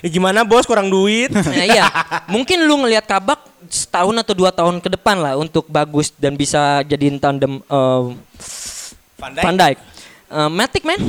Ya 0.00 0.08
gimana 0.08 0.48
bos 0.48 0.64
kurang 0.64 0.88
duit? 0.88 1.28
Nah, 1.28 1.64
iya, 1.64 1.84
mungkin 2.32 2.64
lu 2.64 2.80
ngelihat 2.80 3.04
Kabak 3.04 3.49
setahun 3.70 4.16
atau 4.18 4.34
dua 4.34 4.50
tahun 4.50 4.82
ke 4.82 4.90
depan 4.98 5.16
lah 5.22 5.38
untuk 5.38 5.64
bagus 5.70 6.10
dan 6.18 6.34
bisa 6.34 6.82
jadiin 6.82 7.22
tandem 7.22 7.62
eh, 7.62 8.02
Van 9.16 9.30
Dijk. 9.32 9.44
Van 9.46 9.54
Dijk. 9.56 9.78
Eh, 10.30 10.50
Matic 10.50 10.82
main? 10.82 11.00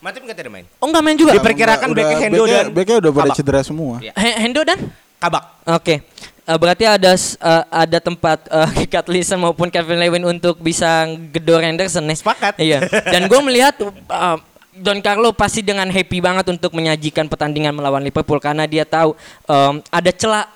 Matip 0.00 0.24
nggak 0.24 0.36
tidak 0.40 0.52
main. 0.52 0.66
Oh 0.80 0.88
nggak 0.88 1.04
main 1.04 1.16
juga. 1.20 1.36
Diperkirakan 1.36 1.86
udah- 1.92 2.08
Hendo 2.16 2.44
dan 2.48 2.64
backnya 2.72 2.96
udah 3.04 3.12
pada 3.12 3.30
cedera 3.36 3.60
semua. 3.60 4.00
Iya. 4.00 4.12
He- 4.16 4.38
Hendo 4.48 4.64
dan? 4.64 4.80
Kabak. 5.20 5.44
Oke. 5.76 6.00
Eh, 6.48 6.56
berarti 6.56 6.88
ada 6.88 7.12
eh, 7.12 7.64
ada 7.68 7.98
tempat 8.00 8.48
uh, 8.56 8.70
Katlisan 8.88 9.36
maupun 9.36 9.68
Kevin 9.68 10.00
Lewin 10.00 10.24
untuk 10.24 10.56
bisa 10.56 11.04
gedor 11.30 11.60
Henderson 11.60 12.08
nih. 12.08 12.16
Sepakat. 12.16 12.56
Iya. 12.56 12.88
Dan 13.12 13.28
gue 13.28 13.40
melihat 13.44 13.76
eh, 13.76 14.36
Don 14.80 15.04
Carlo 15.04 15.36
pasti 15.36 15.60
dengan 15.60 15.84
happy 15.92 16.24
banget 16.24 16.48
untuk 16.48 16.72
menyajikan 16.72 17.28
pertandingan 17.28 17.76
melawan 17.76 18.00
Liverpool 18.00 18.40
karena 18.40 18.64
dia 18.64 18.88
tahu 18.88 19.12
em, 19.44 19.82
ada 19.92 20.10
celah 20.14 20.46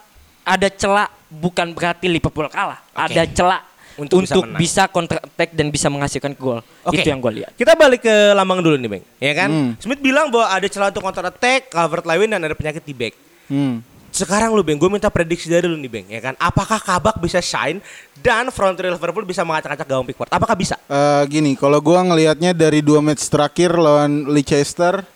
ada 0.47 0.69
celah 0.71 1.09
bukan 1.41 1.74
berarti 1.74 2.07
Liverpool 2.07 2.47
kalah. 2.47 2.78
Oke. 2.95 3.18
Ada 3.18 3.22
celah 3.30 3.62
Untuk 3.95 4.26
untuk, 4.26 4.43
bisa 4.59 4.59
bisa, 4.59 4.82
counter 4.91 5.22
attack 5.22 5.55
dan 5.55 5.70
bisa 5.70 5.87
menghasilkan 5.87 6.35
gol. 6.35 6.59
Oke. 6.82 6.99
Itu 6.99 7.14
yang 7.14 7.22
gue 7.22 7.43
lihat. 7.43 7.55
Kita 7.55 7.78
balik 7.78 8.03
ke 8.03 8.35
lambang 8.35 8.59
dulu 8.59 8.74
nih, 8.74 8.91
Bang. 8.91 9.05
Ya 9.22 9.32
kan? 9.39 9.49
Hmm. 9.51 9.70
Smith 9.78 10.03
bilang 10.03 10.35
bahwa 10.35 10.51
ada 10.51 10.66
celah 10.66 10.91
untuk 10.91 11.07
counter 11.07 11.30
attack, 11.30 11.70
Calvert 11.70 12.03
Lewin 12.03 12.26
dan 12.26 12.43
ada 12.43 12.59
penyakit 12.59 12.82
di 12.82 12.91
back. 12.91 13.14
Hmm. 13.47 13.87
Sekarang 14.11 14.51
lu, 14.51 14.66
Bang, 14.66 14.82
gue 14.82 14.91
minta 14.91 15.07
prediksi 15.14 15.47
dari 15.47 15.70
lu 15.70 15.78
nih, 15.78 15.91
Bang. 15.91 16.07
Ya 16.11 16.18
kan? 16.18 16.35
Apakah 16.43 16.82
Kabak 16.82 17.22
bisa 17.22 17.39
shine 17.39 17.78
dan 18.18 18.51
front 18.51 18.74
three 18.74 18.91
Liverpool 18.91 19.22
bisa 19.22 19.47
mengacak-acak 19.47 19.87
gawang 19.87 20.11
Pickford? 20.11 20.30
Apakah 20.35 20.59
bisa? 20.59 20.74
Eh, 20.91 21.22
gini, 21.30 21.55
kalau 21.55 21.78
gua 21.78 22.03
ngelihatnya 22.03 22.51
dari 22.51 22.82
dua 22.82 22.99
match 22.99 23.30
terakhir 23.30 23.78
lawan 23.78 24.26
Leicester, 24.26 25.07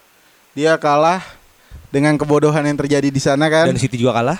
dia 0.54 0.78
kalah 0.78 1.22
dengan 1.89 2.14
kebodohan 2.20 2.61
yang 2.64 2.76
terjadi 2.76 3.09
di 3.09 3.20
sana 3.20 3.49
kan. 3.49 3.72
Dan 3.72 3.80
City 3.80 3.97
juga 3.97 4.20
kalah. 4.20 4.39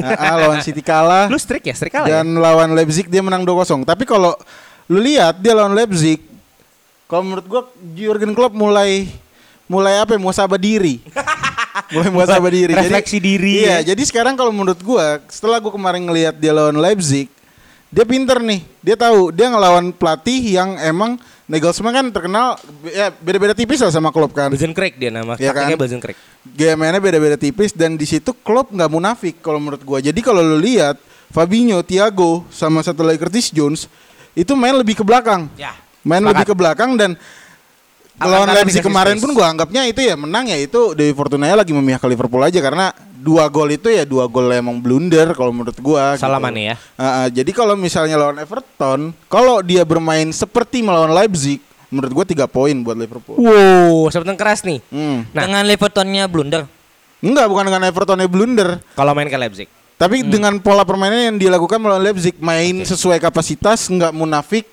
Ah, 0.00 0.16
ah, 0.16 0.34
lawan 0.40 0.60
City 0.64 0.80
kalah. 0.80 1.28
lu 1.28 1.36
streak 1.36 1.68
ya? 1.68 1.74
Streak 1.76 1.92
kalah 1.92 2.08
ya? 2.08 2.20
dan 2.20 2.26
lawan 2.40 2.72
Leipzig 2.72 3.06
dia 3.12 3.20
menang 3.20 3.44
2-0. 3.44 3.84
Tapi 3.84 4.08
kalau 4.08 4.32
lu 4.88 4.98
lihat 5.04 5.36
dia 5.38 5.52
lawan 5.52 5.76
Leipzig, 5.76 6.24
kalau 7.04 7.22
menurut 7.22 7.46
gua 7.46 7.62
Jurgen 7.92 8.32
Klopp 8.32 8.56
mulai 8.56 9.08
mulai 9.68 10.00
apa 10.00 10.16
ya, 10.16 10.20
muasabah 10.20 10.56
diri. 10.56 11.04
mulai 11.94 12.08
muasabah 12.08 12.48
diri. 12.50 12.72
Refleksi 12.72 13.20
diri 13.20 13.66
Iya, 13.66 13.84
ya. 13.84 13.92
jadi 13.92 14.02
sekarang 14.08 14.32
kalau 14.32 14.50
menurut 14.50 14.80
gua 14.80 15.20
setelah 15.28 15.60
gua 15.60 15.76
kemarin 15.76 16.00
ngelihat 16.08 16.34
dia 16.40 16.56
lawan 16.56 16.80
Leipzig, 16.80 17.28
dia 17.90 18.04
pinter 18.04 18.38
nih. 18.42 18.60
Dia 18.82 18.96
tahu 18.98 19.30
dia 19.30 19.50
ngelawan 19.50 19.94
pelatih 19.94 20.42
yang 20.42 20.78
emang 20.78 21.18
Nagelsmann 21.46 21.94
kan 21.94 22.06
terkenal 22.10 22.58
ya 22.90 23.14
beda-beda 23.14 23.54
tipis 23.54 23.78
lah 23.78 23.94
sama 23.94 24.10
Klopp 24.10 24.34
kan. 24.34 24.50
Belgian 24.50 24.74
Craig 24.74 24.98
dia 24.98 25.14
nama 25.14 25.38
Iya 25.38 25.54
taktiknya 25.54 25.78
kan? 25.78 25.82
Belgian 25.86 26.02
Craig. 26.02 26.18
Gaya 26.58 26.74
mainnya 26.74 26.98
beda-beda 26.98 27.38
tipis 27.38 27.70
dan 27.70 27.94
di 27.94 28.02
situ 28.02 28.34
Klopp 28.34 28.74
nggak 28.74 28.90
munafik 28.90 29.38
kalau 29.38 29.62
menurut 29.62 29.82
gua. 29.86 30.02
Jadi 30.02 30.18
kalau 30.26 30.42
lu 30.42 30.58
lihat 30.58 30.98
Fabinho, 31.30 31.82
Thiago 31.86 32.46
sama 32.50 32.82
satu 32.82 33.06
lagi 33.06 33.22
Curtis 33.22 33.54
Jones 33.54 33.86
itu 34.34 34.52
main 34.58 34.74
lebih 34.74 34.98
ke 34.98 35.04
belakang. 35.06 35.46
Ya. 35.54 35.74
Main 36.06 36.22
lebih 36.22 36.46
ke 36.46 36.54
belakang 36.54 36.94
dan 36.98 37.14
lawan 38.20 38.48
Leipzig 38.48 38.80
kemarin 38.80 39.20
space. 39.20 39.24
pun 39.28 39.30
gua 39.36 39.52
anggapnya 39.52 39.84
itu 39.84 40.00
ya 40.00 40.16
menang 40.16 40.48
ya 40.48 40.56
itu 40.56 40.96
Dewi 40.96 41.12
Fortuna 41.12 41.52
lagi 41.52 41.76
memihak 41.76 42.00
ke 42.00 42.08
Liverpool 42.08 42.40
aja 42.40 42.56
karena 42.64 42.96
dua 43.16 43.50
gol 43.50 43.68
itu 43.74 43.90
ya 43.92 44.06
dua 44.06 44.30
gol 44.30 44.48
emang 44.48 44.80
blunder 44.80 45.34
kalau 45.36 45.52
menurut 45.52 45.76
gua. 45.82 46.16
Salah 46.16 46.40
gitu. 46.40 46.72
Ya? 46.72 46.74
Ah, 46.96 47.04
ah, 47.04 47.26
jadi 47.28 47.50
kalau 47.52 47.74
misalnya 47.74 48.16
lawan 48.16 48.38
Everton, 48.40 49.12
kalau 49.28 49.60
dia 49.60 49.82
bermain 49.82 50.30
seperti 50.30 50.80
melawan 50.80 51.12
Leipzig, 51.12 51.60
menurut 51.92 52.12
gua 52.22 52.24
tiga 52.24 52.46
poin 52.48 52.72
buat 52.80 52.96
Liverpool. 52.96 53.36
Wow, 53.36 54.08
sebenarnya 54.08 54.38
keras 54.38 54.64
nih. 54.64 54.80
Hmm. 54.88 55.26
Nah. 55.34 55.42
Dengan 55.44 55.62
Liverpoonnya 55.66 56.24
blunder. 56.30 56.62
Enggak, 57.24 57.46
bukan 57.50 57.64
dengan 57.66 57.82
Evertonnya 57.88 58.28
blunder. 58.28 58.78
Kalau 58.94 59.12
main 59.16 59.26
ke 59.26 59.36
Leipzig. 59.40 59.68
Tapi 59.96 60.20
dengan 60.28 60.60
pola 60.60 60.84
permainan 60.84 61.32
yang 61.32 61.38
dilakukan 61.40 61.80
melawan 61.80 62.04
Leipzig, 62.04 62.36
main 62.36 62.84
sesuai 62.84 63.16
kapasitas, 63.16 63.88
nggak 63.88 64.12
munafik. 64.12 64.68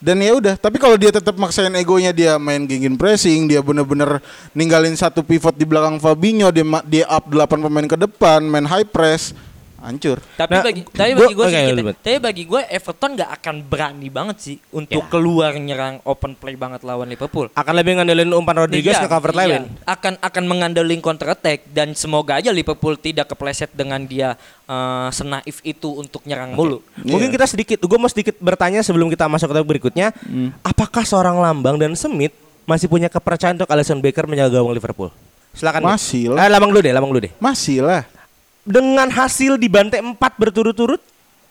Dan 0.00 0.16
ya 0.24 0.32
udah, 0.32 0.56
tapi 0.56 0.80
kalau 0.80 0.96
dia 0.96 1.12
tetap 1.12 1.36
maksain 1.36 1.68
egonya 1.76 2.08
dia 2.08 2.40
main 2.40 2.64
gegen 2.64 2.96
pressing, 2.96 3.44
dia 3.44 3.60
bener-bener 3.60 4.24
ninggalin 4.56 4.96
satu 4.96 5.20
pivot 5.20 5.52
di 5.52 5.68
belakang 5.68 6.00
Fabinho, 6.00 6.48
dia 6.48 6.64
dia 6.88 7.04
up 7.04 7.28
8 7.28 7.60
pemain 7.60 7.84
ke 7.84 8.00
depan, 8.00 8.40
main 8.40 8.64
high 8.64 8.88
press, 8.88 9.36
hancur. 9.80 10.20
Tapi 10.30 10.52
Nah, 10.52 10.62
bagi 10.62 10.82
tapi 10.84 11.10
gua- 11.10 11.20
bagi 11.22 11.34
gue 11.34 11.42
oke, 11.42 11.50
sedikit 11.50 11.74
ya. 11.74 11.94
Tapi 11.96 12.18
bagi 12.18 12.42
gue 12.44 12.60
Everton 12.68 13.10
nggak 13.12 13.30
akan 13.34 13.54
berani 13.62 14.08
banget 14.08 14.36
sih 14.38 14.56
untuk 14.70 15.00
Ya. 15.00 15.08
keluar 15.08 15.52
nyerang 15.54 15.98
open 16.02 16.32
play 16.32 16.52
banget 16.52 16.80
lawan 16.80 17.06
Liverpool. 17.06 17.48
Akan 17.50 17.72
lebih 17.72 17.96
ngandelin 17.96 18.28
umpan 18.30 18.60
Rodriguez 18.60 18.92
Iya, 18.92 19.02
ke 19.02 19.08
Calvert 19.08 19.32
iya. 19.34 19.40
Lewin. 19.42 19.64
akan 19.82 20.12
akan 20.18 20.44
mengandelin 20.46 21.00
counter 21.00 21.28
attack 21.30 21.64
dan 21.66 21.92
semoga 21.92 22.36
aja 22.36 22.50
Liverpool 22.50 22.94
tidak 22.94 23.26
kepleset 23.26 23.72
dengan 23.72 24.02
dia 24.02 24.36
eh, 24.64 25.08
senaif 25.10 25.58
itu 25.62 25.90
untuk 25.92 26.22
nyerang 26.22 26.52
mulu. 26.52 26.78
Mungkin 27.00 27.28
kita 27.28 27.42
sedikit, 27.44 27.80
gue 27.80 27.98
mau 27.98 28.06
sedikit 28.06 28.38
bertanya 28.38 28.80
sebelum 28.80 29.08
kita 29.08 29.26
masuk 29.26 29.48
ke 29.48 29.54
topik 29.56 29.68
berikutnya. 29.68 30.14
Apakah 30.60 31.02
seorang 31.02 31.34
Lambang 31.36 31.74
dan 31.74 31.90
Smith 31.92 32.30
masih 32.62 32.86
punya 32.86 33.08
kepercayaan 33.08 33.56
untuk 33.56 33.66
Alisson 33.66 33.98
Becker 33.98 34.24
menjaga 34.24 34.54
gawang 34.54 34.70
Liverpool? 34.70 35.10
Silakan. 35.50 35.82
Masih 35.84 36.30
lah. 36.30 36.46
Eh, 36.46 36.48
Lambang 36.48 36.70
dulu 36.70 36.78
deh, 36.80 36.92
Lambang 36.92 37.10
dulu 37.10 37.26
deh. 37.26 37.32
Masih 37.36 37.82
lah. 37.82 38.06
Dengan 38.70 39.10
hasil 39.10 39.58
dibantai 39.58 39.98
4 39.98 40.14
berturut-turut, 40.38 41.02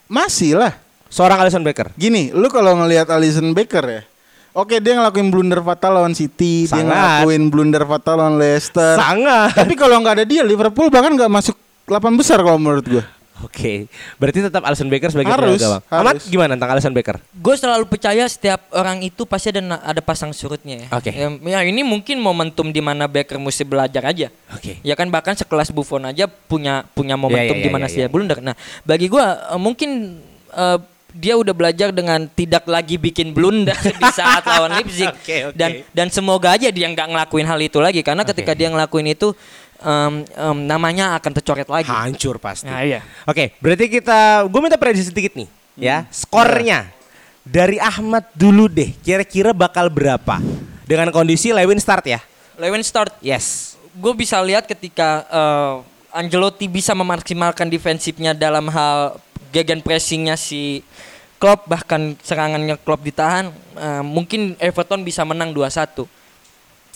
Masih 0.07 0.55
lah. 0.55 0.73
seorang 1.11 1.43
Alisson 1.43 1.61
Becker. 1.61 1.91
Gini, 1.99 2.31
lu 2.31 2.47
kalau 2.47 2.79
ngelihat 2.79 3.11
Alisson 3.11 3.51
Becker 3.51 3.85
ya. 3.85 4.01
Oke, 4.55 4.81
dia 4.81 4.97
ngelakuin 4.97 5.29
blunder 5.29 5.61
fatal 5.61 5.99
lawan 5.99 6.17
City, 6.17 6.65
dia 6.65 6.81
Sangat. 6.81 6.89
ngelakuin 7.21 7.43
blunder 7.53 7.83
fatal 7.85 8.17
lawan 8.17 8.41
Leicester. 8.41 8.97
Sangat. 8.97 9.53
Tapi 9.53 9.77
kalau 9.77 10.01
nggak 10.01 10.15
ada 10.21 10.25
dia, 10.25 10.41
Liverpool 10.41 10.89
bahkan 10.89 11.13
nggak 11.13 11.29
masuk 11.29 11.53
8 11.85 12.17
besar 12.17 12.41
kalau 12.41 12.57
menurut 12.57 12.85
gue. 12.87 13.03
Oke, 13.39 13.87
berarti 14.19 14.39
tetap 14.43 14.59
Alison 14.67 14.91
Becker 14.91 15.15
sebagai 15.15 15.31
Harus, 15.31 15.59
tenaga, 15.59 15.79
Bang. 15.79 15.83
Harus. 16.11 16.27
gimana 16.27 16.59
tentang 16.59 16.71
Alison 16.75 16.91
Becker? 16.91 17.17
Gue 17.31 17.55
selalu 17.55 17.87
percaya 17.87 18.27
setiap 18.27 18.67
orang 18.75 18.99
itu 18.99 19.23
pasti 19.23 19.55
ada 19.55 19.79
ada 19.79 20.01
pasang 20.03 20.35
surutnya 20.35 20.83
ya. 20.83 20.87
Oke. 20.91 21.11
Ya, 21.15 21.27
ya, 21.31 21.59
ini 21.63 21.81
mungkin 21.87 22.19
momentum 22.19 22.75
di 22.75 22.83
mana 22.83 23.07
Becker 23.07 23.39
mesti 23.39 23.63
belajar 23.63 24.03
aja. 24.11 24.27
Oke. 24.51 24.83
Ya 24.83 24.93
kan 24.99 25.07
bahkan 25.07 25.39
sekelas 25.39 25.71
Buffon 25.71 26.03
aja 26.03 26.27
punya 26.27 26.83
punya 26.91 27.15
momentum 27.15 27.55
ya, 27.55 27.63
di 27.63 27.69
mana 27.71 27.87
ya, 27.87 27.95
dia 27.95 28.05
ya. 28.05 28.09
blunder. 28.11 28.39
Nah, 28.43 28.55
bagi 28.83 29.07
gua 29.07 29.55
eh, 29.55 29.59
mungkin 29.59 30.19
eh, 30.51 30.79
dia 31.15 31.33
udah 31.33 31.53
belajar 31.57 31.89
dengan 31.89 32.29
tidak 32.29 32.69
lagi 32.69 33.01
bikin 33.01 33.33
blunder 33.33 33.73
di 33.73 34.09
saat 34.13 34.45
lawan 34.45 34.69
Leipzig 34.77 35.09
Oke, 35.09 35.49
oke. 35.49 35.57
dan 35.57 35.81
dan 35.89 36.07
semoga 36.13 36.53
aja 36.53 36.69
dia 36.69 36.85
nggak 36.85 37.09
ngelakuin 37.09 37.47
hal 37.49 37.57
itu 37.57 37.81
lagi 37.81 38.05
karena 38.05 38.21
ketika 38.21 38.53
dia 38.53 38.69
ngelakuin 38.69 39.17
itu 39.17 39.33
em, 39.79 40.13
em, 40.23 40.57
namanya 40.63 41.15
akan 41.15 41.31
tercoret 41.35 41.67
lagi. 41.67 41.89
Hancur 41.89 42.37
pasti. 42.37 42.67
Nah, 42.67 42.83
iya. 42.83 42.99
Oke, 43.23 43.55
berarti 43.59 43.87
kita 43.89 44.45
gue 44.45 44.59
minta 44.59 44.75
prediksi 44.75 45.09
sedikit 45.09 45.33
nih, 45.35 45.47
ya. 45.75 46.03
Skornya 46.11 46.91
dari 47.41 47.79
Ahmad 47.79 48.27
dulu 48.35 48.69
deh. 48.69 48.93
Kira-kira 48.99 49.55
bakal 49.55 49.89
berapa? 49.89 50.37
Dengan 50.85 51.09
kondisi 51.09 51.53
Lewin 51.53 51.77
start 51.77 52.05
ya. 52.05 52.19
Lewin 52.57 52.81
start 52.81 53.15
Yes. 53.23 53.77
gue 53.89 54.13
bisa 54.15 54.39
lihat 54.39 54.63
ketika 54.63 55.25
eh, 55.27 55.73
Ancelotti 56.13 56.65
bisa 56.65 56.93
memaksimalkan 56.93 57.67
defensifnya 57.67 58.31
dalam 58.33 58.69
hal 58.69 59.17
gegen 59.49 59.81
pressingnya 59.81 60.37
si 60.37 60.81
Klopp 61.37 61.67
bahkan 61.67 62.13
serangannya 62.19 62.75
Klopp 62.79 63.03
ditahan 63.03 63.49
eh, 63.75 64.03
mungkin 64.05 64.55
Everton 64.61 65.03
bisa 65.03 65.25
menang 65.25 65.51
2-1 65.51 66.05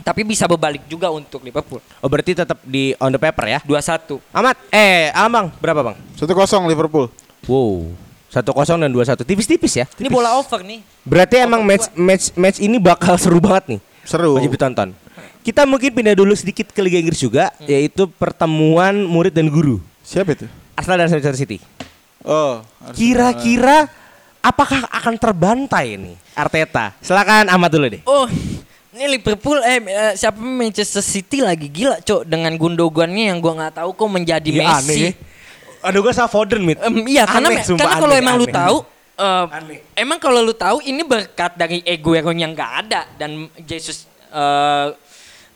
tapi 0.01 0.25
bisa 0.25 0.49
berbalik 0.49 0.89
juga 0.89 1.13
untuk 1.13 1.45
Liverpool 1.45 1.77
Oh 2.01 2.09
berarti 2.09 2.33
tetap 2.33 2.57
di 2.65 2.97
on 2.97 3.13
the 3.13 3.21
paper 3.21 3.45
ya. 3.45 3.59
2-1 3.61 4.17
Ahmad, 4.33 4.57
eh 4.73 5.13
Amang 5.13 5.53
berapa 5.61 5.93
bang? 5.93 5.95
1-0 6.17 6.33
Liverpool. 6.65 7.13
Wow, 7.43 7.91
satu 8.33 8.49
kosong 8.49 8.81
dan 8.81 8.89
dua 8.89 9.05
satu, 9.05 9.21
tipis-tipis 9.21 9.77
ya. 9.77 9.85
ini 10.01 10.09
bola 10.09 10.33
over 10.39 10.65
nih 10.65 10.81
Berarti 11.05 11.43
emang 11.43 11.61
match 11.61 11.93
match 11.93 12.33
match 12.33 12.57
ini 12.63 12.81
bakal 12.81 13.13
seru 13.19 13.37
banget 13.37 13.77
nih. 13.77 13.79
Seru. 14.01 14.39
Wajib 14.39 14.57
ditonton. 14.57 14.89
Kita 15.43 15.67
mungkin 15.67 15.91
pindah 15.91 16.15
dulu 16.15 16.31
sedikit 16.33 16.71
ke 16.71 16.79
Liga 16.79 16.97
Inggris 16.97 17.19
juga, 17.19 17.51
yaitu 17.67 18.07
pertemuan 18.07 18.95
murid 19.05 19.35
dan 19.35 19.51
guru. 19.51 19.83
Siapa 20.01 20.33
itu? 20.33 20.47
Arsenal 20.73 21.03
dan 21.03 21.11
Manchester 21.11 21.35
City. 21.35 21.59
Oh. 22.23 22.63
Kira-kira 22.95 23.91
apakah 24.39 24.87
akan 24.87 25.13
terbantai 25.19 25.99
nih 25.99 26.15
Arteta? 26.33 26.95
Silakan 27.03 27.51
Ahmad 27.51 27.69
dulu 27.69 27.91
deh. 27.91 28.01
oh 28.07 28.25
ini 28.93 29.17
Liverpool 29.17 29.57
eh, 29.65 29.81
eh, 29.81 30.13
siapa 30.13 30.37
Manchester 30.37 31.01
City 31.01 31.41
lagi 31.41 31.65
gila 31.65 31.97
cok 31.99 32.29
dengan 32.29 32.53
gundogannya 32.53 33.33
yang 33.33 33.41
gua 33.41 33.53
nggak 33.57 33.81
tahu 33.81 33.89
kok 33.97 34.09
menjadi 34.09 34.49
Iya, 34.49 34.61
Messi 34.61 34.77
aneh 34.77 34.99
ya. 35.09 35.11
Aduh 35.83 35.99
gue 35.99 36.15
sama 36.15 36.31
Foden 36.31 36.63
mit. 36.63 36.79
Em, 36.79 36.95
iya 37.11 37.27
karena 37.27 37.51
Aneh, 37.51 37.59
sumpah, 37.67 37.83
karena 37.83 37.99
kalau 37.99 38.15
aneh, 38.15 38.23
emang 38.23 38.35
lu 38.39 38.47
aneh. 38.47 38.55
tahu 38.55 38.77
eh, 39.19 39.45
Aneh. 39.51 39.79
emang 39.99 40.19
kalau 40.21 40.39
lu 40.39 40.55
tahu 40.55 40.77
ini 40.79 41.01
berkat 41.03 41.51
dari 41.59 41.83
Aguero 41.83 42.31
yang 42.31 42.55
nggak 42.55 42.71
ada 42.87 43.01
dan 43.19 43.51
Jesus 43.67 44.07
eh, 44.31 44.87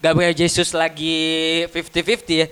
Gabriel 0.03 0.35
Jesus 0.35 0.75
lagi 0.75 1.15
50-50 1.71 2.41
ya 2.43 2.47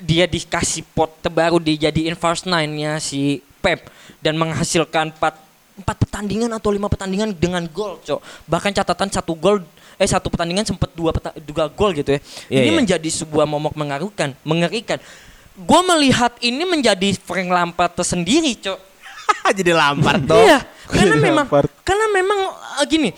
dia 0.00 0.24
dikasih 0.24 0.82
pot 0.90 1.12
terbaru 1.20 1.60
dijadiin 1.60 2.16
first 2.16 2.48
nine-nya 2.48 2.96
si 2.98 3.44
Pep 3.60 3.92
dan 4.18 4.34
menghasilkan 4.34 5.12
4 5.14 5.50
empat 5.80 5.96
pertandingan 5.96 6.52
atau 6.52 6.68
lima 6.68 6.92
pertandingan 6.92 7.32
dengan 7.32 7.64
gol, 7.64 7.96
cok. 8.04 8.20
Bahkan 8.44 8.72
catatan 8.76 9.08
satu 9.08 9.32
gol 9.32 9.64
eh 10.00 10.08
satu 10.08 10.32
pertandingan 10.32 10.64
sempat 10.64 10.88
dua 10.96 11.12
peta, 11.12 11.36
dua 11.36 11.68
gol 11.68 11.92
gitu 11.92 12.16
ya. 12.16 12.20
Iya, 12.48 12.60
ini 12.64 12.70
iya. 12.72 12.78
menjadi 12.80 13.08
sebuah 13.20 13.44
momok 13.44 13.76
mengharukan, 13.76 14.32
mengerikan. 14.48 14.96
Gue 15.60 15.80
melihat 15.84 16.32
ini 16.40 16.64
menjadi 16.64 17.12
Frank 17.20 17.52
Lampard 17.52 17.92
tersendiri, 17.92 18.56
cok. 18.56 18.80
Jadi 19.60 19.72
Lampard 19.76 20.24
dong. 20.24 20.40
Iya, 20.40 20.64
karena 20.88 21.14
Jadi 21.20 21.26
memang 21.28 21.44
Lampard. 21.44 21.68
karena 21.84 22.06
memang 22.08 22.40
eh, 22.80 22.86
gini. 22.88 23.10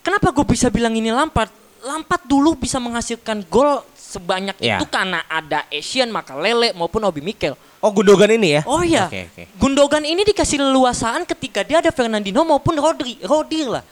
Kenapa 0.00 0.32
gue 0.32 0.46
bisa 0.48 0.72
bilang 0.72 0.96
ini 0.96 1.12
Lampard? 1.12 1.52
Lampard 1.84 2.24
dulu 2.24 2.56
bisa 2.56 2.80
menghasilkan 2.80 3.44
gol 3.52 3.84
sebanyak 3.92 4.56
Iya. 4.58 4.80
itu 4.80 4.88
karena 4.88 5.20
ada 5.28 5.68
Asian, 5.68 6.08
maka 6.08 6.32
Lele 6.40 6.72
maupun 6.72 7.04
Obi 7.04 7.20
Mikel. 7.20 7.52
Oh 7.80 7.92
Gundogan 7.92 8.32
ini 8.32 8.60
ya? 8.60 8.62
Oh 8.64 8.80
iya, 8.80 9.06
Oke 9.08 9.28
oke. 9.32 9.42
Gundogan 9.56 10.04
ini 10.04 10.24
dikasih 10.24 10.60
leluasaan 10.60 11.24
ketika 11.24 11.60
dia 11.64 11.84
ada 11.84 11.92
Fernandinho 11.92 12.44
maupun 12.44 12.76
Rodri, 12.76 13.20
Rodri 13.24 13.64
lah. 13.64 13.84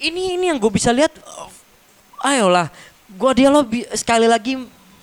Ini 0.00 0.38
ini 0.38 0.50
yang 0.54 0.58
gue 0.58 0.70
bisa 0.70 0.94
lihat. 0.94 1.12
Ayolah, 2.20 2.68
gue 3.10 3.30
dia 3.34 3.48
lo 3.48 3.64
sekali 3.96 4.28
lagi 4.28 4.60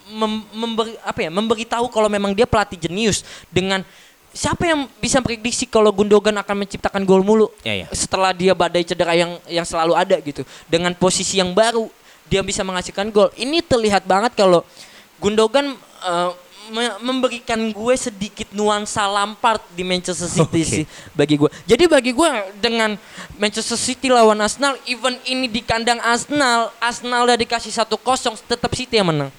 mem- 0.07 0.47
memberi 0.53 0.95
apa 1.03 1.19
ya, 1.19 1.29
memberitahu 1.29 1.89
kalau 1.89 2.07
memang 2.07 2.31
dia 2.31 2.47
pelatih 2.47 2.79
jenius 2.79 3.25
dengan 3.49 3.83
siapa 4.31 4.69
yang 4.69 4.85
bisa 5.01 5.17
prediksi 5.19 5.65
kalau 5.65 5.89
Gundogan 5.89 6.37
akan 6.37 6.61
menciptakan 6.61 7.01
gol 7.03 7.25
mulu 7.25 7.49
Iya, 7.65 7.83
iya. 7.83 7.85
setelah 7.89 8.31
dia 8.31 8.53
badai 8.53 8.85
cedera 8.85 9.17
yang 9.17 9.33
yang 9.49 9.65
selalu 9.65 9.97
ada 9.97 10.13
gitu 10.21 10.45
dengan 10.69 10.93
posisi 10.93 11.41
yang 11.41 11.57
baru 11.57 11.89
dia 12.29 12.45
bisa 12.45 12.61
menghasilkan 12.61 13.09
gol 13.09 13.33
ini 13.33 13.65
terlihat 13.65 14.05
banget 14.05 14.37
kalau 14.37 14.61
Gundogan 15.17 15.73
eh, 16.05 16.31
me- 16.69 16.97
memberikan 17.01 17.57
gue 17.67 17.95
sedikit 17.95 18.47
nuansa 18.49 19.03
Lampard 19.03 19.59
di 19.71 19.81
Manchester 19.81 20.27
City 20.27 20.61
Oke. 20.61 20.67
sih 20.67 20.83
bagi 21.11 21.35
gue 21.35 21.49
jadi 21.63 21.83
bagi 21.85 22.11
gue 22.11 22.29
dengan 22.55 22.95
Manchester 23.35 23.75
City 23.75 24.07
lawan 24.07 24.37
Arsenal 24.37 24.75
even 24.83 25.15
ini 25.23 25.45
di 25.45 25.59
kandang 25.59 25.99
Arsenal 25.99 26.69
Arsenal 26.77 27.23
udah 27.23 27.35
dikasih 27.35 27.71
1-0 27.71 27.91
tetap 28.45 28.71
City 28.71 28.95
yang 28.95 29.07
menang 29.07 29.31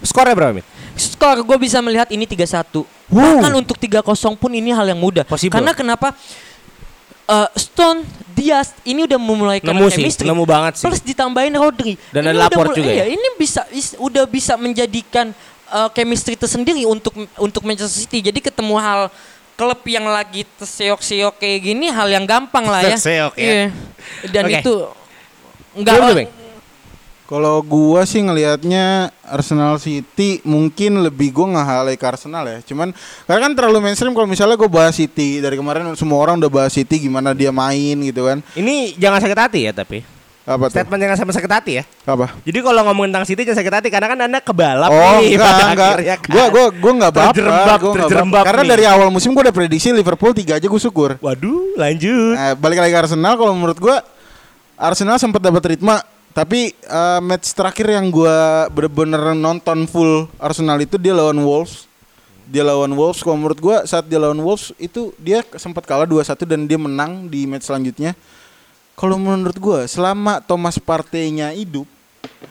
Skornya 0.00 0.32
berapa 0.32 0.56
Mit? 0.56 0.64
skor 0.96 1.36
gue 1.38 1.56
bisa 1.60 1.76
melihat 1.78 2.08
ini 2.08 2.24
3-1. 2.24 2.72
Wow. 2.72 3.36
Bahkan 3.36 3.52
untuk 3.54 3.76
3-0 3.76 4.00
pun 4.32 4.48
ini 4.48 4.72
hal 4.72 4.88
yang 4.88 4.96
mudah. 4.96 5.28
Possible. 5.28 5.52
Karena 5.52 5.76
kenapa 5.76 6.16
eh, 7.26 7.48
Stone 7.54 8.08
Diaz 8.32 8.72
ini 8.82 9.04
udah 9.04 9.20
memulai 9.20 9.60
Nemu 9.60 9.92
sih, 9.92 10.00
chemistry. 10.00 10.24
nemu 10.24 10.44
banget 10.44 10.80
sih. 10.80 10.84
Plus 10.88 11.04
ditambahin 11.04 11.52
Rodri. 11.52 12.00
Dan 12.08 12.26
Ini 12.26 12.32
ada 12.32 12.48
mulai- 12.48 12.72
juga 12.72 12.88
iya, 12.88 13.04
ya? 13.04 13.12
ini 13.12 13.28
bisa 13.36 13.60
is- 13.70 13.92
udah 14.00 14.24
bisa 14.24 14.56
menjadikan 14.56 15.36
eh, 15.70 15.88
chemistry 15.94 16.34
tersendiri 16.34 16.82
untuk 16.84 17.14
untuk 17.38 17.62
Manchester 17.62 18.02
City. 18.02 18.18
Jadi 18.20 18.42
ketemu 18.42 18.76
hal 18.76 19.00
klub 19.60 19.80
yang 19.84 20.08
lagi 20.08 20.48
terseok-seok 20.56 21.36
kayak 21.36 21.58
gini 21.60 21.92
hal 21.92 22.08
yang 22.08 22.24
gampang 22.24 22.64
lah 22.64 22.80
ya. 22.80 22.96
Terseok 22.96 23.34
ya. 23.36 23.44
Iya. 23.44 23.64
Dan 24.32 24.44
Oke. 24.48 24.54
itu 24.58 24.74
enggak? 25.76 26.32
Kalau 27.30 27.62
gua 27.62 28.02
sih 28.02 28.26
ngelihatnya 28.26 29.14
Arsenal 29.22 29.78
City 29.78 30.42
mungkin 30.42 30.98
lebih 30.98 31.30
gua 31.30 31.60
ngehalai 31.60 31.94
ke 31.94 32.02
Arsenal 32.02 32.42
ya. 32.42 32.58
Cuman 32.66 32.90
karena 33.28 33.40
kan 33.46 33.52
terlalu 33.54 33.78
mainstream 33.86 34.10
kalau 34.16 34.26
misalnya 34.26 34.58
gua 34.58 34.66
bahas 34.66 34.98
City 34.98 35.38
dari 35.38 35.54
kemarin 35.54 35.94
semua 35.94 36.18
orang 36.18 36.42
udah 36.42 36.50
bahas 36.50 36.74
City 36.74 37.06
gimana 37.06 37.30
dia 37.30 37.54
main 37.54 37.94
gitu 38.02 38.26
kan. 38.26 38.42
Ini 38.58 38.98
jangan 38.98 39.22
sakit 39.22 39.38
hati 39.38 39.60
ya 39.68 39.72
tapi. 39.76 40.02
Apa 40.48 40.72
tuh? 40.72 40.80
Statement 40.80 41.00
jangan 41.04 41.16
sampai 41.20 41.34
sakit 41.36 41.52
hati 41.52 41.72
ya. 41.78 41.84
Apa? 42.08 42.32
Jadi 42.42 42.58
kalau 42.64 42.80
ngomongin 42.88 43.12
tentang 43.12 43.26
City 43.28 43.44
jangan 43.44 43.58
sakit 43.60 43.74
hati 43.76 43.88
karena 43.92 44.06
kan 44.08 44.18
anda 44.24 44.40
kebalap 44.40 44.88
Oh 44.88 45.20
nih 45.20 45.36
enggak 45.36 45.44
pada 45.44 45.64
enggak. 45.68 45.90
akhirnya 45.92 46.16
kan. 46.16 46.30
Gua 46.32 46.44
gua 46.48 46.64
gua 46.72 46.92
enggak 46.96 47.12
baper. 47.12 47.28
Terjerembab, 47.30 47.78
gua 47.78 47.92
terjerembab. 47.94 48.44
Karena 48.48 48.62
nih. 48.64 48.70
dari 48.72 48.84
awal 48.88 49.08
musim 49.12 49.30
gua 49.36 49.42
udah 49.48 49.54
prediksi 49.54 49.88
Liverpool 49.92 50.32
3 50.32 50.56
aja 50.56 50.66
gua 50.66 50.80
syukur. 50.80 51.10
Waduh, 51.20 51.76
lanjut. 51.76 52.34
Nah, 52.40 52.52
balik 52.56 52.78
lagi 52.80 52.92
ke 52.96 53.00
Arsenal 53.04 53.34
kalau 53.36 53.52
menurut 53.52 53.78
gua 53.78 53.96
Arsenal 54.80 55.20
sempat 55.20 55.44
dapat 55.44 55.76
ritme 55.76 55.96
tapi 56.32 56.72
eh, 56.72 57.20
match 57.20 57.52
terakhir 57.52 57.86
yang 57.92 58.08
gua 58.08 58.64
bener-bener 58.72 59.36
nonton 59.36 59.84
full 59.84 60.24
Arsenal 60.40 60.80
itu 60.80 60.96
dia 60.96 61.12
lawan 61.12 61.36
Wolves. 61.36 61.84
Dia 62.50 62.66
lawan 62.66 62.90
Wolves 62.96 63.20
kalau 63.22 63.38
menurut 63.38 63.60
gua 63.60 63.84
saat 63.84 64.08
dia 64.08 64.16
lawan 64.16 64.40
Wolves 64.40 64.72
itu 64.80 65.12
dia 65.20 65.44
sempat 65.60 65.84
kalah 65.86 66.08
2-1 66.08 66.48
dan 66.48 66.64
dia 66.64 66.80
menang 66.80 67.28
di 67.28 67.44
match 67.44 67.68
selanjutnya. 67.68 68.16
Kalau 69.00 69.16
menurut 69.16 69.56
gua 69.56 69.88
selama 69.88 70.44
Thomas 70.44 70.76
Partey-nya 70.76 71.56
hidup 71.56 71.88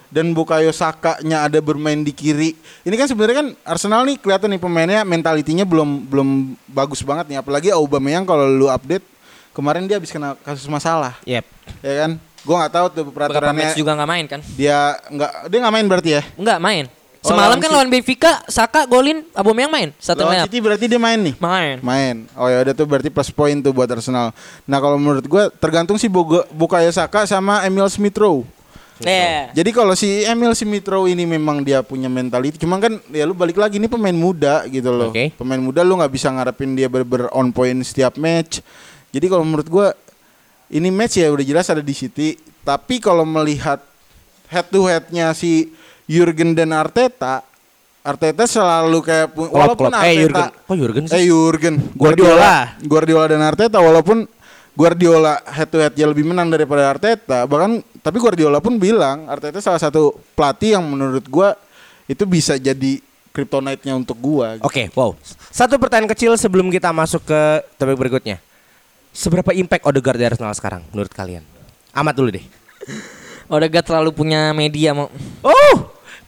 dan 0.10 0.34
Bukayo 0.34 0.74
Saka-nya 0.74 1.46
ada 1.46 1.62
bermain 1.62 2.02
di 2.02 2.10
kiri. 2.10 2.58
Ini 2.82 2.96
kan 2.98 3.06
sebenarnya 3.06 3.38
kan 3.46 3.48
Arsenal 3.62 4.02
nih 4.10 4.18
kelihatan 4.18 4.50
nih 4.50 4.58
pemainnya 4.58 5.06
mentalitinya 5.06 5.62
belum 5.62 6.10
belum 6.10 6.58
bagus 6.66 7.06
banget 7.06 7.30
nih 7.30 7.38
apalagi 7.38 7.70
Aubameyang 7.70 8.26
kalau 8.26 8.50
lu 8.50 8.66
update 8.66 9.06
kemarin 9.54 9.86
dia 9.86 10.02
habis 10.02 10.10
kena 10.10 10.34
kasus 10.42 10.66
masalah 10.66 11.22
Yep. 11.30 11.46
ya 11.86 11.94
kan 12.02 12.12
gue 12.18 12.56
nggak 12.56 12.74
tahu 12.74 12.86
tuh 12.90 13.04
beberapa 13.06 13.30
peraturannya 13.30 13.70
match 13.70 13.78
juga 13.78 13.92
nggak 13.94 14.10
main 14.10 14.26
kan? 14.26 14.42
dia 14.58 14.96
nggak 15.06 15.32
dia 15.52 15.58
nggak 15.62 15.76
main 15.76 15.86
berarti 15.86 16.10
ya 16.18 16.22
Enggak 16.34 16.60
main. 16.64 16.86
Oh, 17.20 17.36
Semalam 17.36 17.52
lawan 17.52 17.60
kan 17.60 17.72
lawan 17.76 17.90
Benfica, 17.92 18.40
Saka 18.48 18.88
golin, 18.88 19.28
Aubameyang 19.36 19.68
main. 19.68 19.90
Satu 20.00 20.24
lawan. 20.24 20.48
City 20.48 20.64
berarti 20.64 20.88
dia 20.88 20.96
main 20.96 21.20
nih 21.20 21.36
Main. 21.36 21.76
main 21.84 22.16
oh 22.40 22.48
ya 22.48 22.64
udah 22.64 22.72
tuh 22.72 22.88
berarti 22.88 23.12
plus 23.12 23.28
point 23.28 23.60
tuh 23.60 23.76
buat 23.76 23.92
Arsenal 23.92 24.32
nah 24.64 24.80
kalau 24.80 24.96
menurut 24.96 25.28
gue 25.28 25.44
tergantung 25.60 26.00
sih 26.00 26.08
Boga, 26.08 26.48
Bukayo 26.56 26.88
Saka 26.96 27.28
sama 27.28 27.60
Emil 27.68 27.84
Smith 27.92 28.16
Rowe 28.16 28.48
Iya. 29.00 29.56
Jadi 29.56 29.72
kalau 29.72 29.96
si 29.96 30.28
Emil 30.28 30.52
Smith 30.56 30.84
Rowe 30.84 31.08
ini 31.08 31.24
memang 31.24 31.64
dia 31.64 31.80
punya 31.80 32.12
mentality, 32.12 32.60
cuman 32.60 32.84
kan 32.84 32.94
ya 33.16 33.24
lu 33.24 33.32
balik 33.32 33.56
lagi 33.56 33.80
ini 33.80 33.88
pemain 33.88 34.12
muda 34.12 34.68
gitu 34.68 34.92
loh. 34.92 35.16
Oke. 35.16 35.32
Pemain 35.40 35.56
muda 35.60 35.88
lu 35.88 35.96
nggak 35.96 36.12
bisa 36.12 36.28
ngarepin 36.28 36.76
dia 36.76 36.92
ber, 36.92 37.32
on 37.32 37.56
point 37.56 37.80
setiap 37.80 38.20
match. 38.20 38.60
Jadi 39.16 39.26
kalau 39.32 39.48
menurut 39.48 39.72
gua 39.72 39.96
ini 40.68 40.92
match 40.92 41.16
ya 41.16 41.32
udah 41.32 41.46
jelas 41.48 41.72
ada 41.72 41.80
di 41.80 41.96
City, 41.96 42.36
tapi 42.68 43.00
kalau 43.00 43.24
melihat 43.24 43.80
head 44.52 44.68
to 44.68 44.84
headnya 44.84 45.32
si 45.32 45.72
Jurgen 46.10 46.58
dan 46.58 46.74
Arteta, 46.74 47.46
Arteta 48.02 48.50
selalu 48.50 49.06
kayak 49.06 49.30
Klopp, 49.30 49.54
walaupun 49.54 49.94
Klopp. 49.94 50.02
Eh, 50.02 50.26
Arteta 50.26 50.26
Jurgen. 50.26 50.50
Kok 50.66 50.76
Jurgen 50.82 51.04
sih? 51.06 51.14
Eh 51.14 51.24
Jurgen 51.30 51.76
Guardiola. 51.94 52.54
Guardiola 52.82 53.26
dan 53.30 53.42
Arteta 53.46 53.78
walaupun 53.78 54.26
Guardiola 54.74 55.44
head 55.46 55.70
to 55.70 55.78
head 55.78 55.94
lebih 55.94 56.26
menang 56.26 56.50
daripada 56.50 56.90
Arteta 56.90 57.46
bahkan 57.46 57.84
tapi 58.00 58.18
Guardiola 58.18 58.58
pun 58.64 58.82
bilang 58.82 59.30
Arteta 59.30 59.62
salah 59.62 59.78
satu 59.78 60.18
pelatih 60.34 60.80
yang 60.80 60.86
menurut 60.88 61.28
gua 61.30 61.54
itu 62.10 62.26
bisa 62.26 62.58
jadi 62.58 63.04
kryptonite-nya 63.30 63.94
untuk 63.94 64.18
gua 64.18 64.58
gitu. 64.58 64.66
Oke, 64.66 64.90
wow. 64.98 65.14
Satu 65.54 65.78
pertanyaan 65.78 66.10
kecil 66.10 66.34
sebelum 66.40 66.74
kita 66.74 66.90
masuk 66.90 67.22
ke 67.28 67.42
topik 67.78 68.00
berikutnya. 68.00 68.42
Seberapa 69.14 69.54
impact 69.54 69.86
Odegaard 69.86 70.18
di 70.18 70.26
Arsenal 70.26 70.56
sekarang 70.58 70.82
menurut 70.90 71.12
kalian? 71.14 71.46
Amat 71.94 72.16
dulu 72.18 72.34
deh. 72.34 72.46
Odegaard 73.54 73.86
terlalu 73.86 74.10
punya 74.16 74.56
media 74.56 74.96
mau. 74.96 75.12
Oh, 75.44 75.76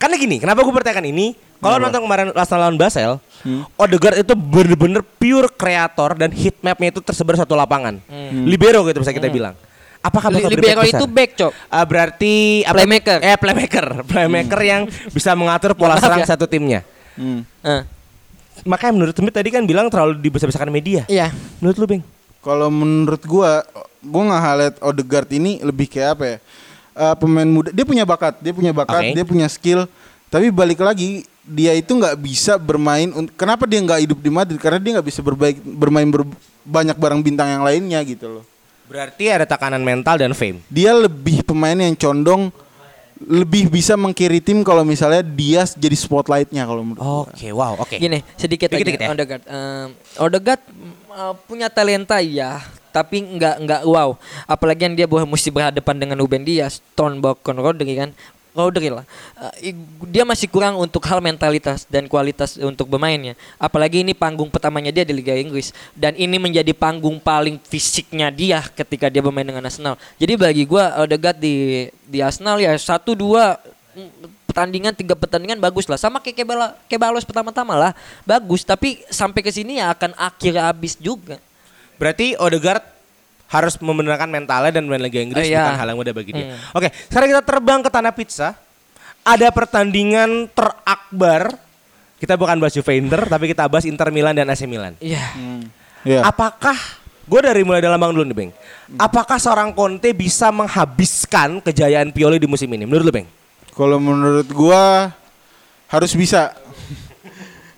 karena 0.01 0.17
gini, 0.17 0.35
kenapa 0.35 0.59
gue 0.59 0.73
pertanyakan 0.73 1.05
ini? 1.07 1.37
Kalau 1.61 1.77
nonton 1.77 2.01
kemarin 2.01 2.33
Arsenal 2.33 2.65
lawan 2.65 2.75
Basel, 2.75 3.21
Odegaard 3.77 4.17
itu 4.19 4.33
bener-bener 4.33 5.05
pure 5.05 5.45
kreator 5.47 6.17
dan 6.17 6.33
heat 6.33 6.57
mapnya 6.59 6.89
itu 6.89 6.99
tersebar 6.99 7.37
satu 7.37 7.53
lapangan. 7.53 8.01
Libero 8.41 8.81
gitu 8.83 8.97
bisa 8.97 9.13
kita 9.13 9.29
bilang. 9.29 9.53
Apakah 10.01 10.33
Li- 10.33 10.41
bakal 10.41 10.49
Libero 10.49 10.81
itu 10.81 11.05
back, 11.05 11.31
Cok. 11.37 11.51
Ah, 11.69 11.85
berarti 11.85 12.65
apa- 12.65 12.73
Playmaker. 12.73 13.21
Eh 13.21 13.37
playmaker, 13.37 13.85
playmaker 14.09 14.59
yang 14.59 14.81
bisa 15.13 15.37
mengatur 15.37 15.77
pola 15.77 15.93
Maaf 15.93 16.01
serang 16.01 16.19
ya. 16.19 16.27
satu 16.27 16.49
timnya. 16.49 16.81
Hmm. 17.13 17.45
Eh, 17.61 17.85
Makanya 18.61 18.93
menurut 18.93 19.13
Smith 19.13 19.29
tadi 19.31 19.49
kan 19.49 19.61
bilang 19.61 19.87
terlalu 19.87 20.17
dibesar-besarkan 20.17 20.69
media. 20.69 21.05
Iya. 21.05 21.29
Menurut 21.61 21.77
lu, 21.77 21.85
Bang? 21.85 22.01
Kalau 22.41 22.67
menurut 22.67 23.21
gua, 23.23 23.61
gua 24.01 24.21
nggak 24.27 24.41
highlight 24.41 24.75
Odegaard 24.81 25.29
ini 25.31 25.61
lebih 25.61 25.85
kayak 25.85 26.17
apa 26.17 26.23
ya? 26.25 26.37
Eh, 26.91 27.15
pemain 27.15 27.47
muda, 27.47 27.71
dia 27.71 27.87
punya 27.87 28.03
bakat, 28.03 28.43
dia 28.43 28.51
punya 28.51 28.75
bakat, 28.75 28.99
Oke. 28.99 29.15
dia 29.15 29.23
punya 29.23 29.47
skill. 29.47 29.87
Tapi 30.27 30.51
balik 30.51 30.83
lagi, 30.83 31.23
dia 31.43 31.71
itu 31.71 31.91
nggak 31.91 32.19
bisa 32.19 32.59
bermain. 32.59 33.07
Kenapa 33.39 33.63
dia 33.63 33.79
nggak 33.79 33.99
hidup 34.07 34.19
di 34.19 34.31
Madrid? 34.31 34.59
Karena 34.59 34.79
dia 34.79 34.91
nggak 34.99 35.07
bisa 35.07 35.23
berbaik, 35.23 35.63
bermain 35.63 36.07
ber- 36.11 36.27
banyak 36.67 36.95
barang 36.99 37.23
bintang 37.23 37.47
yang 37.47 37.63
lainnya 37.63 37.99
gitu 38.03 38.39
loh. 38.39 38.43
Berarti 38.91 39.31
ada 39.31 39.47
tekanan 39.47 39.79
mental 39.79 40.19
dan 40.19 40.35
fame. 40.35 40.59
Dia 40.67 40.91
lebih 40.91 41.47
pemain 41.47 41.79
yang 41.79 41.95
condong 41.95 42.51
lebih 43.21 43.69
bisa 43.69 43.93
mengkiri 43.93 44.41
tim 44.41 44.65
kalau 44.65 44.81
misalnya 44.81 45.21
dia 45.21 45.61
jadi 45.63 45.93
spotlightnya 45.93 46.65
kalau 46.65 46.81
menurut. 46.81 47.29
Oke, 47.29 47.53
wow, 47.53 47.77
oke. 47.77 47.95
Gini, 47.95 48.25
sedikit 48.33 48.73
aja 48.73 48.81
Dikit-dikit 48.81 49.01
ya. 49.05 49.09
Odegaard. 49.13 49.43
Em, 49.45 49.87
Odegaard 50.17 50.61
eh, 51.07 51.33
punya 51.45 51.69
talenta 51.69 52.17
ya, 52.19 52.59
tapi 52.91 53.23
nggak 53.23 53.55
nggak 53.63 53.81
wow. 53.87 54.19
Apalagi 54.45 54.85
yang 54.85 54.95
dia 54.99 55.07
mesti 55.07 55.49
berhadapan 55.49 55.95
dengan 55.97 56.19
Ruben 56.19 56.43
Dias, 56.43 56.83
Bokon, 56.95 57.57
Rodri 57.57 57.95
kan. 57.97 58.11
Rodri 58.51 58.91
lah. 58.91 59.07
Eh, 59.39 59.71
i- 59.71 59.85
dia 60.11 60.27
masih 60.27 60.51
kurang 60.51 60.75
untuk 60.75 60.99
hal 61.07 61.23
mentalitas 61.23 61.87
dan 61.87 62.11
kualitas 62.11 62.59
untuk 62.59 62.91
bermainnya. 62.91 63.39
Apalagi 63.55 64.03
ini 64.03 64.11
panggung 64.11 64.51
pertamanya 64.51 64.91
dia 64.91 65.07
di 65.07 65.15
Liga 65.15 65.31
Inggris 65.31 65.71
dan 65.95 66.19
ini 66.19 66.35
menjadi 66.35 66.75
panggung 66.75 67.15
paling 67.23 67.55
fisiknya 67.63 68.27
dia 68.27 68.59
ketika 68.75 69.07
dia 69.07 69.23
bermain 69.23 69.47
dengan 69.47 69.63
Arsenal. 69.63 69.95
Jadi 70.19 70.35
bagi 70.35 70.63
gua 70.67 70.99
Odegaard 70.99 71.39
di 71.39 71.87
di 72.03 72.19
Arsenal 72.19 72.59
ya 72.59 72.75
satu 72.75 73.15
dua 73.15 73.55
mm, 73.95 74.43
pertandingan 74.51 74.91
tiga 74.91 75.15
pertandingan 75.15 75.63
bagus 75.63 75.87
lah 75.87 75.95
sama 75.95 76.19
kayak 76.19 76.43
Kebalos 76.91 77.23
pertama-tama 77.23 77.71
lah 77.79 77.91
bagus 78.27 78.67
tapi 78.67 78.99
sampai 79.07 79.39
ke 79.39 79.47
sini 79.47 79.79
ya 79.79 79.95
akan 79.95 80.11
akhir 80.19 80.59
habis 80.59 80.99
juga 80.99 81.39
Berarti 82.01 82.33
Odegaard 82.41 82.81
harus 83.45 83.77
membenarkan 83.77 84.25
mentalnya 84.25 84.73
dan 84.73 84.89
main 84.89 84.97
Liga 84.97 85.21
Inggris 85.21 85.45
Oh, 85.45 85.51
iya. 85.53 85.69
bukan 85.69 85.77
hal 85.77 85.87
yang 85.93 85.99
mudah 86.01 86.13
bagi 86.17 86.31
dia. 86.33 86.45
Hmm. 86.49 86.57
Oke, 86.73 86.87
sekarang 87.05 87.27
kita 87.29 87.43
terbang 87.45 87.79
ke 87.85 87.89
tanah 87.93 88.09
pizza. 88.09 88.57
Ada 89.21 89.53
pertandingan 89.53 90.49
terakbar. 90.49 91.53
Kita 92.17 92.33
bukan 92.33 92.57
bahas 92.57 92.73
Juventus, 92.73 93.29
tapi 93.29 93.45
kita 93.45 93.69
bahas 93.69 93.85
Inter 93.85 94.09
Milan 94.09 94.33
dan 94.33 94.49
AC 94.49 94.65
Milan. 94.65 94.97
iya 94.97 95.21
Iya. 96.01 96.25
Apakah 96.25 96.73
gue 97.21 97.39
dari 97.45 97.61
mulai 97.61 97.85
dalam 97.85 98.01
bang 98.01 98.09
dulu 98.09 98.25
nih, 98.25 98.33
Bang. 98.33 98.51
Apakah 98.97 99.37
seorang 99.37 99.69
Conte 99.69 100.09
bisa 100.17 100.49
menghabiskan 100.49 101.61
kejayaan 101.61 102.09
Pioli 102.09 102.41
di 102.41 102.49
musim 102.49 102.65
ini? 102.73 102.89
Menurut 102.89 103.05
lu, 103.05 103.13
Bang? 103.13 103.27
Kalau 103.71 104.01
menurut 104.01 104.49
gua 104.49 105.13
harus 105.85 106.11
bisa. 106.17 106.57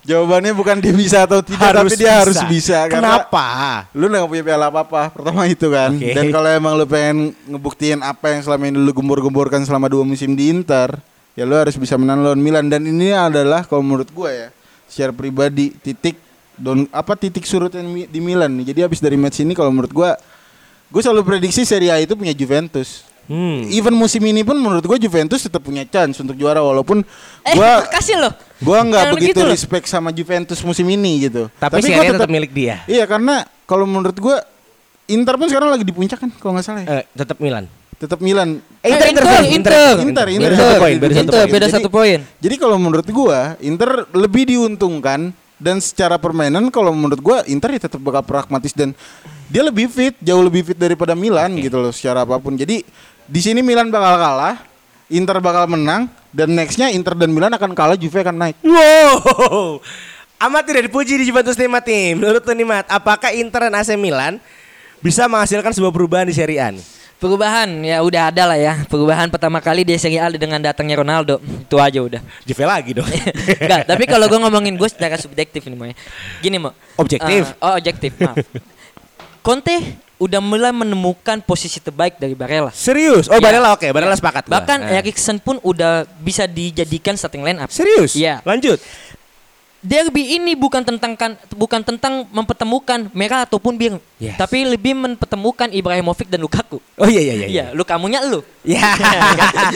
Jawabannya 0.03 0.51
bukan 0.51 0.83
dia 0.83 0.91
bisa 0.91 1.23
atau 1.23 1.39
tidak, 1.39 1.63
tapi 1.63 1.95
dia 1.95 2.19
harus 2.19 2.35
bisa. 2.51 2.91
karena 2.91 3.23
Kenapa? 3.23 3.47
Lu 3.95 4.11
nggak 4.11 4.27
punya 4.27 4.43
piala 4.43 4.67
apa-apa, 4.67 5.15
pertama 5.15 5.47
itu 5.47 5.71
kan. 5.71 5.95
Oke. 5.95 6.11
Dan 6.11 6.27
kalau 6.27 6.49
emang 6.51 6.75
lu 6.75 6.83
pengen 6.83 7.31
ngebuktiin 7.47 8.03
apa 8.03 8.35
yang 8.35 8.43
selama 8.43 8.67
ini 8.67 8.83
lu 8.83 8.91
gembor-gemborkan 8.91 9.63
selama 9.63 9.87
dua 9.87 10.03
musim 10.03 10.35
di 10.35 10.51
Inter, 10.51 10.99
ya 11.39 11.47
lu 11.47 11.55
harus 11.55 11.79
bisa 11.79 11.95
menang 11.95 12.19
lawan 12.19 12.43
Milan. 12.43 12.67
Dan 12.67 12.83
ini 12.83 13.15
adalah 13.15 13.63
kalau 13.63 13.79
menurut 13.79 14.11
gua 14.11 14.27
ya, 14.27 14.47
secara 14.91 15.15
pribadi 15.15 15.71
titik 15.79 16.19
don 16.59 16.83
apa 16.91 17.15
titik 17.15 17.47
surutnya 17.47 17.79
Mi- 17.79 18.11
di 18.11 18.19
Milan. 18.19 18.51
Jadi 18.59 18.83
habis 18.83 18.99
dari 18.99 19.15
match 19.15 19.39
ini 19.39 19.55
kalau 19.55 19.71
menurut 19.71 19.95
gua, 19.95 20.19
gue 20.91 21.01
selalu 21.01 21.23
prediksi 21.23 21.63
Serie 21.63 21.95
A 21.95 22.03
itu 22.03 22.11
punya 22.19 22.35
Juventus. 22.35 23.07
Hmm. 23.23 23.63
Even 23.71 23.95
musim 23.95 24.19
ini 24.19 24.43
pun 24.43 24.59
menurut 24.59 24.83
gue 24.83 24.97
Juventus 24.99 25.39
tetap 25.39 25.63
punya 25.63 25.87
chance 25.87 26.19
untuk 26.19 26.35
juara 26.35 26.59
walaupun 26.59 27.07
eh 27.41 27.55
gua 27.55 27.79
kasih 27.95 28.19
loh 28.19 28.33
gua 28.59 28.83
nggak 28.83 29.15
begitu 29.15 29.39
loh. 29.39 29.55
respect 29.55 29.87
sama 29.87 30.11
Juventus 30.11 30.59
musim 30.59 30.83
ini 30.91 31.31
gitu. 31.31 31.47
Tapi, 31.55 31.79
gua 31.79 31.87
Serie 31.87 32.11
A 32.11 32.13
tetap 32.19 32.27
milik 32.27 32.51
dia. 32.51 32.83
Iya 32.83 33.07
karena 33.07 33.47
kalau 33.63 33.87
menurut 33.87 34.15
gua 34.19 34.43
Inter 35.03 35.35
pun 35.35 35.47
sekarang 35.47 35.71
lagi 35.71 35.83
di 35.83 35.91
puncak 35.91 36.19
kan 36.19 36.29
kalau 36.35 36.55
nggak 36.55 36.63
salah 36.63 36.81
ya. 36.83 36.87
Eh, 36.99 37.05
tetap 37.15 37.39
Milan. 37.39 37.67
Tetap 37.95 38.19
Milan. 38.19 38.59
Eh, 38.83 38.91
Inter, 38.91 39.07
Inter, 39.07 39.23
Inter, 39.23 39.43
Inter, 39.47 39.95
Inter. 40.03 40.27
Inter, 40.27 40.27
Inter. 40.27 40.51
Beda 40.51 40.59
satu 40.59 40.75
poin, 40.75 40.95
beda 40.99 41.13
satu 41.13 41.23
Inter, 41.23 41.35
poin. 41.39 41.47
beda 41.47 41.59
Jadi- 41.63 41.75
satu 41.79 41.89
poin 41.89 42.19
Jadi 42.43 42.55
kalau 42.59 42.75
menurut 42.75 43.07
gua 43.07 43.39
Inter 43.63 43.89
lebih 44.11 44.43
diuntungkan 44.47 45.19
dan 45.55 45.79
secara 45.79 46.19
permainan 46.19 46.67
kalau 46.67 46.91
menurut 46.91 47.23
gua 47.23 47.39
Inter 47.47 47.71
ya 47.71 47.87
tetap 47.87 48.03
bakal 48.03 48.19
pragmatis 48.23 48.75
dan 48.75 48.91
dia 49.47 49.61
lebih 49.61 49.85
fit, 49.85 50.17
jauh 50.17 50.41
lebih 50.41 50.65
fit 50.65 50.77
daripada 50.79 51.13
Milan 51.13 51.53
gitu 51.61 51.77
loh 51.77 51.93
secara 51.93 52.25
apa 52.25 52.41
pun. 52.41 52.57
Jadi 52.57 52.81
di 53.33 53.41
sini 53.41 53.65
Milan 53.65 53.89
bakal 53.89 54.21
kalah, 54.21 54.61
Inter 55.09 55.41
bakal 55.41 55.65
menang 55.65 56.05
dan 56.29 56.53
nextnya 56.53 56.93
Inter 56.93 57.17
dan 57.17 57.33
Milan 57.33 57.49
akan 57.49 57.73
kalah, 57.73 57.97
Juve 57.97 58.21
akan 58.21 58.37
naik. 58.37 58.55
Wow. 58.61 59.81
Amat 60.37 60.69
tidak 60.69 60.85
dipuji 60.93 61.17
di 61.17 61.25
Juventus 61.25 61.57
nih 61.57 61.65
Mat 61.65 61.81
tim. 61.81 62.21
Menurut 62.21 62.45
nih 62.45 62.67
Mat, 62.67 62.85
apakah 62.85 63.33
Inter 63.33 63.65
dan 63.65 63.73
AC 63.81 63.97
Milan 63.97 64.37
bisa 65.01 65.25
menghasilkan 65.25 65.73
sebuah 65.73 65.89
perubahan 65.89 66.29
di 66.29 66.35
Serie 66.37 66.61
A 66.61 66.69
nih? 66.69 66.85
perubahan 67.23 67.71
ya 67.87 68.03
udah 68.03 68.35
ada 68.35 68.43
lah 68.51 68.59
ya 68.59 68.83
perubahan 68.83 69.31
pertama 69.31 69.63
kali 69.63 69.87
di 69.87 69.95
Serie 69.95 70.19
A 70.19 70.27
dengan 70.27 70.59
datangnya 70.59 70.99
Ronaldo 70.99 71.39
itu 71.39 71.79
aja 71.79 72.03
udah 72.03 72.19
Juve 72.43 72.67
lagi 72.67 72.91
dong. 72.91 73.07
Enggak, 73.63 73.87
tapi 73.87 74.03
kalau 74.03 74.27
gue 74.27 74.39
ngomongin 74.43 74.75
gue 74.75 74.89
secara 74.91 75.15
subjektif 75.15 75.63
ini 75.63 75.75
mau 75.79 75.87
ya. 75.87 75.95
Gini 76.43 76.59
mau. 76.59 76.75
Objektif. 76.99 77.55
oh 77.63 77.73
objektif. 77.79 78.11
Maaf. 78.19 78.43
Conte 79.39 79.79
udah 80.23 80.39
mulai 80.39 80.71
menemukan 80.71 81.37
posisi 81.39 81.77
terbaik 81.77 82.15
dari 82.15 82.31
Barella. 82.31 82.71
Serius? 82.71 83.27
Oh, 83.27 83.35
Iya. 83.35 83.43
Barella 83.43 83.69
oke, 83.71 83.87
Barella 83.89 84.15
sepakat. 84.15 84.47
gua. 84.47 84.53
Bahkan 84.57 84.79
Nah. 84.81 84.97
Eriksen 84.97 85.37
pun 85.37 85.59
udah 85.61 86.07
bisa 86.17 86.45
dijadikan 86.45 87.13
starting 87.13 87.41
line 87.41 87.59
up. 87.59 87.67
Serius? 87.67 88.15
Iya. 88.15 88.39
Lanjut. 88.41 88.79
Derby 89.83 90.39
ini 90.39 90.55
bukan 90.55 90.79
tentang 90.79 91.11
kan 91.11 91.35
bukan 91.51 91.83
tentang 91.83 92.23
mempertemukan 92.31 93.11
merah 93.11 93.43
ataupun 93.43 93.75
biru, 93.75 93.99
Yes. 94.15 94.39
tapi 94.39 94.63
lebih 94.63 94.95
mempertemukan 94.95 95.67
Ibrahimovic 95.69 96.31
dan 96.31 96.39
Lukaku. 96.39 96.79
Oh 96.95 97.03
iya 97.03 97.19
iya 97.21 97.33
iya. 97.35 97.47
Iya, 97.51 97.65
lu 97.75 97.83
kamunya 97.91 98.23
lu. 98.23 98.39
Ya. 98.63 98.79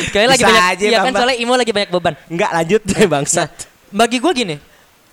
Kayaknya 0.08 0.30
lagi 0.32 0.40
Bisa 0.40 0.48
banyak. 0.48 0.64
aja, 0.72 0.84
Iya 0.88 1.00
kan 1.04 1.12
soalnya 1.12 1.36
Imo 1.36 1.54
lagi 1.54 1.76
banyak 1.76 1.92
beban. 1.92 2.16
Enggak 2.26 2.52
lanjut 2.56 2.82
deh 2.88 2.96
Nah, 2.98 3.10
bangsat. 3.12 3.52
bagi 3.92 4.18
gue 4.18 4.32
gini, 4.32 4.56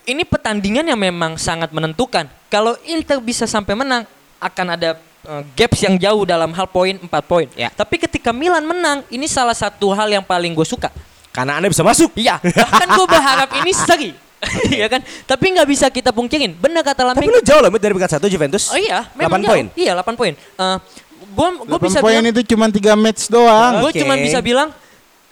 ini 0.05 0.23
pertandingan 0.23 0.87
yang 0.87 0.95
memang 0.97 1.35
sangat 1.35 1.75
menentukan. 1.75 2.31
Kalau 2.47 2.79
Inter 2.87 3.19
bisa 3.19 3.43
sampai 3.43 3.75
menang, 3.75 4.07
akan 4.37 4.67
ada 4.69 4.95
uh, 5.25 5.43
gaps 5.57 5.81
yang 5.83 5.95
jauh 5.97 6.23
dalam 6.23 6.53
hal 6.53 6.67
poin 6.69 6.95
4 6.95 7.09
poin. 7.25 7.47
Ya. 7.57 7.69
Tapi 7.69 7.97
ketika 7.97 8.29
Milan 8.31 8.63
menang, 8.63 9.03
ini 9.09 9.25
salah 9.25 9.53
satu 9.57 9.91
hal 9.91 10.07
yang 10.07 10.23
paling 10.23 10.53
gue 10.53 10.65
suka. 10.65 10.89
Karena 11.29 11.59
Anda 11.59 11.67
bisa 11.67 11.83
masuk. 11.83 12.15
Iya, 12.15 12.39
bahkan 12.39 12.87
gue 12.95 13.07
berharap 13.09 13.49
ini 13.59 13.71
seri. 13.85 14.11
Iya 14.69 14.85
kan? 14.85 15.01
Tapi 15.25 15.45
nggak 15.57 15.67
bisa 15.67 15.89
kita 15.89 16.13
pungkirin. 16.13 16.53
Benar 16.53 16.85
kata 16.85 17.01
Tapi 17.01 17.25
Lameng. 17.25 17.33
lu 17.33 17.41
jauh 17.41 17.61
loh 17.65 17.71
dari 17.73 17.97
peringkat 17.97 18.11
satu 18.19 18.29
Juventus. 18.29 18.69
Oh 18.69 18.77
iya, 18.77 19.09
8 19.17 19.17
memang 19.17 19.41
jauh. 19.41 19.49
poin. 19.49 19.65
Iya, 19.73 19.91
8 19.97 20.13
poin. 20.13 20.33
Uh, 20.53 20.77
gue 21.33 21.47
gue 21.65 21.79
8 21.81 21.87
bisa 21.89 21.99
poin 21.99 22.21
bilang, 22.21 22.29
itu 22.29 22.41
cuma 22.53 22.65
3 22.69 22.93
match 22.93 23.21
doang. 23.27 23.73
gue 23.81 23.91
cuma 24.05 24.13
bisa 24.15 24.39
bilang 24.45 24.69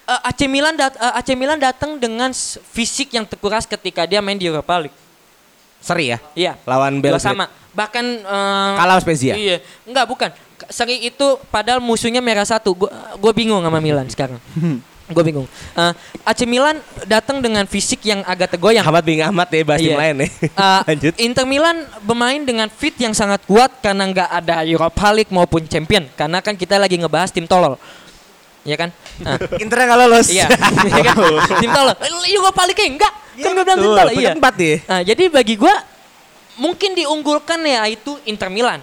uh, 0.09 0.21
AC 0.27 0.49
Milan 0.49 0.73
dat 0.75 0.97
uh, 0.97 1.13
AC 1.19 1.29
Milan 1.37 1.61
datang 1.61 2.01
dengan 2.01 2.33
fisik 2.73 3.13
yang 3.13 3.23
terkuras 3.27 3.69
ketika 3.69 4.03
dia 4.09 4.17
main 4.19 4.39
di 4.39 4.49
Europa 4.49 4.81
League. 4.81 4.95
Seri 5.83 6.15
ya. 6.15 6.17
Iya. 6.31 6.55
Lawan 6.63 7.03
Belgrade. 7.03 7.19
sama. 7.27 7.45
Bahkan 7.75 8.05
uh, 8.23 8.71
Kalah 8.79 9.03
Spezia. 9.03 9.35
Iya. 9.35 9.59
Enggak, 9.83 10.07
bukan. 10.07 10.29
Seri 10.71 11.03
itu 11.03 11.35
padahal 11.51 11.83
musuhnya 11.83 12.23
merah 12.23 12.47
satu. 12.47 12.71
Gua 12.71 12.87
gua 13.19 13.31
bingung 13.35 13.59
sama 13.59 13.83
Milan 13.83 14.07
sekarang. 14.07 14.39
Gue 15.03 15.19
bingung. 15.19 15.43
Uh, 15.75 15.91
AC 16.23 16.47
Milan 16.47 16.79
datang 17.03 17.43
dengan 17.43 17.67
fisik 17.67 18.07
yang 18.07 18.23
agak 18.23 18.55
tergoyang. 18.55 18.87
Ahmad 18.87 19.03
bingung 19.03 19.27
amat 19.35 19.51
ya 19.51 19.61
bahas 19.67 19.83
tim 19.83 19.91
Iya. 19.91 19.99
lain 19.99 20.15
nih. 20.23 20.29
Uh, 20.55 20.81
Lanjut. 20.89 21.13
Inter 21.19 21.43
Milan 21.45 21.77
bermain 22.01 22.39
dengan 22.39 22.71
fit 22.71 22.95
yang 22.95 23.11
sangat 23.11 23.43
kuat 23.43 23.83
karena 23.83 24.07
nggak 24.07 24.29
ada 24.31 24.63
Europa 24.63 25.11
League 25.11 25.29
maupun 25.29 25.67
Champion. 25.67 26.07
Karena 26.15 26.39
kan 26.39 26.55
kita 26.55 26.79
lagi 26.79 26.95
ngebahas 26.95 27.35
tim 27.35 27.43
tolol. 27.43 27.75
Iya 28.63 28.79
kan? 28.79 28.89
Nah, 29.19 29.35
Internya 29.63 29.85
nggak 29.91 29.99
lolos. 30.07 30.27
iya. 30.31 30.47
Iya 30.87 31.01
kan? 31.03 31.15
tim 31.59 31.71
tolol. 31.75 31.95
Europa 32.31 32.61
League 32.63 32.87
enggak. 32.87 33.13
Kan 33.39 33.49
gue 33.55 33.65
bilang 33.65 33.79
Peringkat 34.09 34.19
iya. 34.19 34.33
empat 34.37 34.53
dia. 34.55 34.75
Nah, 34.85 35.01
jadi 35.01 35.23
bagi 35.29 35.55
gue 35.57 35.75
mungkin 36.57 36.93
diunggulkan 36.93 37.59
ya 37.65 37.87
itu 37.89 38.17
Inter 38.29 38.49
Milan. 38.53 38.79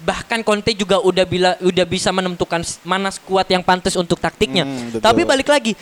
Bahkan 0.00 0.40
Conte 0.40 0.72
juga 0.72 0.96
udah 0.96 1.24
bila 1.28 1.50
udah 1.60 1.84
bisa 1.84 2.08
menentukan 2.08 2.64
mana 2.88 3.12
skuad 3.12 3.44
yang 3.52 3.60
pantas 3.60 3.92
untuk 4.00 4.16
taktiknya. 4.16 4.64
Hmm, 4.64 4.96
betul. 4.96 5.04
Tapi 5.04 5.20
balik 5.28 5.48
lagi, 5.52 5.76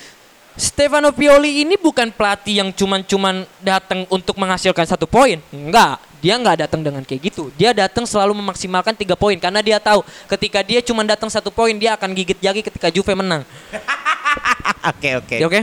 Stefano 0.58 1.14
Pioli 1.14 1.62
ini 1.62 1.78
bukan 1.78 2.10
pelatih 2.10 2.58
yang 2.58 2.74
cuman-cuman 2.74 3.46
datang 3.62 4.02
untuk 4.10 4.34
menghasilkan 4.34 4.90
satu 4.90 5.06
poin. 5.06 5.38
Enggak, 5.54 6.02
dia 6.18 6.34
nggak 6.34 6.66
datang 6.66 6.82
dengan 6.82 7.06
kayak 7.06 7.30
gitu. 7.30 7.54
Dia 7.54 7.70
datang 7.70 8.02
selalu 8.10 8.34
memaksimalkan 8.42 8.98
tiga 8.98 9.14
poin 9.14 9.38
karena 9.38 9.62
dia 9.62 9.78
tahu 9.78 10.02
ketika 10.26 10.66
dia 10.66 10.82
cuma 10.82 11.06
datang 11.06 11.30
satu 11.30 11.54
poin 11.54 11.78
dia 11.78 11.94
akan 11.94 12.10
gigit 12.10 12.42
jari 12.42 12.60
ketika 12.66 12.90
Juve 12.90 13.14
menang. 13.14 13.46
Oke 14.90 15.18
oke. 15.18 15.36
Ya, 15.36 15.46
Oke. 15.46 15.60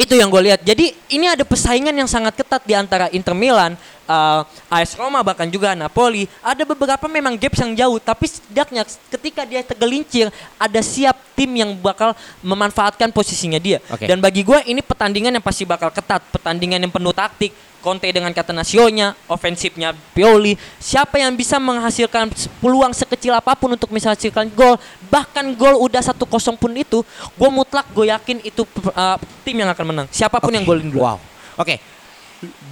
Itu 0.00 0.16
yang 0.16 0.32
gue 0.32 0.48
lihat. 0.48 0.64
Jadi 0.64 0.96
ini 1.12 1.28
ada 1.28 1.44
persaingan 1.44 1.92
yang 1.92 2.08
sangat 2.08 2.32
ketat 2.40 2.64
di 2.64 2.72
antara 2.72 3.12
Inter 3.12 3.36
Milan, 3.36 3.76
uh, 4.08 4.72
AS 4.72 4.96
Roma 4.96 5.20
bahkan 5.20 5.44
juga 5.44 5.76
Napoli. 5.76 6.24
Ada 6.40 6.64
beberapa 6.64 7.04
memang 7.04 7.36
gaps 7.36 7.60
yang 7.60 7.76
jauh, 7.76 8.00
tapi 8.00 8.24
setidaknya 8.24 8.88
ketika 9.12 9.44
dia 9.44 9.60
tergelincir, 9.60 10.32
ada 10.56 10.80
siap 10.80 11.20
tim 11.36 11.52
yang 11.52 11.76
bakal 11.76 12.16
memanfaatkan 12.40 13.12
posisinya 13.12 13.60
dia. 13.60 13.76
Oke. 13.92 14.08
Dan 14.08 14.24
bagi 14.24 14.40
gue 14.40 14.72
ini 14.72 14.80
pertandingan 14.80 15.36
yang 15.36 15.44
pasti 15.44 15.68
bakal 15.68 15.92
ketat, 15.92 16.24
pertandingan 16.32 16.80
yang 16.80 16.92
penuh 16.92 17.12
taktik. 17.12 17.52
Conte 17.80 18.04
dengan 18.06 18.28
kata 18.30 18.52
nasionya, 18.52 19.16
ofensifnya 19.24 19.96
Pioli, 20.12 20.52
siapa 20.76 21.16
yang 21.16 21.32
bisa 21.32 21.56
menghasilkan 21.56 22.28
peluang 22.60 22.92
sekecil 22.92 23.32
apa 23.32 23.56
pun 23.56 23.72
untuk 23.72 23.88
menghasilkan 23.88 24.52
gol, 24.52 24.76
bahkan 25.08 25.48
gol 25.56 25.80
udah 25.80 26.04
satu 26.04 26.28
kosong 26.28 26.54
pun 26.54 26.70
itu, 26.76 27.00
gue 27.34 27.48
mutlak 27.48 27.88
gue 27.90 28.12
yakin 28.12 28.44
itu 28.44 28.62
uh, 28.92 29.16
tim 29.42 29.56
yang 29.56 29.72
akan 29.72 29.84
menang. 29.88 30.06
Siapa 30.12 30.36
pun 30.38 30.52
yang 30.52 30.62
golin 30.62 30.92
dulu. 30.92 31.00
Wow. 31.00 31.16
Oke. 31.56 31.80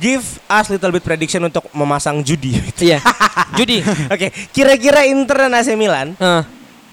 Give 0.00 0.24
us 0.48 0.66
little 0.68 0.88
bit 0.88 1.04
prediction 1.04 1.44
untuk 1.44 1.68
memasang 1.72 2.20
judi. 2.20 2.56
Iya. 2.80 3.04
Judi. 3.52 3.84
Oke, 4.14 4.32
kira-kira 4.48 5.04
Inter 5.04 5.48
dan 5.48 5.56
AC 5.56 5.72
Milan 5.72 6.16
Eh, 6.16 6.42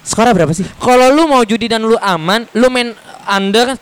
skornya 0.04 0.32
berapa 0.32 0.52
sih? 0.52 0.64
kalau 0.76 1.08
lu 1.08 1.24
mau 1.24 1.40
judi 1.40 1.68
dan 1.68 1.80
lu 1.80 1.96
aman, 1.96 2.44
lu 2.52 2.68
main 2.68 2.92
under 3.24 3.76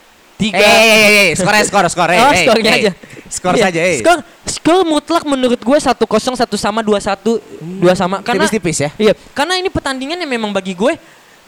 tiga. 0.45 0.61
Eh, 0.61 0.69
eh, 0.69 0.93
eh, 0.93 1.13
eh, 1.25 1.29
skornya 1.33 1.65
skor, 1.65 1.85
skor, 1.89 2.11
eh, 2.11 2.21
oh, 2.21 2.29
eh, 2.29 2.45
skornya 2.45 2.71
eh. 2.71 2.79
aja. 2.85 2.93
Skor 3.25 3.55
Iya, 3.57 3.65
saja, 3.67 3.81
eh. 3.81 3.99
Skor, 3.99 4.19
skor 4.45 4.81
mutlak 4.85 5.25
menurut 5.25 5.59
gue 5.59 5.79
satu 5.81 6.05
kosong 6.05 6.37
satu 6.37 6.55
sama 6.55 6.85
dua 6.85 7.01
satu 7.01 7.41
dua 7.81 7.97
sama 7.97 8.21
karena 8.21 8.45
Tipis-tipis 8.45 8.79
ya? 8.79 8.91
Iya, 8.95 9.13
karena 9.33 9.57
ini 9.57 9.73
pertandingan 9.73 10.21
yang 10.21 10.31
memang 10.31 10.53
bagi 10.53 10.77
gue 10.77 10.95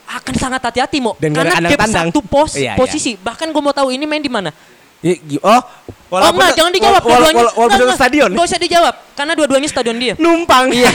akan 0.07 0.35
sangat 0.35 0.63
hati-hati 0.63 1.03
mau 1.03 1.19
Dan 1.19 1.35
karena 1.35 1.59
gap 1.61 1.83
tandang. 1.83 2.09
satu 2.11 2.23
pos 2.23 2.55
Iya, 2.55 2.73
iya. 2.73 2.73
posisi 2.75 3.19
bahkan 3.19 3.51
gue 3.51 3.59
mau 3.59 3.75
tahu 3.75 3.91
ini 3.91 4.07
main 4.07 4.23
di 4.23 4.31
mana 4.31 4.51
Ya, 5.07 5.15
gi- 5.17 5.39
Oh, 5.39 5.61
oh 6.09 6.19
enggak 6.25 6.55
jangan 6.55 6.73
dijawab 6.73 6.99
wala- 7.01 7.15
wala- 7.21 7.31
wala- 7.37 7.55
Walaupun 7.57 7.79
satu 7.79 7.95
stadion. 7.95 8.29
enggak 8.29 8.47
usah 8.47 8.59
dijawab 8.59 8.95
karena 9.13 9.33
dua-duanya 9.33 9.69
stadion 9.69 9.97
dia 9.97 10.15
Numpang. 10.17 10.67
Iya, 10.69 10.91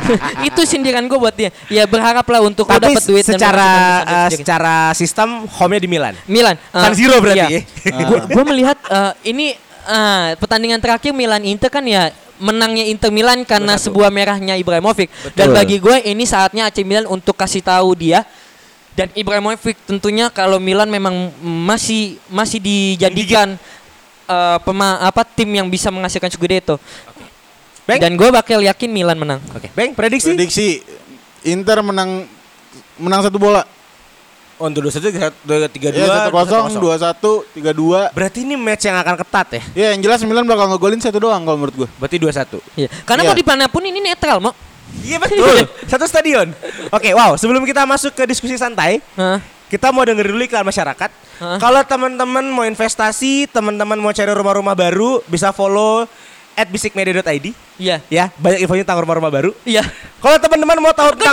itu 0.48 0.60
sindiran 0.64 1.04
gue 1.04 1.18
buat 1.18 1.32
dia. 1.32 1.50
Ya 1.66 1.84
berharaplah 1.84 2.40
untuk 2.40 2.64
Tapi 2.64 2.88
dapat 2.88 3.02
duit 3.02 3.20
dan 3.22 3.36
secara 3.36 3.60
menghasilkan 3.60 3.84
eh, 3.84 4.00
stadion 4.00 4.16
sendiri. 4.24 4.38
secara 4.38 4.74
sistem 4.92 5.28
home-nya 5.46 5.80
di 5.80 5.88
Milan. 5.88 6.14
Milan. 6.24 6.56
San 6.70 6.92
Siro 6.94 7.16
berarti 7.18 7.48
ya? 7.56 7.60
Gue 8.26 8.44
melihat 8.46 8.78
eh, 8.80 9.12
ini 9.26 9.46
eh, 9.82 10.28
pertandingan 10.34 10.78
terakhir 10.78 11.12
Milan 11.12 11.42
Inter 11.42 11.68
kan 11.68 11.84
ya 11.84 12.08
menangnya 12.36 12.84
Inter 12.86 13.12
Milan 13.12 13.44
karena 13.44 13.76
sebuah 13.76 14.08
merahnya 14.08 14.56
Ibrahimovic. 14.56 15.12
Dan 15.32 15.52
bagi 15.52 15.76
gue 15.76 16.00
ini 16.02 16.24
saatnya 16.24 16.64
AC 16.64 16.80
Milan 16.80 17.04
untuk 17.04 17.36
kasih 17.36 17.60
tahu 17.60 17.92
dia 17.92 18.24
dan 19.00 19.08
Ibrahimovic 19.16 19.80
tentunya 19.88 20.28
kalau 20.28 20.60
Milan 20.60 20.92
memang 20.92 21.32
masih 21.40 22.20
masih 22.28 22.60
dijadikan 22.60 23.56
eh, 24.28 24.58
pema, 24.60 25.00
apa 25.00 25.24
tim 25.24 25.48
yang 25.48 25.72
bisa 25.72 25.88
menghasilkan 25.88 26.28
Scudetto. 26.28 26.76
Bang? 27.88 27.96
Dan 27.96 28.20
gue 28.20 28.28
bakal 28.28 28.60
yakin 28.60 28.92
Milan 28.92 29.16
menang. 29.16 29.40
Oke, 29.56 29.72
Bang, 29.72 29.96
prediksi? 29.96 30.36
Prediksi 30.36 30.84
Inter 31.48 31.80
menang 31.80 32.28
menang 33.00 33.24
satu 33.24 33.40
bola. 33.40 33.64
Oh, 34.60 34.68
untuk 34.68 34.84
dua 34.84 34.92
satu, 34.92 35.08
tiga 35.72 35.88
dua, 35.88 36.04
satu 36.04 36.30
kosong, 36.36 36.64
dua 36.76 36.96
satu, 37.00 37.32
tiga 37.56 37.72
dua. 37.72 38.12
Berarti 38.12 38.44
ini 38.44 38.60
match 38.60 38.84
yang 38.84 39.00
akan 39.00 39.16
ketat 39.16 39.48
ya? 39.56 39.62
Ya 39.72 39.86
yang 39.96 40.04
jelas 40.04 40.20
Milan 40.28 40.44
bakal 40.44 40.68
ngegolin 40.68 41.00
satu 41.00 41.16
doang 41.16 41.40
kalau 41.48 41.56
menurut 41.56 41.72
gue. 41.80 41.88
Berarti 41.96 42.20
dua 42.20 42.28
satu. 42.28 42.60
Iya. 42.76 42.92
Karena 43.08 43.24
Iya. 43.24 43.32
mau 43.32 43.40
di 43.40 43.46
mana 43.48 43.64
pun 43.72 43.80
ini 43.80 44.04
netral, 44.04 44.36
mau. 44.44 44.52
Iya 45.04 45.18
betul. 45.22 45.66
Satu 45.90 46.04
stadion. 46.06 46.50
Oke, 46.90 47.10
wow. 47.14 47.34
Sebelum 47.38 47.62
kita 47.66 47.86
masuk 47.86 48.14
ke 48.14 48.24
diskusi 48.26 48.54
santai, 48.58 49.02
Hah? 49.14 49.38
kita 49.70 49.94
mau 49.94 50.02
denger 50.02 50.30
dulu 50.30 50.42
iklan 50.44 50.66
masyarakat. 50.66 51.10
Hah? 51.40 51.58
Kalau 51.58 51.82
teman-teman 51.86 52.44
mau 52.50 52.66
investasi, 52.66 53.48
teman-teman 53.50 53.96
mau 53.96 54.10
cari 54.10 54.30
rumah-rumah 54.30 54.74
baru, 54.74 55.22
bisa 55.30 55.54
follow 55.54 56.04
at 56.60 56.68
bisikmedia.id. 56.68 57.56
Iya. 57.80 57.96
Ya, 58.06 58.28
banyak 58.36 58.60
infonya 58.60 58.84
tentang 58.84 59.00
rumah-rumah 59.00 59.32
baru. 59.32 59.50
Iya. 59.64 59.80
Kalau 60.20 60.36
teman-teman 60.36 60.76
mau 60.78 60.92
tahu 60.92 61.16
tentang 61.16 61.32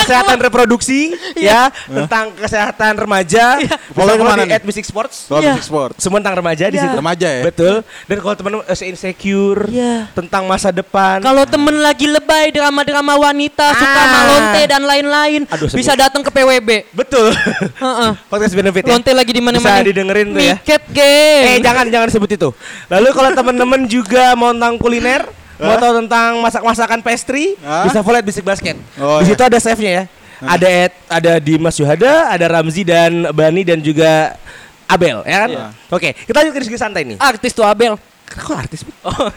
kesehatan 0.00 0.40
reproduksi, 0.40 1.12
Iya. 1.36 1.68
ya, 1.68 2.00
tentang 2.00 2.32
kesehatan 2.32 2.96
remaja, 2.96 3.60
bisa 3.60 3.76
Follow 3.92 4.16
ke 4.16 4.24
mana 4.24 4.42
di 4.42 4.50
at 4.50 4.64
Basic 4.64 4.80
Sports. 4.82 5.28
Kalau 5.28 5.44
Iya. 5.44 5.52
Basic 5.52 5.68
Sport. 5.68 5.92
Semua 6.00 6.18
tentang 6.18 6.40
remaja 6.40 6.64
di 6.66 6.76
Iya. 6.76 6.84
situ. 6.88 6.96
Remaja 6.96 7.28
ya? 7.28 7.42
Betul. 7.44 7.74
Dan 8.06 8.16
kalau 8.18 8.34
teman-teman 8.34 8.64
eh, 8.64 8.88
insecure 8.88 9.60
Iya. 9.68 10.08
tentang 10.12 10.42
masa 10.44 10.72
depan, 10.72 11.20
Kalau 11.20 11.44
temen 11.44 11.76
lagi 11.78 12.08
lebay 12.08 12.48
drama-drama 12.50 13.12
wanita 13.20 13.76
suka 13.76 14.00
Ah. 14.00 14.08
malonte 14.08 14.62
dan 14.66 14.82
lain-lain 14.82 15.40
bisa 15.70 15.92
datang 15.92 16.24
ke 16.24 16.30
PWB. 16.30 16.88
betul. 16.92 17.28
Heeh. 17.76 18.10
Podcast 18.32 18.54
benefit 18.54 18.88
ya. 18.88 18.96
Lonte 18.96 19.12
lagi 19.12 19.32
di 19.32 19.42
mana-mana. 19.42 19.76
Bisa 19.76 19.84
didengerin 19.84 20.26
tuh 20.32 20.40
ya. 20.40 20.56
Miket 20.56 20.82
game. 20.88 21.44
Eh 21.44 21.56
jangan 21.60 21.84
jangan 21.88 22.08
sebut 22.08 22.30
itu. 22.30 22.48
Lalu 22.88 23.08
kalau 23.12 23.30
teman-teman 23.32 23.80
juga 23.84 24.21
mau 24.34 24.50
tentang 24.54 24.74
kuliner, 24.78 25.22
mau 25.58 25.76
tahu 25.78 25.92
tentang 26.04 26.38
masak-masakan 26.42 26.98
pastry, 27.02 27.54
bisa 27.58 28.00
follow 28.00 28.18
at 28.18 28.26
Basic 28.26 28.44
Basket. 28.46 28.76
Oh, 28.98 29.20
di 29.20 29.28
iya. 29.28 29.34
situ 29.34 29.42
ada 29.42 29.58
chefnya 29.58 29.92
ya. 29.92 30.04
Ada 30.42 30.66
Ed, 30.66 30.92
ada 31.06 31.32
Dimas 31.38 31.78
Yuhada, 31.78 32.34
ada 32.34 32.46
Ramzi 32.50 32.82
dan 32.82 33.30
Bani 33.30 33.62
dan 33.62 33.78
juga 33.78 34.34
Abel, 34.90 35.22
ya 35.22 35.36
kan? 35.46 35.50
Iya. 35.54 35.66
Oke, 35.94 36.08
kita 36.18 36.36
lanjut 36.42 36.52
ke 36.58 36.60
diskusi 36.66 36.82
santai 36.82 37.06
nih. 37.06 37.16
Artis 37.22 37.54
tuh 37.54 37.62
Abel. 37.62 37.94
Kok 38.32 38.56
artis? 38.56 38.80
Oh. 39.04 39.28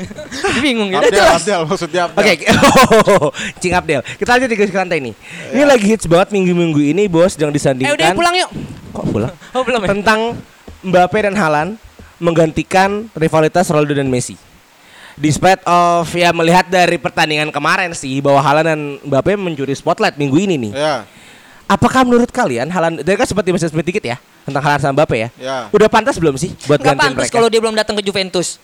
Bingung 0.64 0.88
ya. 0.88 1.02
Abdel, 1.02 1.26
Abdel 1.26 1.60
maksudnya 1.66 2.00
Abdel. 2.06 2.22
Oke, 2.22 2.32
Cing 3.60 3.74
Abdel. 3.74 4.00
Kita 4.16 4.30
lanjut 4.38 4.48
di 4.48 4.54
diskusi 4.56 4.72
santai 4.72 4.98
nih. 5.02 5.14
Ini 5.52 5.62
lagi 5.66 5.86
hits 5.90 6.06
banget 6.06 6.32
minggu-minggu 6.32 6.80
ini, 6.80 7.10
bos, 7.10 7.34
sedang 7.34 7.50
Eh 7.50 7.58
disandingkan. 7.58 7.98
udah 7.98 8.10
pulang 8.14 8.34
yuk. 8.38 8.50
Kok 8.94 9.04
pulang? 9.10 9.34
Oh 9.52 9.62
belum 9.66 9.80
ya. 9.84 9.88
tentang 9.90 10.20
Mbappe 10.86 11.18
dan 11.18 11.34
Halan 11.34 11.68
menggantikan 12.24 13.04
rivalitas 13.12 13.68
Ronaldo 13.68 13.92
dan 13.92 14.08
Messi. 14.08 14.40
Despite 15.14 15.62
of 15.62 16.10
ya 16.10 16.34
melihat 16.34 16.66
dari 16.66 16.98
pertandingan 16.98 17.54
kemarin 17.54 17.94
sih 17.94 18.18
bahwa 18.18 18.42
Halan 18.42 18.64
dan 18.66 18.80
Mbappe 19.04 19.38
mencuri 19.38 19.70
spotlight 19.70 20.18
minggu 20.18 20.34
ini 20.40 20.58
nih. 20.58 20.72
Ya, 20.74 20.96
Apakah 21.64 22.02
menurut 22.02 22.28
kalian 22.28 22.66
Halan 22.66 22.98
dari 22.98 23.14
kan 23.14 23.24
seperti 23.24 23.54
masih 23.54 23.70
sedikit 23.70 24.02
ya 24.02 24.18
tentang 24.42 24.64
Halan 24.64 24.80
sama 24.82 24.92
Mbappe 24.98 25.16
ya? 25.16 25.28
ya. 25.38 25.56
Udah 25.70 25.86
pantas 25.86 26.18
belum 26.18 26.34
sih 26.34 26.50
buat 26.66 26.82
Enggak 26.82 26.98
gantiin 26.98 27.04
pantas 27.14 27.28
mereka? 27.30 27.34
kalau 27.38 27.48
dia 27.52 27.60
belum 27.62 27.76
datang 27.78 27.94
ke 27.94 28.02
Juventus. 28.02 28.58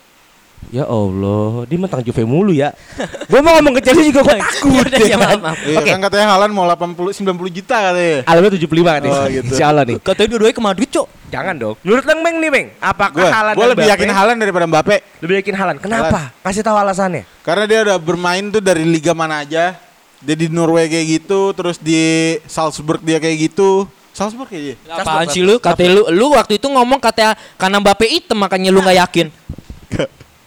Ya 0.68 0.84
Allah, 0.84 1.64
dia 1.64 1.80
mentang 1.80 2.04
Juve 2.04 2.20
mulu 2.28 2.52
ya. 2.52 2.76
Gue 3.32 3.40
mau 3.40 3.56
ngomong 3.56 3.80
ke 3.80 3.82
Chelsea 3.86 4.12
juga 4.12 4.20
gue 4.28 4.36
takut. 4.44 4.68
Ya 4.68 4.80
udah, 4.84 4.98
ya 5.00 5.06
siap, 5.08 5.16
kan? 5.16 5.24
maaf, 5.24 5.40
maaf. 5.40 5.58
Iya, 5.64 5.78
Oke, 5.80 5.90
kan 5.96 6.00
katanya 6.04 6.26
Halan 6.36 6.50
mau 6.52 6.68
80 6.68 7.16
90 7.16 7.56
juta 7.56 7.76
katanya. 7.80 8.16
Alamnya 8.28 8.50
75 8.60 8.68
kan 8.84 9.00
Oh, 9.08 9.24
gitu. 9.32 9.44
Insya 9.48 9.64
Allah 9.72 9.84
nih. 9.88 9.96
Katanya 10.04 10.28
dua-duanya 10.36 10.52
ke 10.52 10.62
Madrid, 10.62 10.88
Cok. 10.92 11.08
Jangan 11.30 11.54
dong. 11.54 11.74
Menurut 11.86 12.04
Bang 12.04 12.20
Beng 12.26 12.36
nih 12.42 12.50
Beng, 12.50 12.68
apakah 12.82 13.14
Gue 13.14 13.30
Halan 13.30 13.54
gue 13.54 13.62
dan 13.62 13.70
lebih 13.70 13.84
Mbappe- 13.86 13.94
yakin 13.94 14.10
Halan 14.10 14.36
daripada 14.36 14.64
Mbappe. 14.66 14.96
Lebih 15.22 15.34
yakin 15.40 15.54
Halan. 15.54 15.76
Kenapa? 15.78 16.20
Kasih 16.42 16.62
tahu 16.66 16.76
alasannya. 16.76 17.22
Karena 17.46 17.64
dia 17.70 17.78
udah 17.86 17.96
bermain 18.02 18.44
tuh 18.50 18.58
dari 18.58 18.82
liga 18.82 19.14
mana 19.14 19.46
aja. 19.46 19.78
Dia 20.20 20.36
di 20.36 20.52
Norway 20.52 20.84
kayak 20.84 21.06
gitu, 21.22 21.54
terus 21.56 21.80
di 21.80 21.96
Salzburg 22.44 23.00
dia 23.00 23.16
kayak 23.16 23.48
gitu. 23.48 23.88
Salzburg 24.12 24.50
kayak 24.50 24.74
dia. 24.74 24.76
Apaan 24.90 25.30
sih 25.30 25.40
lu? 25.40 25.56
Katanya 25.56 25.96
lu 25.96 26.02
lu 26.12 26.26
waktu 26.34 26.58
itu 26.58 26.66
ngomong 26.66 26.98
katanya 27.00 27.38
karena 27.56 27.78
Mbappe 27.80 28.04
hitam 28.04 28.36
makanya 28.36 28.68
lu 28.68 28.82
nggak 28.82 28.98
yakin. 29.06 29.26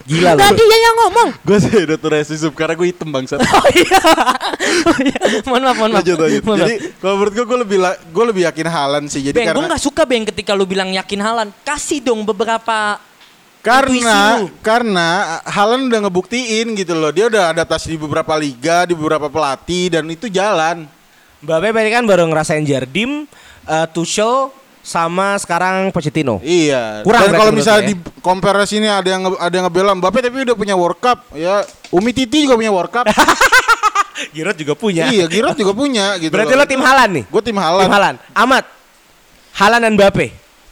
Gila 0.04 0.36
Tadi 0.36 0.60
dia 0.60 0.78
yang 0.84 0.96
ngomong. 1.00 1.28
Gue 1.40 1.58
sih 1.64 1.72
udah 1.80 1.96
tuh 1.96 2.10
racism 2.12 2.52
karena 2.52 2.76
gue 2.76 2.88
hitam 2.92 3.08
bangsat. 3.08 3.40
Oh 3.56 3.68
iya. 3.72 4.00
Oh 4.84 4.98
iya. 5.00 5.18
Mohon 5.48 5.62
maaf, 5.64 5.76
mohon 5.80 5.90
maaf. 5.96 6.00
Lanjut, 6.04 6.16
lanjut. 6.20 6.42
Mohon. 6.44 6.58
Jadi 6.60 6.74
kalau 7.00 7.14
menurut 7.16 7.32
gue 7.32 7.44
gue 7.48 7.58
lebih 7.64 7.78
la- 7.80 8.00
gue 8.00 8.24
lebih 8.28 8.42
yakin 8.44 8.68
Halan 8.68 9.04
sih. 9.08 9.20
Jadi 9.24 9.36
Beng, 9.36 9.48
gue 9.48 9.50
karena 9.56 9.66
nggak 9.72 9.82
suka 9.82 10.02
Beng 10.04 10.24
ketika 10.28 10.52
lu 10.52 10.68
bilang 10.68 10.92
yakin 10.92 11.20
Halan. 11.24 11.48
Kasih 11.64 12.04
dong 12.04 12.20
beberapa 12.22 13.00
karena 13.64 14.44
karena 14.60 15.08
Halan 15.48 15.88
udah 15.88 16.00
ngebuktiin 16.04 16.76
gitu 16.76 16.92
loh. 16.92 17.08
Dia 17.08 17.32
udah 17.32 17.56
adaptasi 17.56 17.96
di 17.96 17.98
beberapa 17.98 18.36
liga, 18.36 18.84
di 18.84 18.92
beberapa 18.92 19.32
pelatih 19.32 19.96
dan 19.96 20.04
itu 20.12 20.28
jalan. 20.28 20.84
Mbappe 21.40 21.72
berarti 21.72 21.90
kan 21.92 22.04
baru 22.04 22.28
ngerasain 22.28 22.64
Jardim, 22.64 23.24
eh, 23.64 23.86
Tuchel, 23.88 24.52
sama 24.84 25.40
sekarang 25.40 25.88
Pochettino. 25.88 26.44
Iya. 26.44 27.00
Kurang 27.00 27.32
Dan 27.32 27.40
kalau 27.40 27.52
misalnya 27.56 27.88
di 27.88 27.96
compare 28.20 28.68
sini 28.68 28.84
ada 28.84 29.08
yang 29.08 29.32
ada 29.40 29.54
yang 29.56 29.64
ngebela 29.64 29.96
Mbappe 29.96 30.20
tapi 30.20 30.44
udah 30.44 30.52
punya 30.52 30.76
World 30.76 31.00
Cup. 31.00 31.24
Ya, 31.32 31.64
Umi 31.88 32.12
Titi 32.12 32.44
juga 32.44 32.60
punya 32.60 32.68
World 32.68 32.92
Cup. 32.92 33.08
Giroud 34.36 34.54
juga 34.60 34.74
punya. 34.78 35.10
iya, 35.10 35.24
Giroud 35.26 35.56
juga 35.56 35.72
punya 35.74 36.14
gitu. 36.20 36.30
Berarti 36.30 36.54
lo 36.54 36.64
tim 36.68 36.84
Halan 36.84 37.10
nih? 37.18 37.24
Gue 37.32 37.42
tim 37.42 37.56
Halan. 37.56 37.82
Tim 37.88 37.94
Halan. 37.96 38.14
Amat. 38.36 38.64
Halan 39.56 39.80
dan 39.82 39.92
Mbappe. 39.96 40.26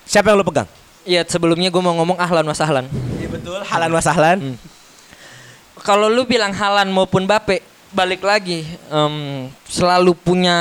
Siapa 0.05 0.29
yang 0.31 0.39
lo 0.39 0.47
pegang? 0.47 0.69
Iya 1.03 1.27
sebelumnya 1.27 1.73
gue 1.73 1.83
mau 1.83 1.97
ngomong 1.99 2.21
ahlan 2.21 2.47
was 2.47 2.63
ahlan. 2.63 2.87
Iya 3.19 3.29
Betul, 3.33 3.59
halan 3.67 3.91
wasahlan. 3.91 4.39
kalau 5.83 6.07
lu 6.07 6.23
bilang 6.23 6.55
Halan 6.55 6.87
maupun 6.95 7.27
Bape 7.27 7.59
balik 7.91 8.23
lagi 8.23 8.63
em, 8.87 9.51
selalu 9.67 10.15
punya 10.15 10.57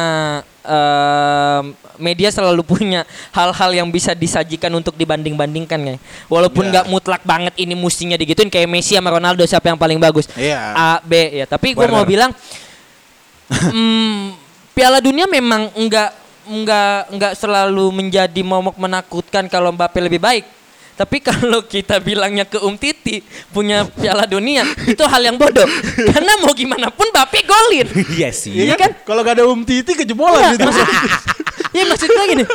media 1.98 2.30
selalu 2.30 2.62
punya 2.66 3.02
hal-hal 3.34 3.72
yang 3.74 3.88
bisa 3.90 4.14
disajikan 4.14 4.70
untuk 4.74 4.98
dibanding-bandingkan 4.98 5.80
ya. 5.82 5.96
Walaupun 6.30 6.70
Ya. 6.70 6.82
nggak 6.82 6.86
mutlak 6.90 7.22
banget 7.26 7.54
ini 7.58 7.74
mustinya 7.74 8.18
digituin 8.18 8.50
kayak 8.50 8.70
Messi 8.70 8.98
sama 8.98 9.14
Ronaldo 9.14 9.46
siapa 9.46 9.70
yang 9.70 9.80
paling 9.80 9.98
bagus. 9.98 10.30
Iya. 10.38 10.60
A 10.74 10.90
B 11.02 11.42
ya. 11.42 11.46
Tapi 11.50 11.74
gue 11.74 11.88
mau 11.90 12.06
bilang 12.06 12.32
mm, 13.74 14.38
Piala 14.74 15.04
Dunia 15.04 15.28
memang 15.28 15.70
enggak 15.76 16.16
enggak 16.48 16.98
enggak 17.14 17.34
selalu 17.38 17.86
menjadi 17.94 18.42
momok 18.42 18.78
menakutkan 18.80 19.46
kalau 19.52 19.74
Mbappe 19.76 20.00
lebih 20.02 20.22
baik. 20.22 20.46
Tapi 21.02 21.18
kalau 21.34 21.66
kita 21.66 21.98
bilangnya 21.98 22.46
ke 22.46 22.62
Um 22.62 22.78
Titi 22.78 23.26
punya 23.50 23.90
Piala 23.90 24.30
Dunia 24.30 24.62
itu 24.86 25.02
hal 25.02 25.22
yang 25.26 25.34
bodoh. 25.34 25.66
Karena 26.14 26.38
mau 26.46 26.54
gimana 26.54 26.94
pun 26.94 27.10
Mbappe 27.10 27.42
golin. 27.42 27.90
Iya 28.22 28.30
sih. 28.30 28.54
Iya 28.54 28.78
kan? 28.78 28.94
Kalau 29.02 29.26
gak 29.26 29.42
ada 29.42 29.50
Um 29.50 29.66
Titi 29.66 29.98
kejebolan 29.98 30.54
Iya, 30.54 30.62
gitu. 30.62 30.66
maksud, 30.70 30.88
ya 31.74 31.84
maksud 31.90 32.10
gue 32.14 32.26
gini. 32.38 32.46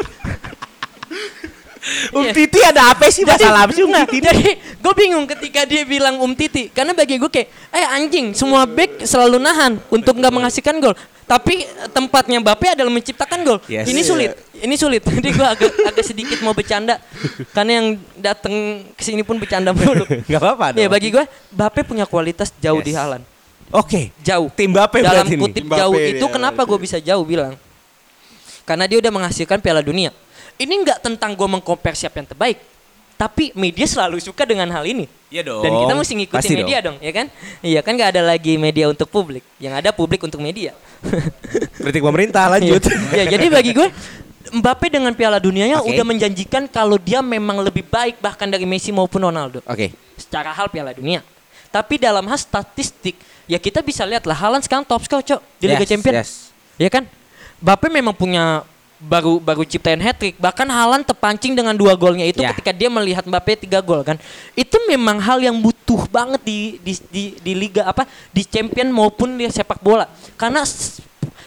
Um 2.15 2.23
Iya. 2.23 2.33
Titi 2.35 2.61
ada 2.63 2.95
apa 2.95 3.11
sih 3.11 3.27
masalah 3.27 3.67
apa 3.67 3.75
sih 3.75 3.83
Um 3.83 3.91
Titi? 4.07 4.23
Jadi 4.23 4.47
gue 4.63 4.93
bingung 4.95 5.27
ketika 5.27 5.67
dia 5.67 5.83
bilang 5.83 6.23
Um 6.23 6.31
Titi 6.39 6.71
karena 6.71 6.95
bagi 6.95 7.19
gue 7.19 7.31
kayak 7.31 7.51
eh 7.75 7.87
anjing 7.99 8.31
semua 8.31 8.63
back 8.63 9.03
selalu 9.03 9.43
nahan 9.43 9.83
untuk 9.91 10.15
nggak 10.15 10.31
menghasilkan 10.31 10.79
gol. 10.79 10.95
Tapi 11.27 11.67
eh, 11.67 11.91
tempatnya 11.91 12.39
Mbappe 12.39 12.79
adalah 12.79 12.93
menciptakan 12.95 13.43
gol. 13.43 13.59
Yes. 13.67 13.91
Ini 13.91 14.01
sulit. 14.07 14.31
Ini 14.63 14.75
sulit. 14.79 15.03
Jadi 15.19 15.29
gue 15.35 15.47
agak 15.47 15.71
agak 15.91 16.05
sedikit 16.07 16.39
mau 16.47 16.55
bercanda 16.55 17.03
karena 17.51 17.83
yang 17.83 17.87
datang 18.15 18.87
ke 18.95 19.03
sini 19.03 19.27
pun 19.27 19.35
bercanda 19.43 19.75
mulu. 19.75 20.07
Enggak 20.31 20.41
apa-apa 20.41 20.67
dong. 20.79 20.83
Ya 20.83 20.89
bagi 20.89 21.11
gue 21.11 21.25
Mbappe 21.51 21.83
punya 21.83 22.07
kualitas 22.07 22.55
jauh 22.63 22.79
Yes. 22.79 22.87
di 22.87 22.93
Halan. 22.95 23.23
Oke. 23.75 24.15
Jauh. 24.23 24.47
Tim 24.55 24.71
Mbappe 24.71 25.03
Dalam 25.03 25.27
kutip 25.27 25.67
Mbappe 25.67 25.81
jauh 25.83 25.95
dia 25.99 26.15
itu 26.15 26.27
kenapa 26.31 26.63
gue 26.63 26.79
bisa 26.79 27.03
jauh 27.03 27.27
bilang? 27.27 27.59
Karena 28.63 28.87
dia 28.87 28.99
udah 29.03 29.11
menghasilkan 29.11 29.59
Piala 29.59 29.83
Dunia. 29.83 30.15
Ini 30.57 30.73
nggak 30.73 31.03
tentang 31.03 31.35
gue 31.35 31.49
mengkompar 31.51 31.93
siapa 31.93 32.23
yang 32.23 32.29
terbaik, 32.31 32.57
tapi 33.17 33.49
media 33.57 33.89
selalu 33.89 34.21
suka 34.21 34.45
dengan 34.45 34.69
hal 34.69 34.85
ini. 34.85 35.09
Iya 35.33 35.43
dong. 35.43 35.65
Dan 35.65 35.73
kita 35.73 35.93
mesti 35.97 36.13
ngikutin 36.23 36.37
Pasti 36.39 36.55
media 36.55 36.79
dong. 36.85 36.97
ya 37.01 37.13
kan? 37.17 37.27
Iya 37.65 37.81
kan 37.81 37.93
nggak 37.97 38.11
ada 38.13 38.23
lagi 38.23 38.61
media 38.61 38.87
untuk 38.93 39.09
publik, 39.09 39.43
yang 39.57 39.73
ada 39.73 39.91
publik 39.91 40.21
untuk 40.21 40.39
media. 40.39 40.77
Kritik 41.81 42.05
pemerintah 42.05 42.47
lanjut. 42.53 42.85
ya 43.13 43.25
jadi 43.25 43.47
bagi 43.49 43.73
gue 43.73 43.89
Mbappe 44.47 44.87
dengan 44.87 45.11
Piala 45.11 45.43
Dunianya 45.43 45.83
Oke. 45.83 45.91
udah 45.91 46.05
menjanjikan 46.07 46.71
kalau 46.71 47.03
dia 47.03 47.19
memang 47.19 47.59
lebih 47.67 47.83
baik 47.83 48.23
bahkan 48.23 48.47
dari 48.47 48.63
Messi 48.63 48.95
maupun 48.95 49.19
Ronaldo 49.19 49.59
Oke. 49.67 49.91
secara 50.15 50.55
hal 50.55 50.71
Piala 50.71 50.95
Dunia. 50.95 51.19
Tapi 51.67 51.99
dalam 51.99 52.23
hal 52.31 52.39
statistik, 52.39 53.19
ya 53.51 53.59
kita 53.59 53.83
bisa 53.83 54.07
lihat 54.07 54.23
lah 54.23 54.39
Haaland 54.39 54.63
sekarang 54.63 54.87
top 54.87 55.03
score 55.03 55.25
cok 55.27 55.41
di 55.59 55.67
Liga 55.67 55.83
Yes, 55.83 55.91
Champions. 55.91 56.15
yes. 56.15 56.31
Ya 56.79 56.89
kan? 56.89 57.05
Mbappe 57.59 57.91
memang 57.91 58.15
punya 58.15 58.63
baru 58.97 59.37
baru 59.37 59.61
ciptain 59.61 60.01
hat 60.01 60.17
trick 60.17 60.41
bahkan 60.41 60.65
Haaland 60.65 61.05
terpancing 61.05 61.53
dengan 61.53 61.77
dua 61.77 61.93
golnya 61.93 62.25
itu 62.25 62.41
Ya. 62.41 62.53
ketika 62.57 62.73
dia 62.73 62.89
melihat 62.89 63.29
Mbappe 63.29 63.69
tiga 63.69 63.85
gol 63.85 64.01
kan 64.01 64.17
itu 64.57 64.77
memang 64.89 65.21
hal 65.21 65.37
yang 65.39 65.57
butuh 65.57 66.09
banget 66.09 66.41
di 66.41 66.59
di 66.81 66.93
di, 67.13 67.23
di 67.37 67.53
liga 67.53 67.85
apa 67.85 68.09
di 68.33 68.41
champion 68.41 68.89
maupun 68.89 69.37
di 69.37 69.45
sepak 69.47 69.85
bola 69.85 70.09
karena 70.41 70.65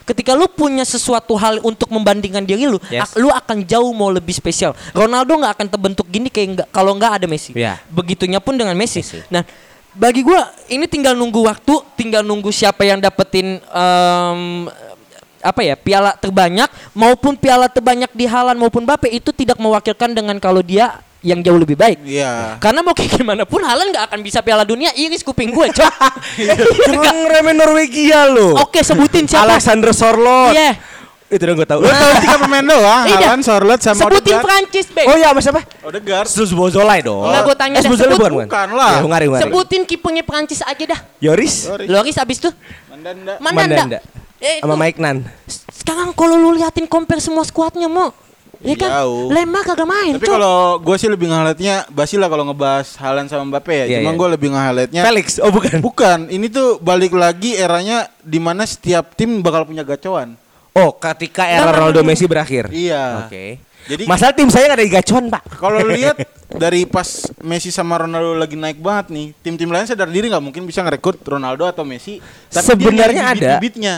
ketika 0.06 0.34
lu 0.34 0.46
punya 0.46 0.86
sesuatu 0.86 1.34
hal 1.38 1.58
untuk 1.62 1.90
membandingkan 1.90 2.46
diri 2.46 2.66
lu 2.66 2.78
Yes. 2.90 3.18
lu 3.18 3.30
akan 3.30 3.66
jauh 3.66 3.90
mau 3.94 4.10
lebih 4.10 4.34
spesial 4.34 4.78
Ronaldo 4.94 5.34
nggak 5.34 5.54
akan 5.58 5.68
terbentuk 5.70 6.06
gini 6.06 6.30
kayak 6.30 6.48
nggak 6.54 6.68
kalau 6.70 6.94
nggak 6.94 7.22
ada 7.22 7.26
Messi 7.26 7.54
Ya. 7.58 7.82
begitunya 7.90 8.38
pun 8.38 8.58
dengan 8.58 8.78
Messi, 8.78 9.02
Messi. 9.02 9.26
nah 9.30 9.42
bagi 9.90 10.22
gua 10.22 10.54
ini 10.70 10.86
tinggal 10.86 11.18
nunggu 11.18 11.50
waktu 11.50 11.74
tinggal 11.98 12.22
nunggu 12.22 12.54
siapa 12.54 12.86
yang 12.86 13.02
dapetin 13.02 13.58
em, 13.58 14.70
apa 15.40 15.62
ya 15.62 15.76
piala 15.76 16.12
terbanyak 16.14 16.68
maupun 16.92 17.34
piala 17.34 17.66
terbanyak 17.66 18.12
di 18.12 18.26
Halan 18.26 18.56
maupun 18.56 18.84
Bape 18.84 19.08
itu 19.08 19.32
tidak 19.32 19.56
mewakilkan 19.56 20.12
dengan 20.12 20.36
kalau 20.38 20.60
dia 20.60 21.00
yang 21.20 21.40
jauh 21.40 21.56
lebih 21.56 21.76
baik. 21.76 22.00
Iya. 22.04 22.56
Karena 22.58 22.80
mau 22.80 22.96
kayak 22.96 23.20
gimana 23.20 23.44
pun 23.44 23.60
Halan 23.60 23.92
nggak 23.92 24.08
akan 24.08 24.20
bisa 24.20 24.40
piala 24.40 24.64
dunia 24.64 24.92
iris 24.94 25.20
kuping 25.20 25.52
gue 25.52 25.68
cok. 25.70 25.94
Jangan 26.86 27.18
remen 27.28 27.56
Norwegia 27.56 28.24
lo. 28.26 28.56
Oke 28.60 28.80
sebutin 28.82 29.28
siapa? 29.28 29.48
Alexander 29.52 29.92
Sorloth. 29.92 30.56
Iya. 30.56 30.80
Itu 31.30 31.44
dong 31.46 31.56
gue 31.56 31.68
tahu. 31.68 31.86
Lu 31.86 31.92
tahu 31.94 32.14
tiga 32.20 32.38
pemain 32.40 32.66
doang, 32.66 33.06
Iya. 33.06 33.28
Alan, 33.30 33.42
Sorlet 33.46 33.78
sama 33.78 34.02
Sebutin 34.02 34.34
Odegaard. 34.34 34.46
Prancis 34.50 34.88
Bek. 34.90 35.06
Oh 35.06 35.14
iya, 35.14 35.30
Mas 35.30 35.46
apa? 35.46 35.62
Odegaard. 35.86 36.26
Susbozolai 36.26 37.06
dong. 37.06 37.22
Enggak, 37.22 37.44
gua 37.46 37.56
tanya 37.56 37.78
Eh, 37.78 37.84
sebut. 37.86 37.98
bukan, 38.02 38.32
bukan? 38.34 38.48
Bukan 38.50 38.68
lah. 38.74 38.90
Ya, 38.90 39.00
Hungari, 39.06 39.26
Hungari. 39.30 39.44
Sebutin 39.46 39.82
kipernya 39.86 40.24
Prancis 40.26 40.66
aja 40.66 40.84
dah. 40.90 41.00
Yoris. 41.22 41.70
Sorry. 41.70 41.86
Loris 41.86 42.18
abis 42.18 42.42
tuh 42.42 42.54
Mandanda. 42.90 43.38
Mandanda. 43.38 43.76
Mandanda. 43.78 44.00
Eh, 44.40 44.64
Sama 44.64 44.76
Mike 44.80 45.00
Nan. 45.00 45.28
Sekarang 45.72 46.16
kalau 46.16 46.40
lu 46.40 46.56
liatin 46.56 46.88
compare 46.88 47.20
semua 47.20 47.44
skuadnya 47.44 47.92
mau 47.92 48.12
Ya 48.60 48.76
kan? 48.76 48.92
Jauh. 48.92 49.32
Lemah 49.32 49.64
kagak 49.64 49.88
main, 49.88 50.20
Tapi 50.20 50.28
kalau 50.28 50.84
gue 50.84 50.96
sih 51.00 51.08
lebih 51.08 51.32
nge-highlightnya 51.32 51.88
Basi 51.88 52.20
lah 52.20 52.28
kalau 52.28 52.44
ngebahas 52.44 52.92
Haaland 53.00 53.32
sama 53.32 53.48
Mbappe 53.48 53.72
ya. 53.72 53.86
Iya, 53.88 53.98
Cuman 54.04 54.14
iya. 54.16 54.20
gue 54.20 54.28
lebih 54.36 54.48
nge-highlightnya 54.52 55.02
Felix. 55.08 55.28
Oh 55.40 55.48
bukan. 55.48 55.80
Bukan, 55.80 56.20
ini 56.28 56.52
tuh 56.52 56.76
balik 56.84 57.16
lagi 57.16 57.56
eranya 57.56 58.12
di 58.20 58.36
mana 58.36 58.68
setiap 58.68 59.16
tim 59.16 59.40
bakal 59.40 59.64
punya 59.64 59.88
gacoan. 59.88 60.36
Oh, 60.76 60.92
ketika 61.00 61.48
era 61.48 61.72
Ronaldo 61.72 62.04
Messi 62.04 62.28
berakhir. 62.28 62.68
Iya. 62.76 63.28
Oke. 63.28 63.64
Jadi 63.88 64.04
Masalah 64.06 64.34
tim 64.36 64.50
saya 64.52 64.70
nggak 64.70 64.78
ada 64.78 64.86
di 64.86 64.94
gacuan, 64.94 65.26
Pak. 65.32 65.44
kalau 65.58 65.80
lihat 65.88 66.18
dari 66.64 66.84
pas 66.86 67.30
Messi 67.42 67.70
sama 67.70 68.02
Ronaldo 68.02 68.36
lagi 68.36 68.58
naik 68.58 68.82
banget 68.82 69.14
nih, 69.14 69.28
tim-tim 69.40 69.70
lain 69.70 69.88
sadar 69.88 70.10
diri 70.10 70.30
nggak 70.30 70.44
mungkin 70.44 70.66
bisa 70.66 70.84
ngerekrut 70.84 71.22
Ronaldo 71.24 71.66
atau 71.66 71.88
Messi. 71.88 72.20
Tapi 72.52 72.66
Sebenarnya 72.66 73.24
ada 73.34 73.52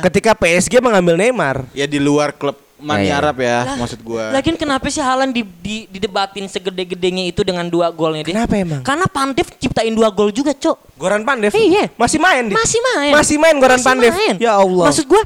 ketika 0.07 0.31
PSG 0.37 0.79
mengambil 0.79 1.17
Neymar. 1.17 1.65
Ya 1.73 1.89
di 1.89 1.97
luar 1.97 2.35
klub 2.35 2.59
Mani 2.81 3.07
Ya, 3.07 3.13
ya. 3.13 3.21
Arab 3.21 3.37
ya, 3.37 3.57
Lah, 3.61 3.75
maksud 3.77 4.01
gua. 4.01 4.33
Lagian 4.33 4.57
kenapa 4.57 4.89
sih 4.89 4.99
Haaland 5.05 5.31
di, 5.37 5.45
di, 5.61 5.85
didebatin 5.85 6.49
segede-gedenya 6.49 7.29
itu 7.29 7.45
dengan 7.45 7.69
dua 7.69 7.93
golnya 7.93 8.25
dia? 8.25 8.33
Kenapa 8.33 8.57
emang? 8.57 8.81
Karena 8.81 9.05
Pandev 9.05 9.47
ciptain 9.61 9.93
dua 9.93 10.09
gol 10.09 10.33
juga, 10.33 10.49
Cok. 10.57 10.97
Goran 10.97 11.21
Pandev. 11.21 11.53
Iya. 11.53 11.93
Masih 11.93 12.17
main 12.17 12.49
dia. 12.49 12.57
Masih 12.57 12.79
main. 12.81 13.13
Masih 13.13 13.37
main 13.37 13.55
Goran 13.61 13.77
Masih 13.77 13.85
Pandev. 13.85 14.13
main. 14.17 14.35
Ya 14.41 14.57
Allah. 14.57 14.89
Maksud 14.89 15.05
gua 15.05 15.21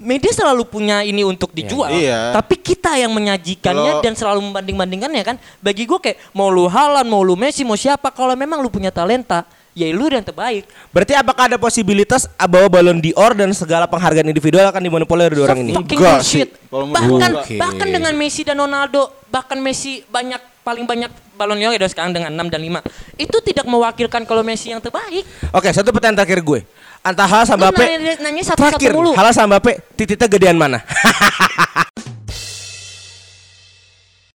media 0.00 0.32
selalu 0.32 0.64
punya 0.64 1.04
ini 1.04 1.22
untuk 1.22 1.52
dijual. 1.52 1.92
Iya. 1.92 2.32
Tapi 2.34 2.56
kita 2.56 2.96
yang 2.96 3.12
menyajikannya 3.12 4.00
Kalau- 4.00 4.04
dan 4.04 4.14
selalu 4.16 4.40
membanding-bandingkannya 4.50 5.22
kan. 5.22 5.36
Bagi 5.60 5.84
gua 5.84 6.00
kayak 6.00 6.18
mau 6.32 6.48
lu 6.48 6.66
Haaland, 6.66 7.06
mau 7.06 7.20
lu 7.20 7.36
Messi, 7.36 7.62
mau 7.62 7.76
siapa 7.76 8.08
kalau 8.08 8.32
memang 8.32 8.64
lu 8.64 8.72
punya 8.72 8.88
talenta, 8.88 9.44
ya 9.76 9.86
lu 9.92 10.08
yang 10.08 10.24
terbaik. 10.24 10.66
Berarti 10.90 11.12
apakah 11.14 11.52
ada 11.52 11.60
posibilitas 11.60 12.26
bawa 12.48 12.66
Ballon 12.72 12.98
d'Or 12.98 13.36
dan 13.36 13.52
segala 13.52 13.84
penghargaan 13.86 14.26
individual 14.26 14.66
akan 14.72 14.82
dimonopoli 14.82 15.28
oleh 15.28 15.36
dua 15.36 15.46
orang 15.52 15.60
ini? 15.68 15.72
Fucking 15.76 15.98
Enggak 16.00 16.20
sih. 16.24 16.42
Bahkan 16.72 17.30
enggak. 17.30 17.60
bahkan 17.60 17.88
dengan 17.92 18.12
Messi 18.16 18.42
dan 18.42 18.56
Ronaldo, 18.58 19.12
bahkan 19.28 19.60
Messi 19.60 20.02
banyak 20.08 20.40
paling 20.64 20.84
banyak 20.84 21.12
Ballon 21.40 21.56
d'Or 21.56 21.72
ya 21.72 21.88
sekarang 21.88 22.12
dengan 22.12 22.36
6 22.36 22.52
dan 22.52 22.60
5. 22.60 22.80
Itu 23.16 23.40
tidak 23.40 23.64
mewakilkan 23.64 24.28
kalau 24.28 24.44
Messi 24.44 24.76
yang 24.76 24.80
terbaik. 24.84 25.24
Oke, 25.56 25.72
satu 25.72 25.88
pertanyaan 25.88 26.20
terakhir 26.20 26.44
gue. 26.44 26.60
Antara 27.00 27.28
Hal 27.32 27.42
sama 27.48 27.72
nanya, 27.72 28.12
nanya 28.20 28.42
satu-satu 28.44 28.76
Terakhir, 28.76 28.92
mulu. 28.92 29.16
Hal 29.16 29.32
sama 29.32 29.56
Mbappe, 29.56 29.80
tititnya 29.96 30.28
gedean 30.28 30.56
mana? 30.60 30.84